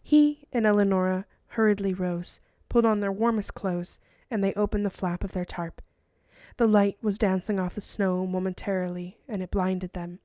He 0.00 0.46
and 0.52 0.64
Eleonora 0.64 1.26
hurriedly 1.48 1.92
rose, 1.92 2.40
pulled 2.68 2.86
on 2.86 3.00
their 3.00 3.12
warmest 3.12 3.54
clothes, 3.54 3.98
and 4.30 4.42
they 4.42 4.54
opened 4.54 4.86
the 4.86 4.90
flap 4.90 5.24
of 5.24 5.32
their 5.32 5.44
tarp. 5.44 5.82
The 6.56 6.68
light 6.68 6.98
was 7.02 7.18
dancing 7.18 7.58
off 7.58 7.74
the 7.74 7.80
snow 7.80 8.26
momentarily, 8.26 9.18
and 9.28 9.42
it 9.42 9.50
blinded 9.50 9.92
them. 9.92 10.20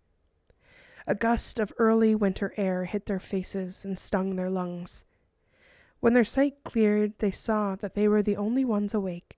A 1.08 1.16
gust 1.16 1.58
of 1.60 1.74
early 1.80 2.14
winter 2.14 2.54
air 2.56 2.86
hit 2.86 3.08
their 3.08 3.20
faces 3.20 3.84
and 3.84 3.98
stung 3.98 4.36
their 4.36 4.50
lungs. 4.50 5.06
When 6.00 6.14
their 6.14 6.24
sight 6.24 6.64
cleared, 6.64 7.18
they 7.18 7.32
saw 7.32 7.76
that 7.78 7.96
they 7.96 8.08
were 8.08 8.22
the 8.22 8.38
only 8.38 8.64
ones 8.64 8.94
awake. 8.94 9.37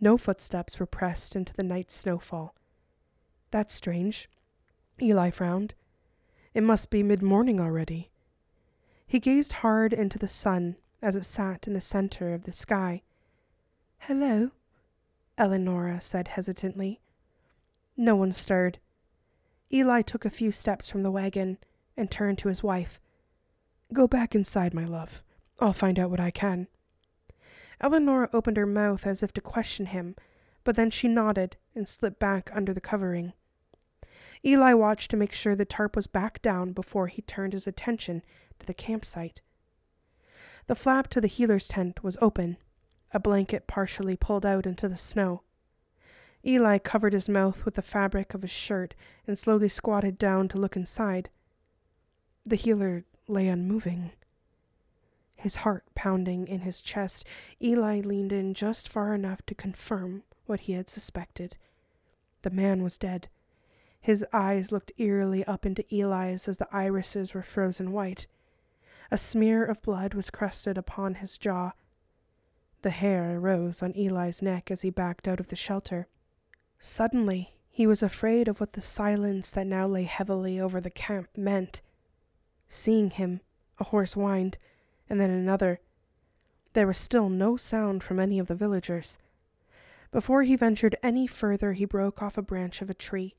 No 0.00 0.16
footsteps 0.16 0.80
were 0.80 0.86
pressed 0.86 1.36
into 1.36 1.52
the 1.52 1.62
night's 1.62 1.94
snowfall. 1.94 2.54
That's 3.50 3.74
strange. 3.74 4.30
Eli 5.00 5.30
frowned. 5.30 5.74
It 6.54 6.62
must 6.62 6.90
be 6.90 7.02
mid 7.02 7.22
morning 7.22 7.60
already. 7.60 8.10
He 9.06 9.18
gazed 9.18 9.54
hard 9.54 9.92
into 9.92 10.18
the 10.18 10.28
sun 10.28 10.76
as 11.02 11.16
it 11.16 11.24
sat 11.24 11.66
in 11.66 11.74
the 11.74 11.80
center 11.80 12.32
of 12.32 12.44
the 12.44 12.52
sky. 12.52 13.02
Hello, 13.98 14.50
Eleonora 15.36 16.00
said 16.00 16.28
hesitantly. 16.28 17.00
No 17.96 18.16
one 18.16 18.32
stirred. 18.32 18.78
Eli 19.72 20.02
took 20.02 20.24
a 20.24 20.30
few 20.30 20.50
steps 20.50 20.88
from 20.88 21.02
the 21.02 21.10
wagon 21.10 21.58
and 21.96 22.10
turned 22.10 22.38
to 22.38 22.48
his 22.48 22.62
wife. 22.62 23.00
Go 23.92 24.06
back 24.06 24.34
inside, 24.34 24.72
my 24.72 24.84
love. 24.84 25.22
I'll 25.58 25.72
find 25.72 25.98
out 25.98 26.10
what 26.10 26.20
I 26.20 26.30
can. 26.30 26.68
Eleanor 27.80 28.28
opened 28.32 28.56
her 28.56 28.66
mouth 28.66 29.06
as 29.06 29.22
if 29.22 29.32
to 29.32 29.40
question 29.40 29.86
him, 29.86 30.14
but 30.64 30.76
then 30.76 30.90
she 30.90 31.08
nodded 31.08 31.56
and 31.74 31.88
slipped 31.88 32.18
back 32.18 32.50
under 32.52 32.74
the 32.74 32.80
covering. 32.80 33.32
Eli 34.44 34.72
watched 34.72 35.10
to 35.10 35.16
make 35.16 35.32
sure 35.32 35.54
the 35.54 35.64
tarp 35.64 35.96
was 35.96 36.06
back 36.06 36.40
down 36.42 36.72
before 36.72 37.08
he 37.08 37.22
turned 37.22 37.52
his 37.52 37.66
attention 37.66 38.22
to 38.58 38.66
the 38.66 38.74
campsite. 38.74 39.40
The 40.66 40.74
flap 40.74 41.08
to 41.08 41.20
the 41.20 41.26
healer's 41.26 41.68
tent 41.68 42.02
was 42.02 42.16
open, 42.22 42.56
a 43.12 43.18
blanket 43.18 43.66
partially 43.66 44.16
pulled 44.16 44.46
out 44.46 44.66
into 44.66 44.88
the 44.88 44.96
snow. 44.96 45.42
Eli 46.46 46.78
covered 46.78 47.12
his 47.12 47.28
mouth 47.28 47.64
with 47.64 47.74
the 47.74 47.82
fabric 47.82 48.32
of 48.32 48.42
his 48.42 48.50
shirt 48.50 48.94
and 49.26 49.38
slowly 49.38 49.68
squatted 49.68 50.16
down 50.16 50.48
to 50.48 50.58
look 50.58 50.76
inside. 50.76 51.28
The 52.44 52.56
healer 52.56 53.04
lay 53.26 53.48
unmoving. 53.48 54.12
His 55.40 55.56
heart 55.56 55.84
pounding 55.94 56.46
in 56.48 56.60
his 56.60 56.82
chest, 56.82 57.24
Eli 57.62 58.00
leaned 58.00 58.30
in 58.30 58.52
just 58.52 58.86
far 58.86 59.14
enough 59.14 59.40
to 59.46 59.54
confirm 59.54 60.22
what 60.44 60.60
he 60.60 60.74
had 60.74 60.90
suspected. 60.90 61.56
The 62.42 62.50
man 62.50 62.82
was 62.82 62.98
dead. 62.98 63.28
His 64.02 64.22
eyes 64.34 64.70
looked 64.70 64.92
eerily 64.98 65.42
up 65.46 65.64
into 65.64 65.84
Eli's 65.90 66.46
as 66.46 66.58
the 66.58 66.68
irises 66.70 67.32
were 67.32 67.42
frozen 67.42 67.90
white. 67.90 68.26
A 69.10 69.16
smear 69.16 69.64
of 69.64 69.80
blood 69.80 70.12
was 70.12 70.28
crusted 70.28 70.76
upon 70.76 71.14
his 71.16 71.38
jaw. 71.38 71.72
The 72.82 72.90
hair 72.90 73.40
rose 73.40 73.82
on 73.82 73.94
Eli's 73.96 74.42
neck 74.42 74.70
as 74.70 74.82
he 74.82 74.90
backed 74.90 75.26
out 75.26 75.40
of 75.40 75.48
the 75.48 75.56
shelter. 75.56 76.06
Suddenly, 76.78 77.56
he 77.70 77.86
was 77.86 78.02
afraid 78.02 78.46
of 78.46 78.60
what 78.60 78.74
the 78.74 78.82
silence 78.82 79.50
that 79.52 79.66
now 79.66 79.86
lay 79.86 80.04
heavily 80.04 80.60
over 80.60 80.82
the 80.82 80.90
camp 80.90 81.28
meant. 81.34 81.80
Seeing 82.68 83.08
him, 83.08 83.40
a 83.78 83.84
horse 83.84 84.12
whined, 84.12 84.58
and 85.10 85.20
then 85.20 85.30
another. 85.30 85.80
There 86.72 86.86
was 86.86 86.96
still 86.96 87.28
no 87.28 87.56
sound 87.56 88.02
from 88.02 88.20
any 88.20 88.38
of 88.38 88.46
the 88.46 88.54
villagers. 88.54 89.18
Before 90.12 90.42
he 90.42 90.56
ventured 90.56 90.96
any 91.02 91.26
further, 91.26 91.72
he 91.72 91.84
broke 91.84 92.22
off 92.22 92.38
a 92.38 92.42
branch 92.42 92.80
of 92.80 92.88
a 92.88 92.94
tree. 92.94 93.34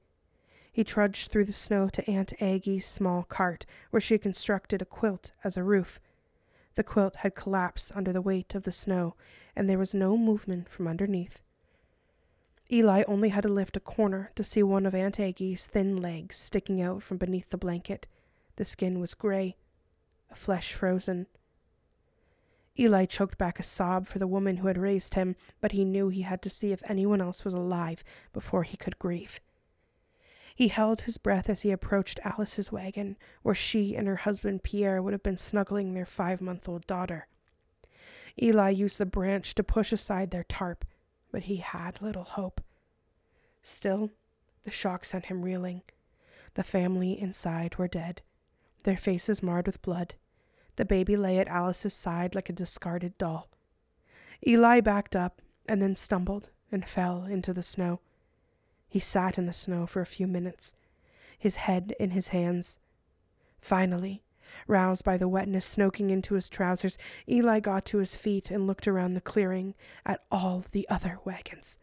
He 0.72 0.84
trudged 0.84 1.32
through 1.32 1.46
the 1.46 1.52
snow 1.54 1.90
to 1.90 2.10
Aunt 2.10 2.34
Aggie's 2.40 2.86
small 2.86 3.24
cart, 3.24 3.66
where 3.90 4.00
she 4.00 4.14
had 4.14 4.22
constructed 4.22 4.82
a 4.82 4.86
quilt 4.86 5.32
as 5.44 5.58
a 5.58 5.64
roof. 5.64 6.00
The 6.76 6.84
quilt 6.84 7.18
had 7.18 7.36
collapsed 7.36 7.92
under 7.96 8.14
the 8.14 8.22
weight 8.22 8.56
of 8.56 8.64
the 8.64 8.72
snow, 8.72 9.16
and 9.56 9.70
there 9.70 9.80
was 9.80 9.94
no 9.94 10.18
movement 10.18 10.70
from 10.70 10.88
underneath. 10.88 11.42
Eli 12.72 13.04
only 13.06 13.30
had 13.30 13.44
to 13.44 13.50
lift 13.50 13.76
a 13.76 13.82
corner 13.82 14.32
to 14.36 14.46
see 14.46 14.64
one 14.64 14.86
of 14.86 14.96
Aunt 14.96 15.20
Aggie's 15.20 15.68
thin 15.68 15.98
legs 15.98 16.38
sticking 16.38 16.82
out 16.82 17.04
from 17.04 17.18
beneath 17.18 17.50
the 17.50 17.58
blanket. 17.58 18.08
The 18.56 18.64
skin 18.64 19.02
was 19.02 19.14
gray, 19.14 19.58
flesh 20.34 20.74
frozen. 20.74 21.28
Eli 22.82 23.06
choked 23.06 23.38
back 23.38 23.60
a 23.60 23.64
sob 23.64 24.08
for 24.08 24.18
the 24.18 24.26
woman 24.26 24.58
who 24.58 24.68
had 24.68 24.78
raised 24.78 25.14
him, 25.14 25.36
but 25.60 25.72
he 25.72 25.86
knew 25.86 26.10
he 26.10 26.24
had 26.24 26.42
to 26.42 26.50
see 26.50 26.72
if 26.72 26.82
anyone 26.88 27.22
else 27.22 27.46
was 27.46 27.54
alive 27.54 28.04
before 28.34 28.64
he 28.64 28.76
could 28.76 28.98
grieve. 28.98 29.40
He 30.56 30.70
held 30.70 31.02
his 31.02 31.20
breath 31.20 31.48
as 31.48 31.62
he 31.62 31.70
approached 31.70 32.20
Alice's 32.24 32.72
wagon, 32.72 33.18
where 33.44 33.54
she 33.54 33.96
and 33.96 34.08
her 34.08 34.18
husband 34.18 34.64
Pierre 34.64 35.00
would 35.00 35.14
have 35.14 35.22
been 35.22 35.38
snuggling 35.38 35.94
their 35.94 36.08
five 36.08 36.42
month 36.42 36.68
old 36.68 36.88
daughter. 36.88 37.28
Eli 38.42 38.70
used 38.70 38.98
the 38.98 39.06
branch 39.06 39.54
to 39.56 39.64
push 39.64 39.94
aside 39.94 40.32
their 40.32 40.44
tarp, 40.44 40.84
but 41.32 41.44
he 41.44 41.58
had 41.58 42.02
little 42.02 42.24
hope. 42.24 42.62
Still, 43.62 44.10
the 44.64 44.72
shock 44.72 45.06
sent 45.06 45.26
him 45.26 45.44
reeling. 45.44 45.84
The 46.56 46.64
family 46.64 47.20
inside 47.20 47.76
were 47.78 47.88
dead, 47.88 48.24
their 48.84 48.98
faces 48.98 49.44
marred 49.44 49.68
with 49.68 49.84
blood. 49.84 50.16
The 50.82 50.86
baby 50.86 51.16
lay 51.16 51.38
at 51.38 51.48
Alice's 51.48 51.94
side 51.94 52.34
like 52.34 52.50
a 52.50 52.54
discarded 52.54 53.16
doll. 53.20 53.52
Eli 54.48 54.80
backed 54.80 55.16
up 55.16 55.40
and 55.70 55.80
then 55.80 55.96
stumbled 55.96 56.50
and 56.72 56.84
fell 56.84 57.26
into 57.26 57.54
the 57.54 57.62
snow. 57.62 58.00
He 58.90 59.00
sat 59.00 59.38
in 59.38 59.46
the 59.46 59.54
snow 59.54 59.86
for 59.86 60.02
a 60.02 60.08
few 60.08 60.26
minutes, 60.26 60.74
his 61.38 61.58
head 61.58 61.94
in 62.00 62.10
his 62.10 62.30
hands. 62.30 62.80
Finally, 63.60 64.24
roused 64.66 65.04
by 65.04 65.18
the 65.18 65.28
wetness 65.28 65.68
soaking 65.68 66.10
into 66.10 66.34
his 66.34 66.50
trousers, 66.50 66.98
Eli 67.30 67.60
got 67.60 67.86
to 67.86 68.00
his 68.00 68.16
feet 68.16 68.50
and 68.50 68.66
looked 68.66 68.88
around 68.88 69.14
the 69.14 69.22
clearing 69.22 69.76
at 70.04 70.24
all 70.32 70.66
the 70.72 70.90
other 70.90 71.20
wagons. 71.24 71.78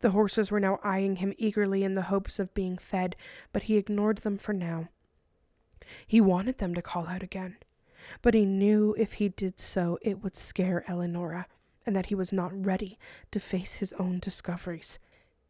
The 0.00 0.10
horses 0.10 0.50
were 0.50 0.58
now 0.58 0.80
eyeing 0.82 1.16
him 1.18 1.32
eagerly 1.38 1.84
in 1.84 1.94
the 1.94 2.02
hopes 2.02 2.40
of 2.40 2.54
being 2.54 2.76
fed, 2.76 3.14
but 3.52 3.62
he 3.62 3.76
ignored 3.76 4.18
them 4.18 4.36
for 4.36 4.52
now. 4.52 4.88
He 6.08 6.20
wanted 6.20 6.58
them 6.58 6.74
to 6.74 6.82
call 6.82 7.06
out 7.06 7.22
again, 7.22 7.56
but 8.22 8.34
he 8.34 8.44
knew 8.44 8.94
if 8.98 9.14
he 9.14 9.28
did 9.28 9.60
so 9.60 9.98
it 10.02 10.22
would 10.22 10.36
scare 10.36 10.84
Eleonora, 10.88 11.46
and 11.86 11.94
that 11.94 12.06
he 12.06 12.14
was 12.14 12.32
not 12.32 12.64
ready 12.64 12.98
to 13.30 13.40
face 13.40 13.74
his 13.74 13.92
own 13.94 14.18
discoveries. 14.18 14.98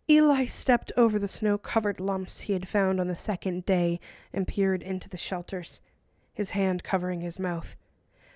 Eli 0.09 0.45
stepped 0.45 0.93
over 0.97 1.19
the 1.19 1.29
snow 1.29 1.57
covered 1.57 1.99
lumps 1.99 2.41
he 2.41 2.53
had 2.53 2.69
found 2.69 3.01
on 3.01 3.09
the 3.09 3.17
second 3.17 3.65
day 3.65 3.99
and 4.33 4.47
peered 4.47 4.83
into 4.83 5.09
the 5.09 5.17
shelters, 5.17 5.81
his 6.35 6.51
hand 6.51 6.85
covering 6.85 7.21
his 7.21 7.39
mouth. 7.39 7.77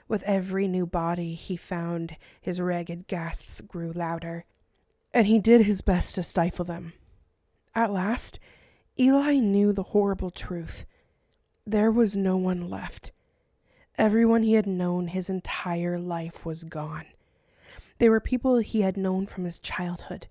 With 0.07 0.23
every 0.23 0.67
new 0.67 0.87
body 0.87 1.35
he 1.35 1.57
found, 1.57 2.17
his 2.41 2.61
ragged 2.61 3.07
gasps 3.07 3.61
grew 3.61 3.93
louder, 3.93 4.47
and 5.13 5.27
he 5.27 5.39
did 5.39 5.63
his 5.63 5.83
best 5.83 6.15
to 6.15 6.23
stifle 6.23 6.65
them. 6.65 6.95
At 7.75 7.93
last, 7.93 8.41
Eli 8.99 9.35
knew 9.35 9.73
the 9.73 9.83
horrible 9.83 10.31
truth. 10.31 10.87
There 11.67 11.93
was 11.93 12.17
no 12.17 12.37
one 12.39 12.69
left. 12.69 13.13
Everyone 13.99 14.45
he 14.45 14.55
had 14.55 14.67
known 14.67 15.09
his 15.09 15.29
entire 15.29 15.99
life 15.99 16.47
was 16.47 16.65
gone. 16.65 17.07
They 17.99 18.09
were 18.09 18.21
people 18.21 18.59
he 18.59 18.81
had 18.81 18.97
known 18.97 19.27
from 19.27 19.45
his 19.45 19.59
childhood 19.59 20.29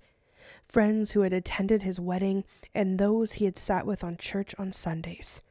friends 0.67 1.11
who 1.11 1.21
had 1.21 1.33
attended 1.33 1.81
his 1.81 1.99
wedding, 1.99 2.43
and 2.73 2.97
those 2.97 3.33
he 3.33 3.45
had 3.45 3.57
sat 3.57 3.85
with 3.85 4.03
on 4.03 4.17
church 4.17 4.53
on 4.57 4.71
Sundays. 4.71 5.41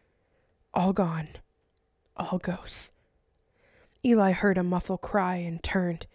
All 0.75 0.93
gone. 0.93 1.29
All 2.17 2.39
ghosts. 2.39 2.93
Eli 4.05 4.33
heard 4.33 4.59
a 4.59 4.63
muffled 4.63 5.01
cry 5.01 5.37
and 5.37 5.63
turned. 5.63 6.07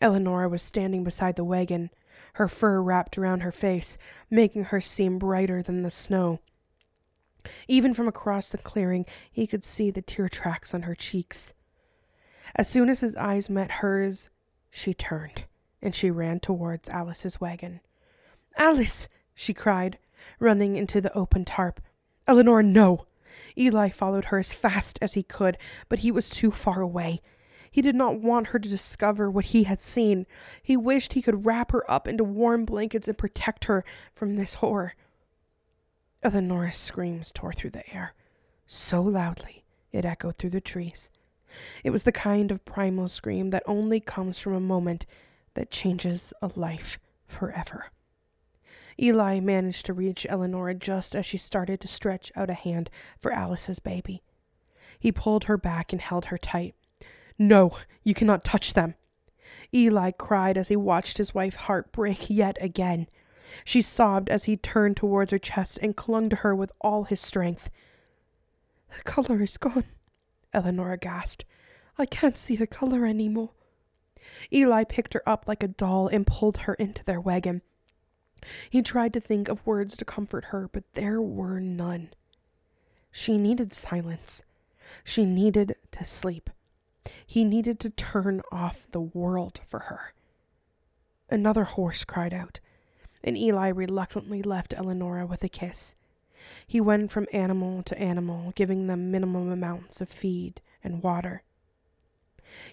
Eleonora 0.00 0.48
was 0.48 0.62
standing 0.62 1.02
beside 1.02 1.36
the 1.36 1.44
wagon, 1.44 1.90
her 2.34 2.48
fur 2.48 2.80
wrapped 2.82 3.16
around 3.16 3.40
her 3.40 3.52
face, 3.52 3.96
making 4.30 4.64
her 4.64 4.80
seem 4.80 5.18
brighter 5.18 5.62
than 5.62 5.82
the 5.82 5.90
snow. 5.90 6.40
Even 7.68 7.94
from 7.94 8.08
across 8.08 8.50
the 8.50 8.58
clearing, 8.58 9.06
he 9.30 9.46
could 9.46 9.64
see 9.64 9.90
the 9.90 10.02
tear 10.02 10.28
tracks 10.28 10.74
on 10.74 10.82
her 10.82 10.94
cheeks. 10.94 11.54
As 12.54 12.68
soon 12.68 12.88
as 12.88 13.00
his 13.00 13.16
eyes 13.16 13.50
met 13.50 13.70
hers, 13.82 14.28
she 14.70 14.94
turned 14.94 15.44
and 15.82 15.94
she 15.94 16.10
ran 16.10 16.40
towards 16.40 16.88
Alice's 16.88 17.40
wagon. 17.40 17.80
Alice! 18.56 19.08
she 19.34 19.52
cried, 19.52 19.98
running 20.40 20.76
into 20.76 21.00
the 21.00 21.12
open 21.14 21.44
tarp. 21.44 21.80
Eleanor, 22.26 22.62
no! 22.62 23.06
Eli 23.56 23.90
followed 23.90 24.26
her 24.26 24.38
as 24.38 24.54
fast 24.54 24.98
as 25.02 25.12
he 25.12 25.22
could, 25.22 25.58
but 25.88 26.00
he 26.00 26.10
was 26.10 26.30
too 26.30 26.50
far 26.50 26.80
away. 26.80 27.20
He 27.70 27.82
did 27.82 27.94
not 27.94 28.20
want 28.20 28.48
her 28.48 28.58
to 28.58 28.68
discover 28.68 29.30
what 29.30 29.46
he 29.46 29.64
had 29.64 29.80
seen. 29.80 30.26
He 30.62 30.76
wished 30.76 31.12
he 31.12 31.22
could 31.22 31.44
wrap 31.44 31.72
her 31.72 31.88
up 31.90 32.08
into 32.08 32.24
warm 32.24 32.64
blankets 32.64 33.06
and 33.06 33.18
protect 33.18 33.66
her 33.66 33.84
from 34.14 34.36
this 34.36 34.54
horror. 34.54 34.94
Eleanor's 36.22 36.76
screams 36.76 37.30
tore 37.30 37.52
through 37.52 37.70
the 37.70 37.94
air, 37.94 38.14
so 38.66 39.02
loudly 39.02 39.64
it 39.92 40.04
echoed 40.04 40.38
through 40.38 40.50
the 40.50 40.60
trees. 40.60 41.10
It 41.84 41.90
was 41.90 42.02
the 42.02 42.12
kind 42.12 42.50
of 42.50 42.64
primal 42.64 43.08
scream 43.08 43.50
that 43.50 43.62
only 43.66 44.00
comes 44.00 44.38
from 44.38 44.54
a 44.54 44.60
moment 44.60 45.06
that 45.54 45.70
changes 45.70 46.32
a 46.42 46.50
life 46.54 46.98
forever. 47.26 47.90
Eli 49.00 49.40
managed 49.40 49.86
to 49.86 49.92
reach 49.92 50.26
Eleanor 50.28 50.72
just 50.74 51.14
as 51.14 51.26
she 51.26 51.36
started 51.36 51.80
to 51.80 51.88
stretch 51.88 52.32
out 52.34 52.50
a 52.50 52.54
hand 52.54 52.90
for 53.20 53.32
Alice's 53.32 53.78
baby. 53.78 54.22
He 54.98 55.12
pulled 55.12 55.44
her 55.44 55.58
back 55.58 55.92
and 55.92 56.00
held 56.00 56.26
her 56.26 56.38
tight. 56.38 56.74
No, 57.38 57.76
you 58.02 58.14
cannot 58.14 58.44
touch 58.44 58.72
them. 58.72 58.94
Eli 59.74 60.10
cried 60.10 60.56
as 60.56 60.68
he 60.68 60.76
watched 60.76 61.18
his 61.18 61.34
wife's 61.34 61.56
heart 61.56 61.92
break 61.92 62.30
yet 62.30 62.56
again. 62.60 63.06
She 63.64 63.82
sobbed 63.82 64.28
as 64.28 64.44
he 64.44 64.56
turned 64.56 64.96
towards 64.96 65.30
her 65.32 65.38
chest 65.38 65.78
and 65.82 65.96
clung 65.96 66.28
to 66.30 66.36
her 66.36 66.54
with 66.54 66.72
all 66.80 67.04
his 67.04 67.20
strength. 67.20 67.70
The 68.96 69.02
color 69.02 69.42
is 69.42 69.56
gone, 69.56 69.84
Eleanor 70.52 70.96
gasped. 70.96 71.44
I 71.98 72.06
can't 72.06 72.38
see 72.38 72.56
the 72.56 72.66
color 72.66 73.04
any 73.04 73.28
more. 73.28 73.50
Eli 74.52 74.84
picked 74.84 75.14
her 75.14 75.22
up 75.26 75.46
like 75.46 75.62
a 75.62 75.68
doll 75.68 76.08
and 76.08 76.26
pulled 76.26 76.58
her 76.58 76.74
into 76.74 77.04
their 77.04 77.20
wagon. 77.20 77.62
He 78.70 78.82
tried 78.82 79.12
to 79.14 79.20
think 79.20 79.48
of 79.48 79.66
words 79.66 79.96
to 79.96 80.04
comfort 80.04 80.46
her, 80.46 80.68
but 80.68 80.84
there 80.92 81.20
were 81.20 81.60
none. 81.60 82.10
She 83.10 83.38
needed 83.38 83.72
silence. 83.72 84.42
She 85.04 85.24
needed 85.24 85.76
to 85.92 86.04
sleep. 86.04 86.50
He 87.26 87.44
needed 87.44 87.80
to 87.80 87.90
turn 87.90 88.42
off 88.52 88.88
the 88.90 89.00
world 89.00 89.60
for 89.66 89.80
her. 89.80 90.12
Another 91.30 91.64
horse 91.64 92.04
cried 92.04 92.34
out, 92.34 92.60
and 93.26 93.36
Eli 93.36 93.68
reluctantly 93.68 94.42
left 94.42 94.72
Eleonora 94.72 95.26
with 95.26 95.42
a 95.42 95.48
kiss. 95.48 95.96
He 96.64 96.80
went 96.80 97.10
from 97.10 97.26
animal 97.32 97.82
to 97.82 97.98
animal, 97.98 98.52
giving 98.54 98.86
them 98.86 99.10
minimum 99.10 99.50
amounts 99.50 100.00
of 100.00 100.08
feed 100.08 100.60
and 100.84 101.02
water. 101.02 101.42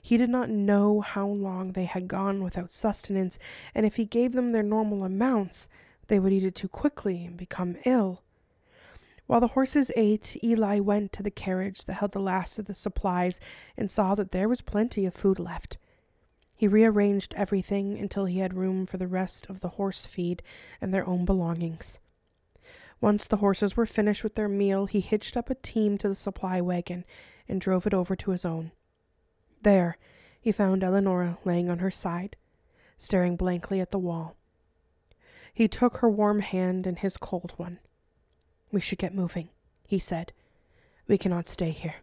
He 0.01 0.15
did 0.15 0.29
not 0.29 0.49
know 0.49 1.01
how 1.01 1.27
long 1.27 1.71
they 1.71 1.85
had 1.85 2.07
gone 2.07 2.43
without 2.43 2.69
sustenance, 2.69 3.39
and 3.73 3.85
if 3.85 3.95
he 3.95 4.05
gave 4.05 4.33
them 4.33 4.51
their 4.51 4.63
normal 4.63 5.03
amounts, 5.03 5.67
they 6.07 6.19
would 6.19 6.31
eat 6.31 6.43
it 6.43 6.55
too 6.55 6.67
quickly 6.67 7.25
and 7.25 7.35
become 7.35 7.77
ill. 7.83 8.21
While 9.25 9.39
the 9.39 9.47
horses 9.47 9.89
ate, 9.95 10.37
Eli 10.43 10.79
went 10.79 11.11
to 11.13 11.23
the 11.23 11.31
carriage 11.31 11.85
that 11.85 11.93
held 11.93 12.11
the 12.11 12.19
last 12.19 12.59
of 12.59 12.65
the 12.65 12.73
supplies 12.73 13.39
and 13.75 13.89
saw 13.89 14.15
that 14.15 14.31
there 14.31 14.49
was 14.49 14.61
plenty 14.61 15.05
of 15.05 15.15
food 15.15 15.39
left. 15.39 15.77
He 16.63 16.67
rearranged 16.69 17.33
everything 17.33 17.97
until 17.97 18.23
he 18.23 18.39
had 18.39 18.53
room 18.53 18.85
for 18.85 18.95
the 18.95 19.05
rest 19.05 19.49
of 19.49 19.59
the 19.59 19.71
horse 19.75 20.05
feed 20.05 20.41
and 20.79 20.93
their 20.93 21.05
own 21.05 21.25
belongings. 21.25 21.99
Once 23.01 23.27
the 23.27 23.35
horses 23.43 23.75
were 23.75 23.85
finished 23.85 24.23
with 24.23 24.35
their 24.35 24.47
meal, 24.47 24.85
he 24.85 25.01
hitched 25.01 25.35
up 25.35 25.49
a 25.49 25.55
team 25.55 25.97
to 25.97 26.07
the 26.07 26.15
supply 26.15 26.61
wagon 26.61 27.03
and 27.49 27.59
drove 27.59 27.85
it 27.85 27.93
over 27.93 28.15
to 28.15 28.31
his 28.31 28.45
own. 28.45 28.71
There, 29.61 29.97
he 30.39 30.53
found 30.53 30.85
Eleonora 30.85 31.37
laying 31.43 31.69
on 31.69 31.79
her 31.79 31.91
side, 31.91 32.37
staring 32.97 33.35
blankly 33.35 33.81
at 33.81 33.91
the 33.91 33.99
wall. 33.99 34.37
He 35.53 35.67
took 35.67 35.97
her 35.97 36.09
warm 36.09 36.39
hand 36.39 36.87
in 36.87 36.95
his 36.95 37.17
cold 37.17 37.51
one. 37.57 37.79
We 38.71 38.79
should 38.79 38.99
get 38.99 39.13
moving, 39.13 39.49
he 39.85 39.99
said. 39.99 40.31
We 41.09 41.17
cannot 41.17 41.49
stay 41.49 41.71
here. 41.71 41.95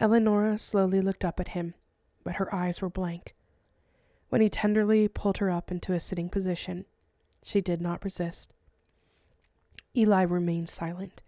Eleonora 0.00 0.56
slowly 0.56 1.02
looked 1.02 1.26
up 1.26 1.38
at 1.38 1.48
him, 1.48 1.74
but 2.28 2.36
her 2.36 2.54
eyes 2.54 2.82
were 2.82 2.90
blank. 2.90 3.34
When 4.28 4.42
he 4.42 4.50
tenderly 4.50 5.08
pulled 5.08 5.38
her 5.38 5.50
up 5.50 5.70
into 5.70 5.94
a 5.94 5.98
sitting 5.98 6.28
position, 6.28 6.84
she 7.42 7.62
did 7.62 7.80
not 7.80 8.04
resist. 8.04 8.52
Eli 9.96 10.24
remained 10.24 10.68
silent, 10.68 11.22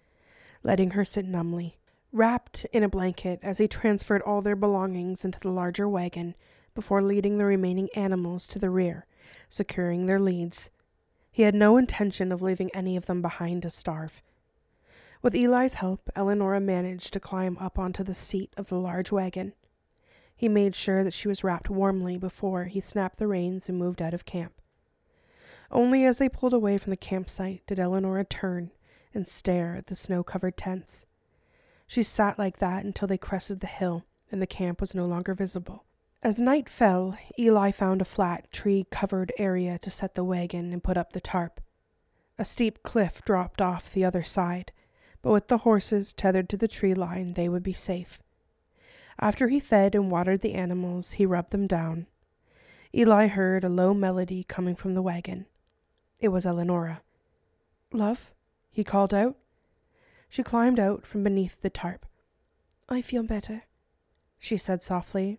letting 0.62 0.90
her 0.90 1.06
sit 1.06 1.24
numbly, 1.24 1.78
wrapped 2.12 2.66
in 2.66 2.82
a 2.82 2.88
blanket 2.90 3.40
as 3.42 3.56
he 3.56 3.66
transferred 3.66 4.20
all 4.20 4.42
their 4.42 4.54
belongings 4.54 5.24
into 5.24 5.40
the 5.40 5.48
larger 5.48 5.88
wagon 5.88 6.36
before 6.74 7.00
leading 7.00 7.38
the 7.38 7.46
remaining 7.46 7.88
animals 7.94 8.46
to 8.48 8.58
the 8.58 8.68
rear, 8.68 9.06
securing 9.48 10.04
their 10.04 10.20
leads. 10.20 10.70
He 11.32 11.44
had 11.44 11.54
no 11.54 11.78
intention 11.78 12.30
of 12.30 12.42
leaving 12.42 12.70
any 12.74 12.94
of 12.94 13.06
them 13.06 13.22
behind 13.22 13.62
to 13.62 13.70
starve. 13.70 14.22
With 15.22 15.34
Eli's 15.34 15.74
help, 15.80 16.10
Eleonora 16.14 16.60
managed 16.60 17.14
to 17.14 17.20
climb 17.20 17.56
up 17.56 17.78
onto 17.78 18.04
the 18.04 18.12
seat 18.12 18.52
of 18.58 18.68
the 18.68 18.78
large 18.78 19.10
wagon. 19.10 19.54
He 20.40 20.48
made 20.48 20.74
sure 20.74 21.04
that 21.04 21.12
she 21.12 21.28
was 21.28 21.44
wrapped 21.44 21.68
warmly 21.68 22.16
before 22.16 22.64
he 22.64 22.80
snapped 22.80 23.18
the 23.18 23.26
reins 23.26 23.68
and 23.68 23.76
moved 23.76 24.00
out 24.00 24.14
of 24.14 24.24
camp. 24.24 24.54
Only 25.70 26.06
as 26.06 26.16
they 26.16 26.30
pulled 26.30 26.54
away 26.54 26.78
from 26.78 26.92
the 26.92 26.96
campsite 26.96 27.62
did 27.66 27.78
Eleonora 27.78 28.24
turn 28.24 28.70
and 29.12 29.28
stare 29.28 29.76
at 29.76 29.88
the 29.88 29.94
snow 29.94 30.22
covered 30.22 30.56
tents. 30.56 31.04
She 31.86 32.02
sat 32.02 32.38
like 32.38 32.56
that 32.56 32.86
until 32.86 33.06
they 33.06 33.18
crested 33.18 33.60
the 33.60 33.66
hill 33.66 34.06
and 34.32 34.40
the 34.40 34.46
camp 34.46 34.80
was 34.80 34.94
no 34.94 35.04
longer 35.04 35.34
visible. 35.34 35.84
As 36.22 36.40
night 36.40 36.70
fell, 36.70 37.18
Eli 37.38 37.70
found 37.70 38.00
a 38.00 38.06
flat, 38.06 38.50
tree 38.50 38.86
covered 38.90 39.34
area 39.36 39.78
to 39.80 39.90
set 39.90 40.14
the 40.14 40.24
wagon 40.24 40.72
and 40.72 40.82
put 40.82 40.96
up 40.96 41.12
the 41.12 41.20
tarp. 41.20 41.60
A 42.38 42.46
steep 42.46 42.82
cliff 42.82 43.22
dropped 43.26 43.60
off 43.60 43.92
the 43.92 44.06
other 44.06 44.22
side, 44.22 44.72
but 45.20 45.32
with 45.32 45.48
the 45.48 45.58
horses 45.68 46.14
tethered 46.14 46.48
to 46.48 46.56
the 46.56 46.66
tree 46.66 46.94
line, 46.94 47.34
they 47.34 47.50
would 47.50 47.62
be 47.62 47.74
safe. 47.74 48.22
After 49.20 49.48
he 49.48 49.60
fed 49.60 49.94
and 49.94 50.10
watered 50.10 50.40
the 50.40 50.54
animals, 50.54 51.12
he 51.12 51.26
rubbed 51.26 51.50
them 51.50 51.66
down. 51.66 52.06
Eli 52.94 53.26
heard 53.26 53.62
a 53.62 53.68
low 53.68 53.92
melody 53.92 54.44
coming 54.44 54.74
from 54.74 54.94
the 54.94 55.02
wagon. 55.02 55.44
It 56.20 56.28
was 56.28 56.46
Eleonora. 56.46 57.02
Love? 57.92 58.30
he 58.72 58.82
called 58.82 59.12
out. 59.12 59.36
She 60.30 60.42
climbed 60.42 60.80
out 60.80 61.06
from 61.06 61.22
beneath 61.22 61.60
the 61.60 61.68
tarp. 61.68 62.06
I 62.88 63.02
feel 63.02 63.22
better, 63.22 63.64
she 64.38 64.56
said 64.56 64.82
softly. 64.82 65.38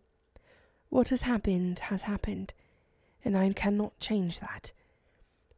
What 0.90 1.10
has 1.10 1.24
happened 1.24 1.80
has 1.80 2.04
happened, 2.04 2.54
and 3.26 3.36
I 3.36 3.52
cannot 3.54 4.00
change 4.00 4.42
that. 4.42 4.74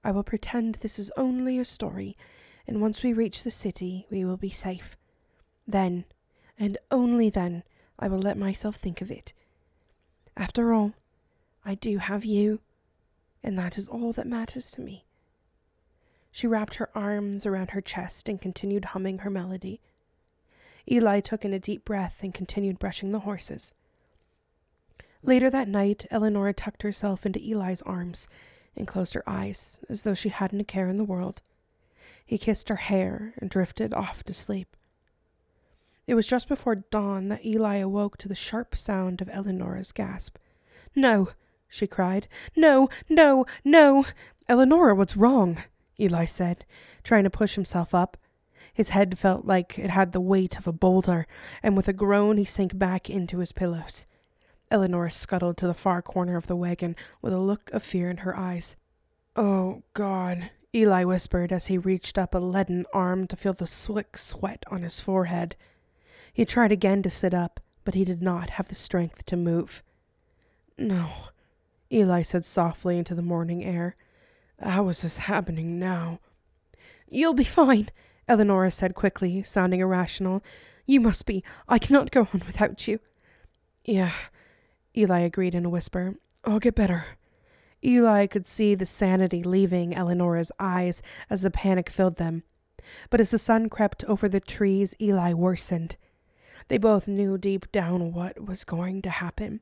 I 0.03 0.11
will 0.11 0.23
pretend 0.23 0.75
this 0.75 0.97
is 0.97 1.11
only 1.17 1.59
a 1.59 1.65
story, 1.65 2.15
and 2.67 2.79
once 2.79 3.03
we 3.03 3.11
reach 3.11 3.43
the 3.43 3.51
city, 3.51 4.07
we 4.09 4.23
will 4.23 4.37
be 4.37 4.49
safe. 4.49 4.95
Then, 5.67 6.05
and 6.57 6.77
only 6.89 7.29
then, 7.29 7.63
I 7.99 8.07
will 8.07 8.19
let 8.19 8.37
myself 8.37 8.75
think 8.75 9.01
of 9.01 9.11
it. 9.11 9.33
After 10.35 10.73
all, 10.73 10.93
I 11.63 11.75
do 11.75 11.99
have 11.99 12.25
you, 12.25 12.59
and 13.43 13.57
that 13.57 13.77
is 13.77 13.87
all 13.87 14.11
that 14.13 14.27
matters 14.27 14.71
to 14.71 14.81
me. 14.81 15.05
She 16.31 16.47
wrapped 16.47 16.75
her 16.75 16.89
arms 16.95 17.45
around 17.45 17.71
her 17.71 17.81
chest 17.81 18.27
and 18.27 18.41
continued 18.41 18.85
humming 18.85 19.19
her 19.19 19.29
melody. 19.29 19.79
Eli 20.89 21.19
took 21.19 21.45
in 21.45 21.53
a 21.53 21.59
deep 21.59 21.85
breath 21.85 22.23
and 22.23 22.33
continued 22.33 22.79
brushing 22.79 23.11
the 23.11 23.19
horses. 23.19 23.73
Later 25.21 25.49
that 25.49 25.69
night, 25.69 26.05
Eleanor 26.11 26.51
tucked 26.51 26.81
herself 26.81 27.25
into 27.25 27.39
Eli's 27.39 27.81
arms 27.83 28.27
and 28.75 28.87
closed 28.87 29.13
her 29.13 29.23
eyes 29.27 29.79
as 29.87 30.03
though 30.03 30.15
she 30.15 30.29
hadn't 30.29 30.59
a 30.59 30.65
care 30.65 30.89
in 30.89 30.97
the 30.97 31.03
world. 31.03 31.41
He 32.25 32.37
kissed 32.37 32.67
her 32.69 32.77
hair 32.77 33.33
and 33.37 33.49
drifted 33.49 33.93
off 33.93 34.23
to 34.23 34.33
sleep. 34.33 34.75
It 36.05 36.15
was 36.15 36.27
just 36.27 36.47
before 36.47 36.75
dawn 36.75 37.29
that 37.29 37.45
Eli 37.45 37.77
awoke 37.77 38.17
to 38.17 38.27
the 38.27 38.35
sharp 38.35 38.75
sound 38.75 39.21
of 39.21 39.29
Eleanor's 39.29 39.91
gasp. 39.91 40.37
No, 40.95 41.29
she 41.67 41.87
cried. 41.87 42.27
No, 42.55 42.89
no, 43.09 43.45
no! 43.63 44.05
Eleanor, 44.49 44.93
what's 44.93 45.17
wrong? 45.17 45.63
Eli 45.99 46.25
said, 46.25 46.65
trying 47.03 47.23
to 47.23 47.29
push 47.29 47.55
himself 47.55 47.95
up. 47.95 48.17
His 48.73 48.89
head 48.89 49.17
felt 49.17 49.45
like 49.45 49.77
it 49.77 49.91
had 49.91 50.11
the 50.11 50.19
weight 50.19 50.57
of 50.57 50.67
a 50.67 50.71
boulder, 50.71 51.27
and 51.61 51.77
with 51.77 51.87
a 51.87 51.93
groan 51.93 52.37
he 52.37 52.45
sank 52.45 52.77
back 52.77 53.09
into 53.09 53.39
his 53.39 53.51
pillows. 53.51 54.05
Eleanor 54.71 55.09
scuttled 55.09 55.57
to 55.57 55.67
the 55.67 55.73
far 55.73 56.01
corner 56.01 56.35
of 56.35 56.47
the 56.47 56.55
wagon 56.55 56.95
with 57.21 57.31
a 57.31 57.39
look 57.39 57.71
of 57.71 57.83
fear 57.83 58.09
in 58.09 58.17
her 58.17 58.35
eyes. 58.35 58.75
Oh, 59.35 59.83
God, 59.93 60.49
Eli 60.75 61.03
whispered 61.03 61.51
as 61.51 61.67
he 61.67 61.77
reached 61.77 62.17
up 62.17 62.33
a 62.33 62.39
leaden 62.39 62.85
arm 62.93 63.27
to 63.27 63.35
feel 63.35 63.53
the 63.53 63.67
slick 63.67 64.17
sweat 64.17 64.63
on 64.71 64.81
his 64.81 64.99
forehead. 64.99 65.55
He 66.33 66.45
tried 66.45 66.71
again 66.71 67.03
to 67.03 67.09
sit 67.09 67.33
up, 67.33 67.59
but 67.85 67.93
he 67.93 68.03
did 68.03 68.21
not 68.21 68.51
have 68.51 68.67
the 68.67 68.75
strength 68.75 69.25
to 69.27 69.37
move. 69.37 69.83
No, 70.77 71.09
Eli 71.91 72.23
said 72.23 72.43
softly 72.43 72.97
into 72.97 73.13
the 73.13 73.21
morning 73.21 73.63
air. 73.63 73.95
How 74.59 74.87
is 74.89 75.01
this 75.01 75.19
happening 75.19 75.77
now? 75.77 76.19
You'll 77.07 77.35
be 77.35 77.43
fine, 77.43 77.89
Eleonora 78.27 78.71
said 78.71 78.95
quickly, 78.95 79.43
sounding 79.43 79.79
irrational. 79.79 80.43
You 80.85 80.99
must 80.99 81.25
be. 81.25 81.43
I 81.69 81.77
cannot 81.77 82.11
go 82.11 82.27
on 82.33 82.41
without 82.47 82.87
you. 82.87 82.99
Yeah, 83.85 84.13
Eli 84.97 85.19
agreed 85.19 85.53
in 85.53 85.65
a 85.65 85.69
whisper. 85.69 86.15
I'll 86.43 86.59
get 86.59 86.75
better. 86.75 87.05
Eli 87.83 88.25
could 88.27 88.47
see 88.47 88.75
the 88.75 88.85
sanity 88.85 89.43
leaving 89.43 89.93
Eleonora's 89.93 90.51
eyes 90.59 91.03
as 91.29 91.41
the 91.41 91.51
panic 91.51 91.89
filled 91.89 92.15
them. 92.15 92.43
But 93.09 93.19
as 93.19 93.31
the 93.31 93.37
sun 93.37 93.69
crept 93.69 94.03
over 94.05 94.27
the 94.27 94.39
trees, 94.39 94.95
Eli 94.99 95.33
worsened. 95.33 95.97
They 96.67 96.77
both 96.77 97.07
knew 97.07 97.37
deep 97.37 97.71
down 97.71 98.13
what 98.13 98.45
was 98.45 98.63
going 98.63 99.01
to 99.03 99.09
happen. 99.09 99.61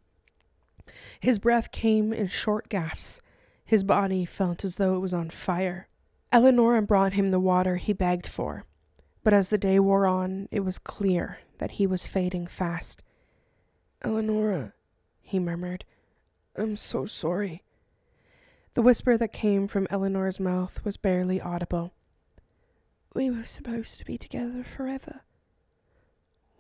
His 1.20 1.40
breath 1.40 1.72
came 1.72 2.14
in 2.14 2.28
short 2.28 2.70
gasps. 2.70 3.22
His 3.66 3.84
body 3.84 4.26
felt 4.26 4.64
as 4.64 4.76
though 4.76 4.96
it 4.96 5.00
was 5.00 5.14
on 5.14 5.30
fire. 5.30 5.88
Eleonora 6.32 6.82
brought 6.82 7.14
him 7.14 7.32
the 7.32 7.40
water 7.40 7.76
he 7.76 7.94
begged 7.94 8.28
for, 8.28 8.66
but 9.24 9.34
as 9.34 9.50
the 9.50 9.58
day 9.58 9.80
wore 9.80 10.06
on, 10.06 10.48
it 10.52 10.62
was 10.62 10.80
clear 10.80 11.40
that 11.58 11.72
he 11.72 11.86
was 11.86 12.08
fading 12.08 12.48
fast. 12.48 13.04
Eleonora, 14.04 14.74
he 15.22 15.40
murmured, 15.40 15.86
I'm 16.56 16.76
so 16.78 17.06
sorry. 17.06 17.64
The 18.74 18.82
whisper 18.82 19.18
that 19.18 19.34
came 19.34 19.68
from 19.68 19.88
Eleanor's 19.90 20.40
mouth 20.40 20.84
was 20.86 20.96
barely 20.98 21.42
audible. 21.42 21.94
We 23.14 23.30
were 23.30 23.44
supposed 23.44 24.00
to 24.00 24.06
be 24.06 24.18
together 24.18 24.64
forever. 24.64 25.22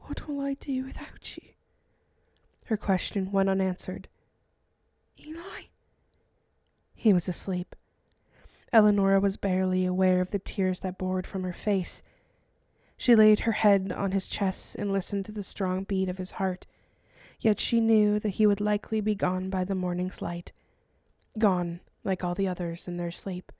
What 0.01 0.27
will 0.27 0.41
I 0.41 0.53
do 0.55 0.85
without 0.85 1.37
you? 1.37 1.49
Her 2.65 2.77
question 2.77 3.31
went 3.31 3.49
unanswered. 3.49 4.07
Eli? 5.19 5.63
He 6.93 7.13
was 7.13 7.27
asleep. 7.27 7.75
Eleonora 8.73 9.19
was 9.19 9.37
barely 9.37 9.85
aware 9.85 10.21
of 10.21 10.31
the 10.31 10.39
tears 10.39 10.79
that 10.81 10.97
poured 10.97 11.27
from 11.27 11.43
her 11.43 11.53
face. 11.53 12.03
She 12.95 13.15
laid 13.15 13.41
her 13.41 13.53
head 13.53 13.91
on 13.91 14.11
his 14.11 14.29
chest 14.29 14.75
and 14.75 14.93
listened 14.93 15.25
to 15.25 15.31
the 15.31 15.43
strong 15.43 15.83
beat 15.83 16.07
of 16.07 16.17
his 16.17 16.31
heart, 16.33 16.67
yet 17.39 17.59
she 17.59 17.81
knew 17.81 18.19
that 18.19 18.35
he 18.35 18.45
would 18.45 18.61
likely 18.61 19.01
be 19.01 19.15
gone 19.15 19.49
by 19.49 19.63
the 19.63 19.75
morning's 19.75 20.21
light. 20.21 20.51
Gone, 21.37 21.79
like 22.03 22.23
all 22.23 22.35
the 22.35 22.47
others, 22.47 22.87
in 22.87 22.97
their 22.97 23.11
sleep. 23.11 23.51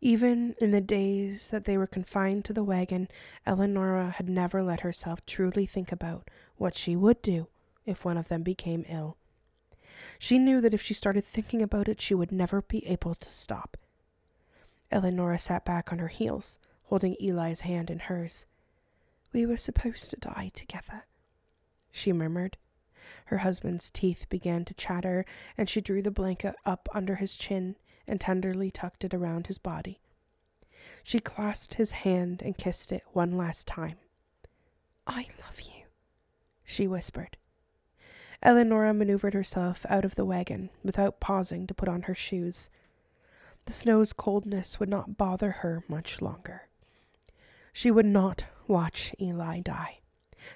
Even 0.00 0.54
in 0.60 0.70
the 0.70 0.80
days 0.80 1.48
that 1.48 1.64
they 1.64 1.76
were 1.76 1.86
confined 1.86 2.44
to 2.46 2.54
the 2.54 2.64
wagon, 2.64 3.08
Eleonora 3.46 4.10
had 4.16 4.28
never 4.28 4.62
let 4.62 4.80
herself 4.80 5.24
truly 5.26 5.66
think 5.66 5.92
about 5.92 6.28
what 6.56 6.74
she 6.74 6.96
would 6.96 7.20
do 7.20 7.48
if 7.84 8.04
one 8.04 8.16
of 8.16 8.28
them 8.28 8.42
became 8.42 8.86
ill. 8.88 9.16
She 10.18 10.38
knew 10.38 10.60
that 10.62 10.72
if 10.72 10.80
she 10.80 10.94
started 10.94 11.24
thinking 11.24 11.60
about 11.60 11.88
it, 11.88 12.00
she 12.00 12.14
would 12.14 12.32
never 12.32 12.62
be 12.62 12.86
able 12.86 13.14
to 13.14 13.30
stop. 13.30 13.76
Eleonora 14.90 15.38
sat 15.38 15.64
back 15.64 15.92
on 15.92 15.98
her 15.98 16.08
heels, 16.08 16.58
holding 16.84 17.16
Eli's 17.20 17.60
hand 17.60 17.90
in 17.90 18.00
hers. 18.00 18.46
We 19.32 19.44
were 19.44 19.58
supposed 19.58 20.10
to 20.10 20.16
die 20.16 20.50
together, 20.54 21.04
she 21.92 22.12
murmured. 22.12 22.56
Her 23.26 23.38
husband's 23.38 23.90
teeth 23.90 24.26
began 24.28 24.64
to 24.64 24.74
chatter, 24.74 25.24
and 25.58 25.68
she 25.68 25.80
drew 25.80 26.02
the 26.02 26.10
blanket 26.10 26.56
up 26.64 26.88
under 26.92 27.16
his 27.16 27.36
chin 27.36 27.76
and 28.10 28.20
tenderly 28.20 28.70
tucked 28.70 29.04
it 29.04 29.14
around 29.14 29.46
his 29.46 29.58
body. 29.58 30.00
She 31.02 31.20
clasped 31.20 31.74
his 31.74 31.92
hand 31.92 32.42
and 32.42 32.58
kissed 32.58 32.92
it 32.92 33.04
one 33.12 33.32
last 33.32 33.66
time. 33.66 33.96
I 35.06 35.28
love 35.44 35.60
you, 35.60 35.84
she 36.64 36.86
whispered. 36.86 37.36
Eleonora 38.42 38.92
maneuvered 38.92 39.34
herself 39.34 39.86
out 39.88 40.04
of 40.04 40.14
the 40.14 40.24
wagon 40.24 40.70
without 40.82 41.20
pausing 41.20 41.66
to 41.66 41.74
put 41.74 41.88
on 41.88 42.02
her 42.02 42.14
shoes. 42.14 42.70
The 43.66 43.72
snow's 43.72 44.12
coldness 44.12 44.80
would 44.80 44.88
not 44.88 45.16
bother 45.16 45.50
her 45.50 45.84
much 45.88 46.20
longer. 46.20 46.68
She 47.72 47.90
would 47.90 48.06
not 48.06 48.44
watch 48.66 49.14
Eli 49.20 49.60
die. 49.60 49.98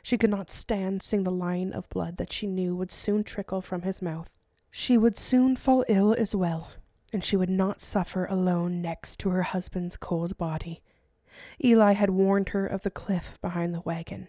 She 0.02 0.18
could 0.18 0.30
not 0.30 0.50
stand 0.50 1.02
seeing 1.02 1.22
the 1.22 1.30
line 1.30 1.72
of 1.72 1.88
blood 1.90 2.16
that 2.16 2.32
she 2.32 2.46
knew 2.46 2.74
would 2.74 2.90
soon 2.90 3.22
trickle 3.22 3.60
from 3.60 3.82
his 3.82 4.00
mouth. 4.00 4.34
She 4.70 4.98
would 4.98 5.16
soon 5.16 5.54
fall 5.54 5.84
ill 5.88 6.14
as 6.14 6.34
well, 6.34 6.70
and 7.14 7.24
she 7.24 7.36
would 7.36 7.48
not 7.48 7.80
suffer 7.80 8.26
alone 8.26 8.82
next 8.82 9.20
to 9.20 9.30
her 9.30 9.42
husband's 9.42 9.96
cold 9.96 10.36
body. 10.36 10.82
Eli 11.62 11.92
had 11.92 12.10
warned 12.10 12.48
her 12.48 12.66
of 12.66 12.82
the 12.82 12.90
cliff 12.90 13.38
behind 13.40 13.72
the 13.72 13.80
wagon, 13.82 14.28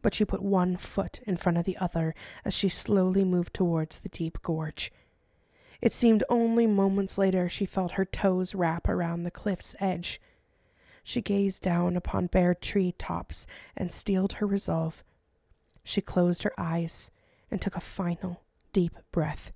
but 0.00 0.14
she 0.14 0.24
put 0.24 0.42
one 0.42 0.78
foot 0.78 1.20
in 1.26 1.36
front 1.36 1.58
of 1.58 1.64
the 1.64 1.76
other 1.76 2.14
as 2.42 2.54
she 2.54 2.70
slowly 2.70 3.22
moved 3.22 3.52
towards 3.52 4.00
the 4.00 4.08
deep 4.08 4.38
gorge. 4.42 4.90
It 5.82 5.92
seemed 5.92 6.24
only 6.30 6.66
moments 6.66 7.18
later 7.18 7.50
she 7.50 7.66
felt 7.66 7.92
her 7.92 8.04
toes 8.06 8.54
wrap 8.54 8.88
around 8.88 9.22
the 9.22 9.30
cliff's 9.30 9.76
edge. 9.78 10.18
She 11.04 11.20
gazed 11.20 11.62
down 11.62 11.96
upon 11.96 12.28
bare 12.28 12.54
tree 12.54 12.92
tops 12.96 13.46
and 13.76 13.92
steeled 13.92 14.34
her 14.34 14.46
resolve. 14.46 15.04
She 15.84 16.00
closed 16.00 16.44
her 16.44 16.54
eyes 16.56 17.10
and 17.50 17.60
took 17.60 17.76
a 17.76 17.80
final, 17.80 18.40
deep 18.72 18.96
breath, 19.10 19.52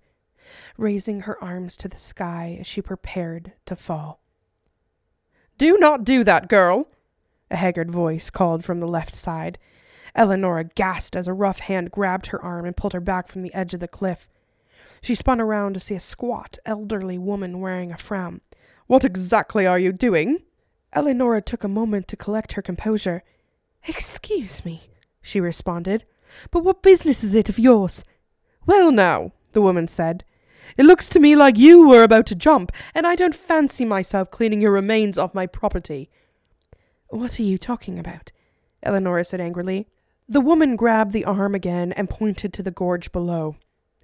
raising 0.76 1.20
her 1.20 1.42
arms 1.42 1.76
to 1.78 1.88
the 1.88 1.96
sky 1.96 2.56
as 2.60 2.66
she 2.66 2.82
prepared 2.82 3.52
to 3.66 3.76
fall. 3.76 4.20
Do 5.58 5.78
not 5.78 6.04
do 6.04 6.22
that, 6.24 6.48
girl! 6.48 6.88
A 7.50 7.56
haggard 7.56 7.90
voice 7.90 8.30
called 8.30 8.64
from 8.64 8.80
the 8.80 8.88
left 8.88 9.14
side. 9.14 9.58
Eleonora 10.14 10.64
gasped 10.64 11.14
as 11.14 11.28
a 11.28 11.32
rough 11.32 11.60
hand 11.60 11.90
grabbed 11.90 12.28
her 12.28 12.42
arm 12.42 12.64
and 12.64 12.76
pulled 12.76 12.92
her 12.92 13.00
back 13.00 13.28
from 13.28 13.42
the 13.42 13.54
edge 13.54 13.74
of 13.74 13.80
the 13.80 13.88
cliff. 13.88 14.28
She 15.00 15.14
spun 15.14 15.40
around 15.40 15.74
to 15.74 15.80
see 15.80 15.94
a 15.94 16.00
squat, 16.00 16.58
elderly 16.64 17.18
woman 17.18 17.60
wearing 17.60 17.92
a 17.92 17.96
frown. 17.96 18.40
What 18.86 19.04
exactly 19.04 19.66
are 19.66 19.78
you 19.78 19.92
doing? 19.92 20.42
Eleonora 20.94 21.42
took 21.42 21.64
a 21.64 21.68
moment 21.68 22.08
to 22.08 22.16
collect 22.16 22.54
her 22.54 22.62
composure. 22.62 23.22
Excuse 23.86 24.64
me, 24.64 24.90
she 25.20 25.40
responded, 25.40 26.04
but 26.50 26.64
what 26.64 26.82
business 26.82 27.22
is 27.22 27.34
it 27.34 27.48
of 27.48 27.58
yours? 27.58 28.04
Well, 28.64 28.90
now, 28.90 29.32
the 29.52 29.60
woman 29.60 29.86
said, 29.88 30.24
it 30.76 30.84
looks 30.84 31.08
to 31.10 31.20
me 31.20 31.36
like 31.36 31.56
you 31.56 31.88
were 31.88 32.02
about 32.02 32.26
to 32.26 32.34
jump, 32.34 32.72
and 32.94 33.06
I 33.06 33.14
don't 33.14 33.34
fancy 33.34 33.84
myself 33.84 34.30
cleaning 34.30 34.60
your 34.60 34.72
remains 34.72 35.18
off 35.18 35.34
my 35.34 35.46
property. 35.46 36.10
What 37.08 37.38
are 37.38 37.44
you 37.44 37.58
talking 37.58 37.98
about? 37.98 38.32
Eleonora 38.82 39.24
said 39.24 39.40
angrily. 39.40 39.86
The 40.28 40.40
woman 40.40 40.76
grabbed 40.76 41.12
the 41.12 41.24
arm 41.24 41.54
again 41.54 41.92
and 41.92 42.10
pointed 42.10 42.52
to 42.52 42.62
the 42.62 42.70
gorge 42.70 43.12
below. 43.12 43.56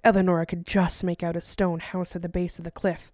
Eleonora 0.03 0.45
could 0.45 0.65
just 0.65 1.03
make 1.03 1.23
out 1.23 1.35
a 1.35 1.41
stone 1.41 1.79
house 1.79 2.15
at 2.15 2.21
the 2.21 2.29
base 2.29 2.57
of 2.57 2.63
the 2.63 2.71
cliff. 2.71 3.11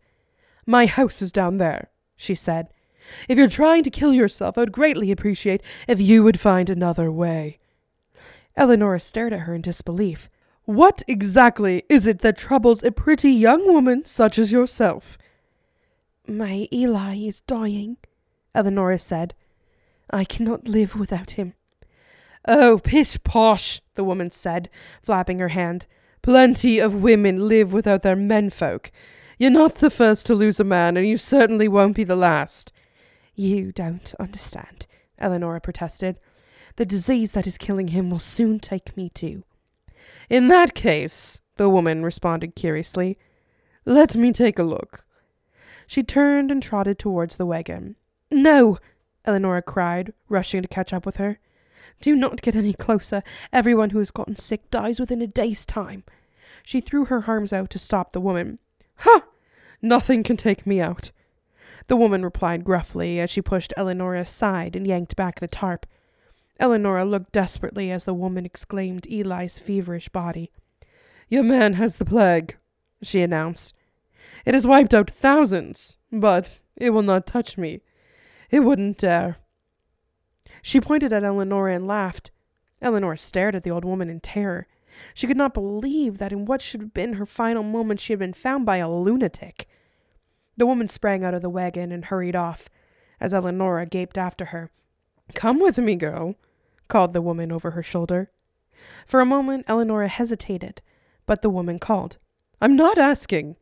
My 0.66 0.86
house 0.86 1.22
is 1.22 1.32
down 1.32 1.58
there, 1.58 1.90
she 2.16 2.36
said. 2.36 2.70
If 3.28 3.38
you're 3.38 3.48
trying 3.50 3.84
to 3.84 3.90
kill 3.90 4.14
yourself, 4.14 4.58
I 4.58 4.62
would 4.62 4.72
greatly 4.72 5.12
appreciate 5.12 5.64
if 5.88 6.00
you 6.00 6.24
would 6.24 6.40
find 6.40 6.70
another 6.70 7.12
way. 7.12 7.60
Eleonora 8.56 9.00
stared 9.00 9.34
at 9.34 9.42
her 9.42 9.56
in 9.56 9.62
disbelief. 9.62 10.30
What 10.70 11.02
exactly 11.08 11.82
is 11.90 12.06
it 12.06 12.20
that 12.20 12.38
troubles 12.38 12.84
a 12.84 12.92
pretty 12.92 13.32
young 13.32 13.66
woman 13.66 14.06
such 14.06 14.38
as 14.38 14.52
yourself? 14.52 15.18
My 16.28 16.68
Eli 16.72 17.16
is 17.16 17.42
dying, 17.42 17.98
Eleonora 18.54 19.00
said. 19.00 19.34
I 20.12 20.26
cannot 20.26 20.68
live 20.68 20.96
without 20.96 21.32
him. 21.32 21.56
Oh, 22.48 22.78
pish 22.78 23.18
posh, 23.24 23.82
the 23.96 24.04
woman 24.04 24.30
said, 24.30 24.70
flapping 25.02 25.40
her 25.40 25.48
hand. 25.48 25.88
Plenty 26.22 26.78
of 26.78 27.02
women 27.02 27.48
live 27.48 27.74
without 27.74 28.04
their 28.04 28.16
menfolk. 28.16 28.92
You're 29.40 29.50
not 29.50 29.80
the 29.80 29.90
first 29.90 30.28
to 30.28 30.36
lose 30.36 30.60
a 30.60 30.64
man, 30.64 30.98
and 30.98 31.08
you 31.08 31.18
certainly 31.18 31.68
won't 31.68 31.96
be 31.96 32.04
the 32.04 32.16
last. 32.16 32.72
You 33.34 33.72
don't 33.72 34.14
understand, 34.20 34.86
Eleonora 35.18 35.62
protested. 35.62 36.20
The 36.76 36.86
disease 36.86 37.32
that 37.32 37.48
is 37.48 37.58
killing 37.58 37.88
him 37.88 38.12
will 38.12 38.20
soon 38.20 38.60
take 38.60 38.96
me 38.96 39.10
too. 39.10 39.46
In 40.30 40.48
that 40.48 40.76
case, 40.76 41.40
the 41.58 41.70
woman 41.70 42.04
responded 42.04 42.56
curiously, 42.56 43.18
let 43.86 44.16
me 44.16 44.32
take 44.32 44.60
a 44.60 44.64
look. 44.64 45.04
She 45.88 46.04
turned 46.04 46.52
and 46.52 46.62
trotted 46.62 47.00
towards 47.00 47.38
the 47.38 47.48
wagon. 47.48 47.96
No, 48.30 48.78
Eleonora 49.26 49.64
cried, 49.64 50.14
rushing 50.30 50.62
to 50.62 50.68
catch 50.68 50.94
up 50.94 51.06
with 51.06 51.18
her. 51.18 51.40
Do 52.00 52.16
not 52.16 52.44
get 52.44 52.56
any 52.56 52.74
closer. 52.74 53.24
Everyone 53.52 53.90
who 53.90 53.98
has 54.00 54.12
gotten 54.12 54.36
sick 54.36 54.70
dies 54.70 55.00
within 55.00 55.22
a 55.22 55.28
day's 55.28 55.66
time. 55.66 56.04
She 56.64 56.80
threw 56.80 57.06
her 57.06 57.24
arms 57.26 57.52
out 57.52 57.72
to 57.72 57.80
stop 57.80 58.14
the 58.14 58.22
woman. 58.22 58.60
Ha! 58.98 59.24
Nothing 59.82 60.24
can 60.24 60.38
take 60.38 60.68
me 60.68 60.80
out. 60.80 61.12
The 61.88 61.98
woman 61.98 62.24
replied 62.24 62.64
gruffly 62.64 63.20
as 63.20 63.32
she 63.32 63.42
pushed 63.42 63.74
Eleonora 63.76 64.22
aside 64.22 64.76
and 64.76 64.86
yanked 64.86 65.16
back 65.16 65.40
the 65.40 65.48
tarp. 65.48 65.88
Eleonora 66.60 67.06
looked 67.06 67.32
desperately 67.32 67.90
as 67.90 68.04
the 68.04 68.14
woman 68.14 68.46
exclaimed 68.46 69.08
Eli's 69.08 69.60
feverish 69.60 70.10
body. 70.10 70.52
Your 71.30 71.44
man 71.44 71.74
has 71.74 71.98
the 71.98 72.06
plague, 72.06 72.58
she 73.02 73.22
announced. 73.22 73.74
It 74.46 74.54
has 74.54 74.68
wiped 74.68 74.94
out 74.94 75.10
thousands, 75.10 75.98
but 76.12 76.64
it 76.76 76.90
will 76.90 77.02
not 77.02 77.26
touch 77.26 77.58
me. 77.58 77.82
It 78.50 78.62
wouldn't 78.62 78.98
dare. 78.98 79.38
She 80.62 80.82
pointed 80.82 81.14
at 81.14 81.24
Eleonora 81.24 81.76
and 81.76 81.88
laughed. 81.88 82.32
Eleonora 82.82 83.18
stared 83.18 83.56
at 83.56 83.64
the 83.64 83.72
old 83.72 83.86
woman 83.86 84.10
in 84.10 84.20
terror. 84.20 84.68
She 85.14 85.28
could 85.28 85.38
not 85.38 85.54
believe 85.54 86.18
that 86.18 86.34
in 86.34 86.46
what 86.46 86.62
should 86.62 86.82
have 86.82 86.94
been 86.94 87.14
her 87.14 87.26
final 87.26 87.64
moment 87.64 88.00
she 88.00 88.12
had 88.14 88.20
been 88.20 88.34
found 88.34 88.66
by 88.66 88.78
a 88.78 88.90
lunatic. 88.90 89.68
The 90.58 90.66
woman 90.66 90.90
sprang 90.90 91.24
out 91.24 91.34
of 91.34 91.42
the 91.42 91.50
wagon 91.50 91.92
and 91.92 92.06
hurried 92.06 92.36
off, 92.36 92.70
as 93.20 93.34
Eleonora 93.34 93.86
gaped 93.86 94.18
after 94.18 94.46
her. 94.46 94.72
Come 95.36 95.60
with 95.60 95.78
me, 95.78 95.96
girl, 95.96 96.36
called 96.90 97.14
the 97.14 97.22
woman 97.22 97.52
over 97.52 97.72
her 97.72 97.84
shoulder. 97.84 98.32
For 99.06 99.22
a 99.22 99.26
moment, 99.26 99.66
Eleonora 99.70 100.10
hesitated, 100.10 100.82
but 101.26 101.42
the 101.42 101.50
woman 101.50 101.80
called, 101.80 102.18
I'm 102.62 102.76
not 102.76 102.98
asking. 102.98 103.56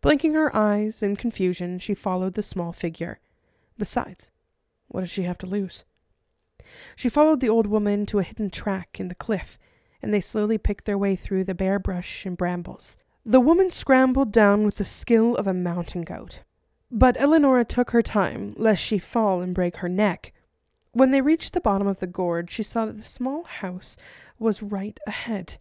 Blinking 0.00 0.34
her 0.34 0.54
eyes 0.54 1.02
in 1.02 1.16
confusion, 1.16 1.78
she 1.78 1.94
followed 1.94 2.34
the 2.34 2.42
small 2.42 2.72
figure. 2.72 3.20
Besides, 3.78 4.30
What 4.88 5.00
does 5.02 5.10
she 5.10 5.24
have 5.24 5.38
to 5.38 5.46
lose? 5.46 5.84
She 6.94 7.08
followed 7.08 7.40
the 7.40 7.48
old 7.48 7.66
woman 7.66 8.06
to 8.06 8.18
a 8.18 8.22
hidden 8.22 8.50
track 8.50 8.98
in 9.00 9.08
the 9.08 9.14
cliff, 9.14 9.58
and 10.00 10.12
they 10.12 10.20
slowly 10.20 10.58
picked 10.58 10.84
their 10.84 10.98
way 10.98 11.16
through 11.16 11.44
the 11.44 11.54
bare 11.54 11.78
brush 11.78 12.24
and 12.24 12.36
brambles. 12.36 12.96
The 13.24 13.40
woman 13.40 13.70
scrambled 13.70 14.32
down 14.32 14.64
with 14.64 14.76
the 14.76 14.84
skill 14.84 15.34
of 15.36 15.46
a 15.46 15.54
mountain 15.54 16.02
goat. 16.02 16.42
But 16.90 17.16
Eleonora 17.20 17.64
took 17.64 17.90
her 17.90 18.02
time, 18.02 18.54
lest 18.56 18.82
she 18.82 18.98
fall 18.98 19.40
and 19.40 19.54
break 19.54 19.78
her 19.78 19.88
neck. 19.88 20.32
When 20.96 21.10
they 21.10 21.20
reached 21.20 21.52
the 21.52 21.60
bottom 21.60 21.86
of 21.86 22.00
the 22.00 22.06
gorge, 22.06 22.50
she 22.50 22.62
saw 22.62 22.86
that 22.86 22.96
the 22.96 23.02
small 23.02 23.44
house 23.44 23.98
was 24.38 24.62
right 24.62 24.98
ahead. 25.06 25.56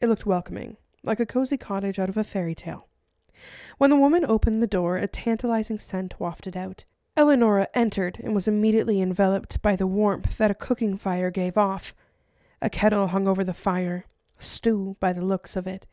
It 0.00 0.08
looked 0.08 0.26
welcoming, 0.26 0.78
like 1.04 1.20
a 1.20 1.26
cozy 1.26 1.56
cottage 1.56 2.00
out 2.00 2.08
of 2.08 2.16
a 2.16 2.24
fairy 2.24 2.56
tale. 2.56 2.88
When 3.78 3.90
the 3.90 3.96
woman 3.96 4.24
opened 4.24 4.60
the 4.60 4.66
door, 4.66 4.96
a 4.96 5.06
tantalizing 5.06 5.78
scent 5.78 6.18
wafted 6.18 6.56
out. 6.56 6.86
Eleonora 7.16 7.68
entered 7.72 8.18
and 8.24 8.34
was 8.34 8.48
immediately 8.48 9.00
enveloped 9.00 9.62
by 9.62 9.76
the 9.76 9.86
warmth 9.86 10.38
that 10.38 10.50
a 10.50 10.56
cooking 10.56 10.96
fire 10.96 11.30
gave 11.30 11.56
off. 11.56 11.94
A 12.60 12.68
kettle 12.68 13.06
hung 13.06 13.28
over 13.28 13.44
the 13.44 13.54
fire, 13.54 14.06
stew 14.40 14.96
by 14.98 15.12
the 15.12 15.24
looks 15.24 15.54
of 15.54 15.68
it. 15.68 15.86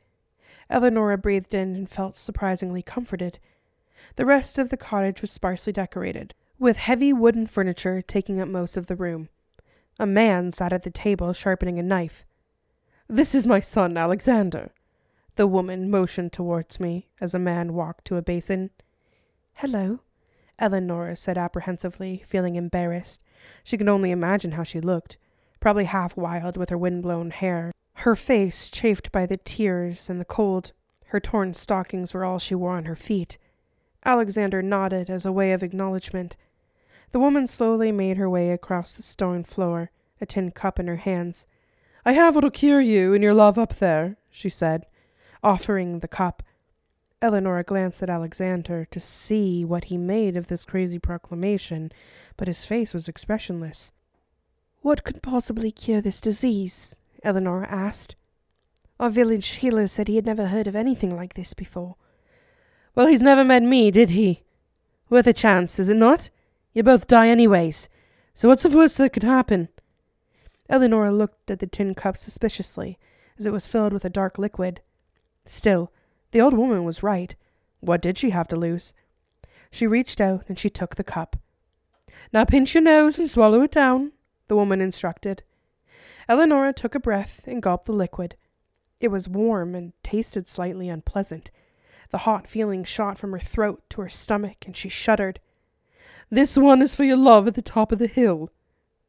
Eleonora 0.72 1.20
breathed 1.20 1.54
in 1.54 1.76
and 1.76 1.88
felt 1.88 2.18
surprisingly 2.18 2.82
comforted. 2.82 3.38
The 4.16 4.26
rest 4.26 4.58
of 4.58 4.70
the 4.70 4.76
cottage 4.76 5.22
was 5.22 5.30
sparsely 5.30 5.72
decorated, 5.72 6.34
with 6.62 6.78
heavy 6.78 7.12
wooden 7.12 7.48
furniture 7.48 8.04
taking 8.04 8.40
up 8.40 8.48
most 8.48 8.78
of 8.78 8.86
the 8.86 8.96
room. 8.96 9.30
A 10.00 10.06
man 10.06 10.52
sat 10.52 10.72
at 10.72 10.84
the 10.84 10.92
table 10.92 11.34
sharpening 11.34 11.80
a 11.80 11.84
knife. 11.84 12.24
This 13.10 13.34
is 13.34 13.48
my 13.48 13.60
son, 13.60 13.98
Alexander. 13.98 14.70
The 15.38 15.48
woman 15.48 15.90
motioned 15.90 16.32
towards 16.32 16.80
me 16.80 17.08
as 17.20 17.34
a 17.34 17.40
man 17.40 17.74
walked 17.74 18.06
to 18.06 18.16
a 18.16 18.22
basin. 18.22 18.70
Hello, 19.56 20.02
Eleonora 20.60 21.16
said 21.16 21.36
apprehensively, 21.36 22.24
feeling 22.28 22.56
embarrassed. 22.56 23.24
She 23.64 23.76
could 23.76 23.90
only 23.90 24.12
imagine 24.12 24.52
how 24.52 24.64
she 24.64 24.80
looked, 24.80 25.18
probably 25.60 25.86
half 25.86 26.16
wild 26.16 26.58
with 26.58 26.70
her 26.70 26.78
wind-blown 26.78 27.32
hair, 27.32 27.72
her 27.96 28.16
face 28.16 28.70
chafed 28.70 29.12
by 29.12 29.26
the 29.26 29.38
tears 29.38 30.12
and 30.12 30.22
the 30.22 30.26
cold. 30.26 30.74
Her 31.08 31.20
torn 31.20 31.56
stockings 31.56 32.14
were 32.14 32.24
all 32.24 32.38
she 32.38 32.54
wore 32.54 32.78
on 32.78 32.86
her 32.86 32.96
feet. 32.96 33.40
Alexander 34.06 34.62
nodded 34.62 35.10
as 35.10 35.26
a 35.26 35.32
way 35.32 35.54
of 35.54 35.64
acknowledgement. 35.64 36.36
The 37.12 37.20
woman 37.20 37.48
slowly 37.48 37.92
made 37.92 38.18
her 38.18 38.30
way 38.30 38.52
across 38.52 38.94
the 38.94 39.04
stone 39.04 39.44
floor, 39.44 39.92
a 40.20 40.26
tin 40.26 40.52
cup 40.52 40.80
in 40.80 40.88
her 40.88 40.98
hands. 40.98 41.48
I 42.06 42.14
have 42.14 42.36
what'll 42.36 42.52
cure 42.52 42.82
you 42.82 43.14
and 43.14 43.24
your 43.24 43.34
love 43.34 43.58
up 43.58 43.76
there, 43.76 44.18
she 44.30 44.50
said, 44.50 44.86
offering 45.44 46.00
the 46.00 46.08
cup. 46.08 46.42
Eleonora 47.22 47.64
glanced 47.64 48.02
at 48.02 48.10
Alexander 48.10 48.86
to 48.86 49.00
see 49.00 49.64
what 49.64 49.86
he 49.86 49.98
made 49.98 50.36
of 50.36 50.48
this 50.48 50.66
crazy 50.66 50.98
proclamation, 50.98 51.92
but 52.38 52.48
his 52.48 52.64
face 52.66 52.94
was 52.94 53.08
expressionless. 53.08 53.92
What 54.82 55.04
could 55.04 55.22
possibly 55.22 55.72
cure 55.72 56.02
this 56.02 56.22
disease? 56.22 56.96
Eleonora 57.24 57.68
asked. 57.70 58.16
Our 59.00 59.10
village 59.10 59.48
healer 59.48 59.86
said 59.86 60.08
he 60.08 60.16
had 60.16 60.26
never 60.26 60.48
heard 60.48 60.68
of 60.68 60.76
anything 60.76 61.16
like 61.16 61.36
this 61.36 61.54
before. 61.54 61.96
Well, 62.96 63.08
he's 63.08 63.22
never 63.22 63.44
met 63.44 63.64
me, 63.64 63.92
did 63.92 64.12
he? 64.12 64.44
Worth 65.10 65.28
a 65.28 65.34
chance, 65.34 65.78
is 65.78 65.90
it 65.90 65.98
not? 65.98 66.30
You 66.74 66.84
both 66.84 67.08
die 67.08 67.30
anyways. 67.30 67.90
So 68.34 68.48
what's 68.48 68.64
the 68.64 68.70
worst 68.70 68.98
that 68.98 69.14
could 69.14 69.24
happen? 69.24 69.70
Eleonora 70.70 71.12
looked 71.12 71.52
at 71.52 71.60
the 71.60 71.68
tin 71.68 71.94
cup 71.94 72.16
suspiciously, 72.16 72.98
as 73.38 73.46
it 73.46 73.52
was 73.52 73.68
filled 73.68 73.92
with 73.92 74.06
a 74.06 74.10
dark 74.10 74.38
liquid. 74.38 74.82
Still, 75.46 75.92
the 76.32 76.40
old 76.40 76.54
woman 76.54 76.86
was 76.86 77.04
right. 77.04 77.36
What 77.82 78.02
did 78.02 78.18
she 78.18 78.30
have 78.30 78.48
to 78.50 78.56
lose? 78.56 78.94
She 79.70 79.88
reached 79.88 80.22
out 80.22 80.46
and 80.48 80.58
she 80.58 80.70
took 80.70 80.96
the 80.96 81.04
cup. 81.04 81.38
Now 82.32 82.46
pinch 82.46 82.74
your 82.74 82.84
nose 82.84 83.18
and 83.18 83.30
swallow 83.30 83.62
it 83.62 83.72
down, 83.72 84.12
the 84.48 84.56
woman 84.56 84.82
instructed. 84.82 85.44
Eleonora 86.30 86.72
took 86.72 86.96
a 86.96 87.00
breath 87.00 87.44
and 87.46 87.62
gulped 87.62 87.86
the 87.86 87.94
liquid. 87.94 88.36
It 89.00 89.10
was 89.10 89.28
warm 89.28 89.76
and 89.76 89.94
tasted 90.04 90.48
slightly 90.48 90.88
unpleasant. 90.88 91.52
The 92.12 92.20
hot 92.20 92.48
feeling 92.48 92.84
shot 92.84 93.18
from 93.18 93.32
her 93.32 93.40
throat 93.40 93.84
to 93.90 94.02
her 94.02 94.10
stomach, 94.10 94.66
and 94.66 94.76
she 94.76 94.90
shuddered. 94.90 95.40
This 96.34 96.56
one 96.56 96.82
is 96.82 96.96
for 96.96 97.04
your 97.04 97.18
love 97.18 97.46
at 97.48 97.56
the 97.56 97.62
top 97.62 97.92
of 97.92 98.00
the 98.00 98.08
hill. 98.08 98.52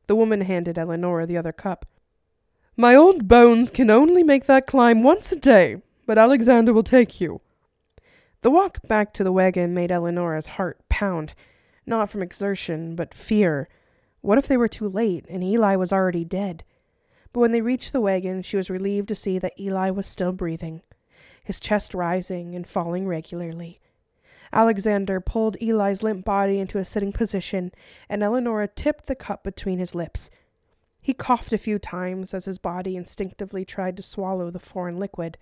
The 0.09 0.17
woman 0.17 0.41
handed 0.41 0.77
Eleonora 0.77 1.25
the 1.25 1.37
other 1.37 1.53
cup. 1.53 1.87
My 2.77 2.97
old 2.97 3.29
bones 3.29 3.71
can 3.71 3.91
only 3.91 4.25
make 4.25 4.47
that 4.47 4.67
climb 4.67 5.05
once 5.05 5.31
a 5.31 5.37
day, 5.37 5.83
but 6.05 6.19
Alexander 6.19 6.73
will 6.73 6.83
take 6.83 7.21
you. 7.21 7.41
The 8.41 8.51
walk 8.51 8.83
back 8.89 9.15
to 9.15 9.23
the 9.23 9.31
wagon 9.31 9.73
made 9.73 9.93
Eleonora's 9.93 10.49
heart 10.59 10.81
pound, 10.89 11.35
not 11.87 12.11
from 12.11 12.23
exertion, 12.23 12.97
but 12.97 13.15
fear. 13.15 13.69
What 14.21 14.39
if 14.39 14.49
they 14.49 14.57
were 14.57 14.67
too 14.67 14.89
late 14.89 15.25
and 15.29 15.45
Eli 15.45 15.77
was 15.77 15.93
already 15.93 16.25
dead? 16.25 16.65
But 17.33 17.39
when 17.39 17.53
they 17.53 17.61
reached 17.61 17.93
the 17.93 18.01
wagon, 18.01 18.43
she 18.43 18.57
was 18.57 18.69
relieved 18.69 19.07
to 19.09 19.15
see 19.15 19.39
that 19.39 19.59
Eli 19.61 19.91
was 19.91 20.09
still 20.09 20.33
breathing, 20.33 20.83
his 21.45 21.61
chest 21.61 21.95
rising 21.95 22.57
and 22.57 22.67
falling 22.67 23.07
regularly. 23.07 23.79
Alexander 24.53 25.21
pulled 25.21 25.57
Eli's 25.63 26.03
limp 26.03 26.25
body 26.25 26.59
into 26.59 26.79
a 26.79 26.85
sitting 26.85 27.13
position, 27.13 27.73
and 28.09 28.23
Eleonora 28.23 28.69
tipped 28.69 29.07
the 29.07 29.15
cup 29.15 29.43
between 29.43 29.79
his 29.79 29.95
lips. 29.95 30.31
He 31.01 31.15
coughed 31.15 31.53
a 31.53 31.59
few 31.59 31.79
times 31.79 32.35
as 32.35 32.45
his 32.45 32.59
body 32.59 32.97
instinctively 32.97 33.65
tried 33.65 33.97
to 33.97 34.03
swallow 34.03 34.51
the 34.51 34.61
foreign 34.61 34.99
liquid. 34.99 35.39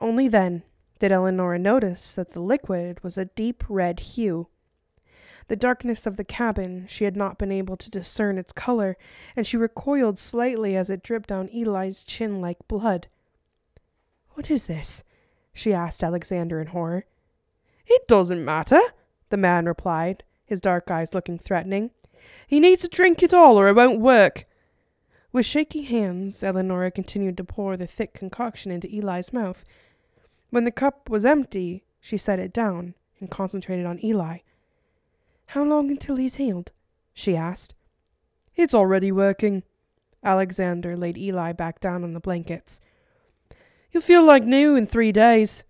Only 0.00 0.28
then 0.28 0.62
did 0.98 1.12
Eleonora 1.12 1.58
notice 1.58 2.12
that 2.14 2.32
the 2.32 2.40
liquid 2.40 3.02
was 3.02 3.16
a 3.16 3.26
deep 3.26 3.64
red 3.68 4.00
hue. 4.00 4.48
The 5.46 5.56
darkness 5.56 6.04
of 6.04 6.16
the 6.16 6.24
cabin, 6.24 6.86
she 6.88 7.04
had 7.04 7.16
not 7.16 7.38
been 7.38 7.50
able 7.50 7.76
to 7.78 7.90
discern 7.90 8.36
its 8.36 8.52
color, 8.52 8.98
and 9.34 9.46
she 9.46 9.56
recoiled 9.56 10.18
slightly 10.18 10.76
as 10.76 10.90
it 10.90 11.02
dripped 11.02 11.30
down 11.30 11.48
Eli's 11.48 12.04
chin 12.04 12.40
like 12.40 12.68
blood. 12.68 13.08
What 14.32 14.50
is 14.50 14.66
this? 14.66 15.02
she 15.54 15.72
asked 15.72 16.04
Alexander 16.04 16.60
in 16.60 16.68
horror. 16.68 17.06
It 17.88 18.06
doesn't 18.06 18.44
matter, 18.44 18.80
the 19.30 19.36
man 19.36 19.66
replied, 19.66 20.22
his 20.44 20.60
dark 20.60 20.90
eyes 20.90 21.14
looking 21.14 21.38
threatening. 21.38 21.90
He 22.46 22.60
needs 22.60 22.82
to 22.82 22.88
drink 22.88 23.22
it 23.22 23.34
all 23.34 23.58
or 23.58 23.68
it 23.68 23.76
won't 23.76 24.00
work. 24.00 24.44
With 25.32 25.46
shaky 25.46 25.82
hands, 25.82 26.42
Eleonora 26.42 26.90
continued 26.90 27.36
to 27.38 27.44
pour 27.44 27.76
the 27.76 27.86
thick 27.86 28.14
concoction 28.14 28.70
into 28.70 28.88
Eli's 28.88 29.32
mouth. 29.32 29.64
When 30.50 30.64
the 30.64 30.70
cup 30.70 31.10
was 31.10 31.24
empty, 31.24 31.84
she 32.00 32.16
set 32.16 32.38
it 32.38 32.52
down 32.52 32.94
and 33.20 33.30
concentrated 33.30 33.86
on 33.86 34.02
Eli. 34.04 34.38
How 35.46 35.64
long 35.64 35.90
until 35.90 36.16
he's 36.16 36.36
healed? 36.36 36.72
she 37.12 37.36
asked. 37.36 37.74
It's 38.54 38.74
already 38.74 39.12
working. 39.12 39.62
Alexander 40.22 40.96
laid 40.96 41.16
Eli 41.16 41.52
back 41.52 41.80
down 41.80 42.04
on 42.04 42.12
the 42.12 42.20
blankets. 42.20 42.80
You'll 43.92 44.02
feel 44.02 44.24
like 44.24 44.44
new 44.44 44.76
in 44.76 44.84
three 44.86 45.12
days. 45.12 45.64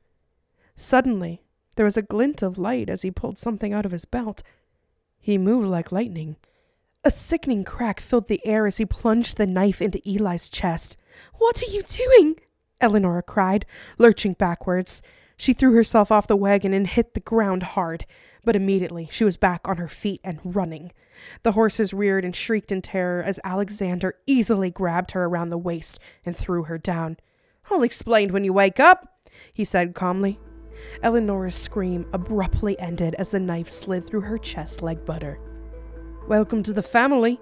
Suddenly, 0.76 1.42
there 1.78 1.84
was 1.84 1.96
a 1.96 2.02
glint 2.02 2.42
of 2.42 2.58
light 2.58 2.90
as 2.90 3.02
he 3.02 3.10
pulled 3.12 3.38
something 3.38 3.72
out 3.72 3.86
of 3.86 3.92
his 3.92 4.04
belt. 4.04 4.42
He 5.20 5.38
moved 5.38 5.68
like 5.68 5.92
lightning. 5.92 6.34
A 7.04 7.10
sickening 7.10 7.62
crack 7.62 8.00
filled 8.00 8.26
the 8.26 8.44
air 8.44 8.66
as 8.66 8.78
he 8.78 8.84
plunged 8.84 9.36
the 9.36 9.46
knife 9.46 9.80
into 9.80 10.02
Eli's 10.04 10.48
chest. 10.48 10.96
What 11.34 11.62
are 11.62 11.70
you 11.70 11.84
doing? 11.84 12.34
Eleonora 12.80 13.22
cried, 13.22 13.64
lurching 13.96 14.32
backwards. 14.32 15.02
She 15.36 15.52
threw 15.52 15.72
herself 15.72 16.10
off 16.10 16.26
the 16.26 16.34
wagon 16.34 16.74
and 16.74 16.84
hit 16.84 17.14
the 17.14 17.20
ground 17.20 17.62
hard, 17.62 18.06
but 18.44 18.56
immediately 18.56 19.06
she 19.12 19.22
was 19.22 19.36
back 19.36 19.68
on 19.68 19.76
her 19.76 19.86
feet 19.86 20.20
and 20.24 20.40
running. 20.42 20.90
The 21.44 21.52
horses 21.52 21.94
reared 21.94 22.24
and 22.24 22.34
shrieked 22.34 22.72
in 22.72 22.82
terror 22.82 23.22
as 23.22 23.38
Alexander 23.44 24.16
easily 24.26 24.72
grabbed 24.72 25.12
her 25.12 25.26
around 25.26 25.50
the 25.50 25.58
waist 25.58 26.00
and 26.26 26.36
threw 26.36 26.64
her 26.64 26.76
down. 26.76 27.18
I'll 27.70 27.84
explain 27.84 28.32
when 28.32 28.42
you 28.42 28.52
wake 28.52 28.80
up, 28.80 29.20
he 29.52 29.64
said 29.64 29.94
calmly. 29.94 30.40
Eleonora's 31.02 31.54
scream 31.54 32.06
abruptly 32.12 32.78
ended 32.78 33.14
as 33.14 33.30
the 33.30 33.40
knife 33.40 33.68
slid 33.68 34.04
through 34.04 34.22
her 34.22 34.38
chest 34.38 34.82
like 34.82 35.04
butter. 35.06 35.38
Welcome 36.26 36.62
to 36.64 36.72
the 36.72 36.82
family, 36.82 37.40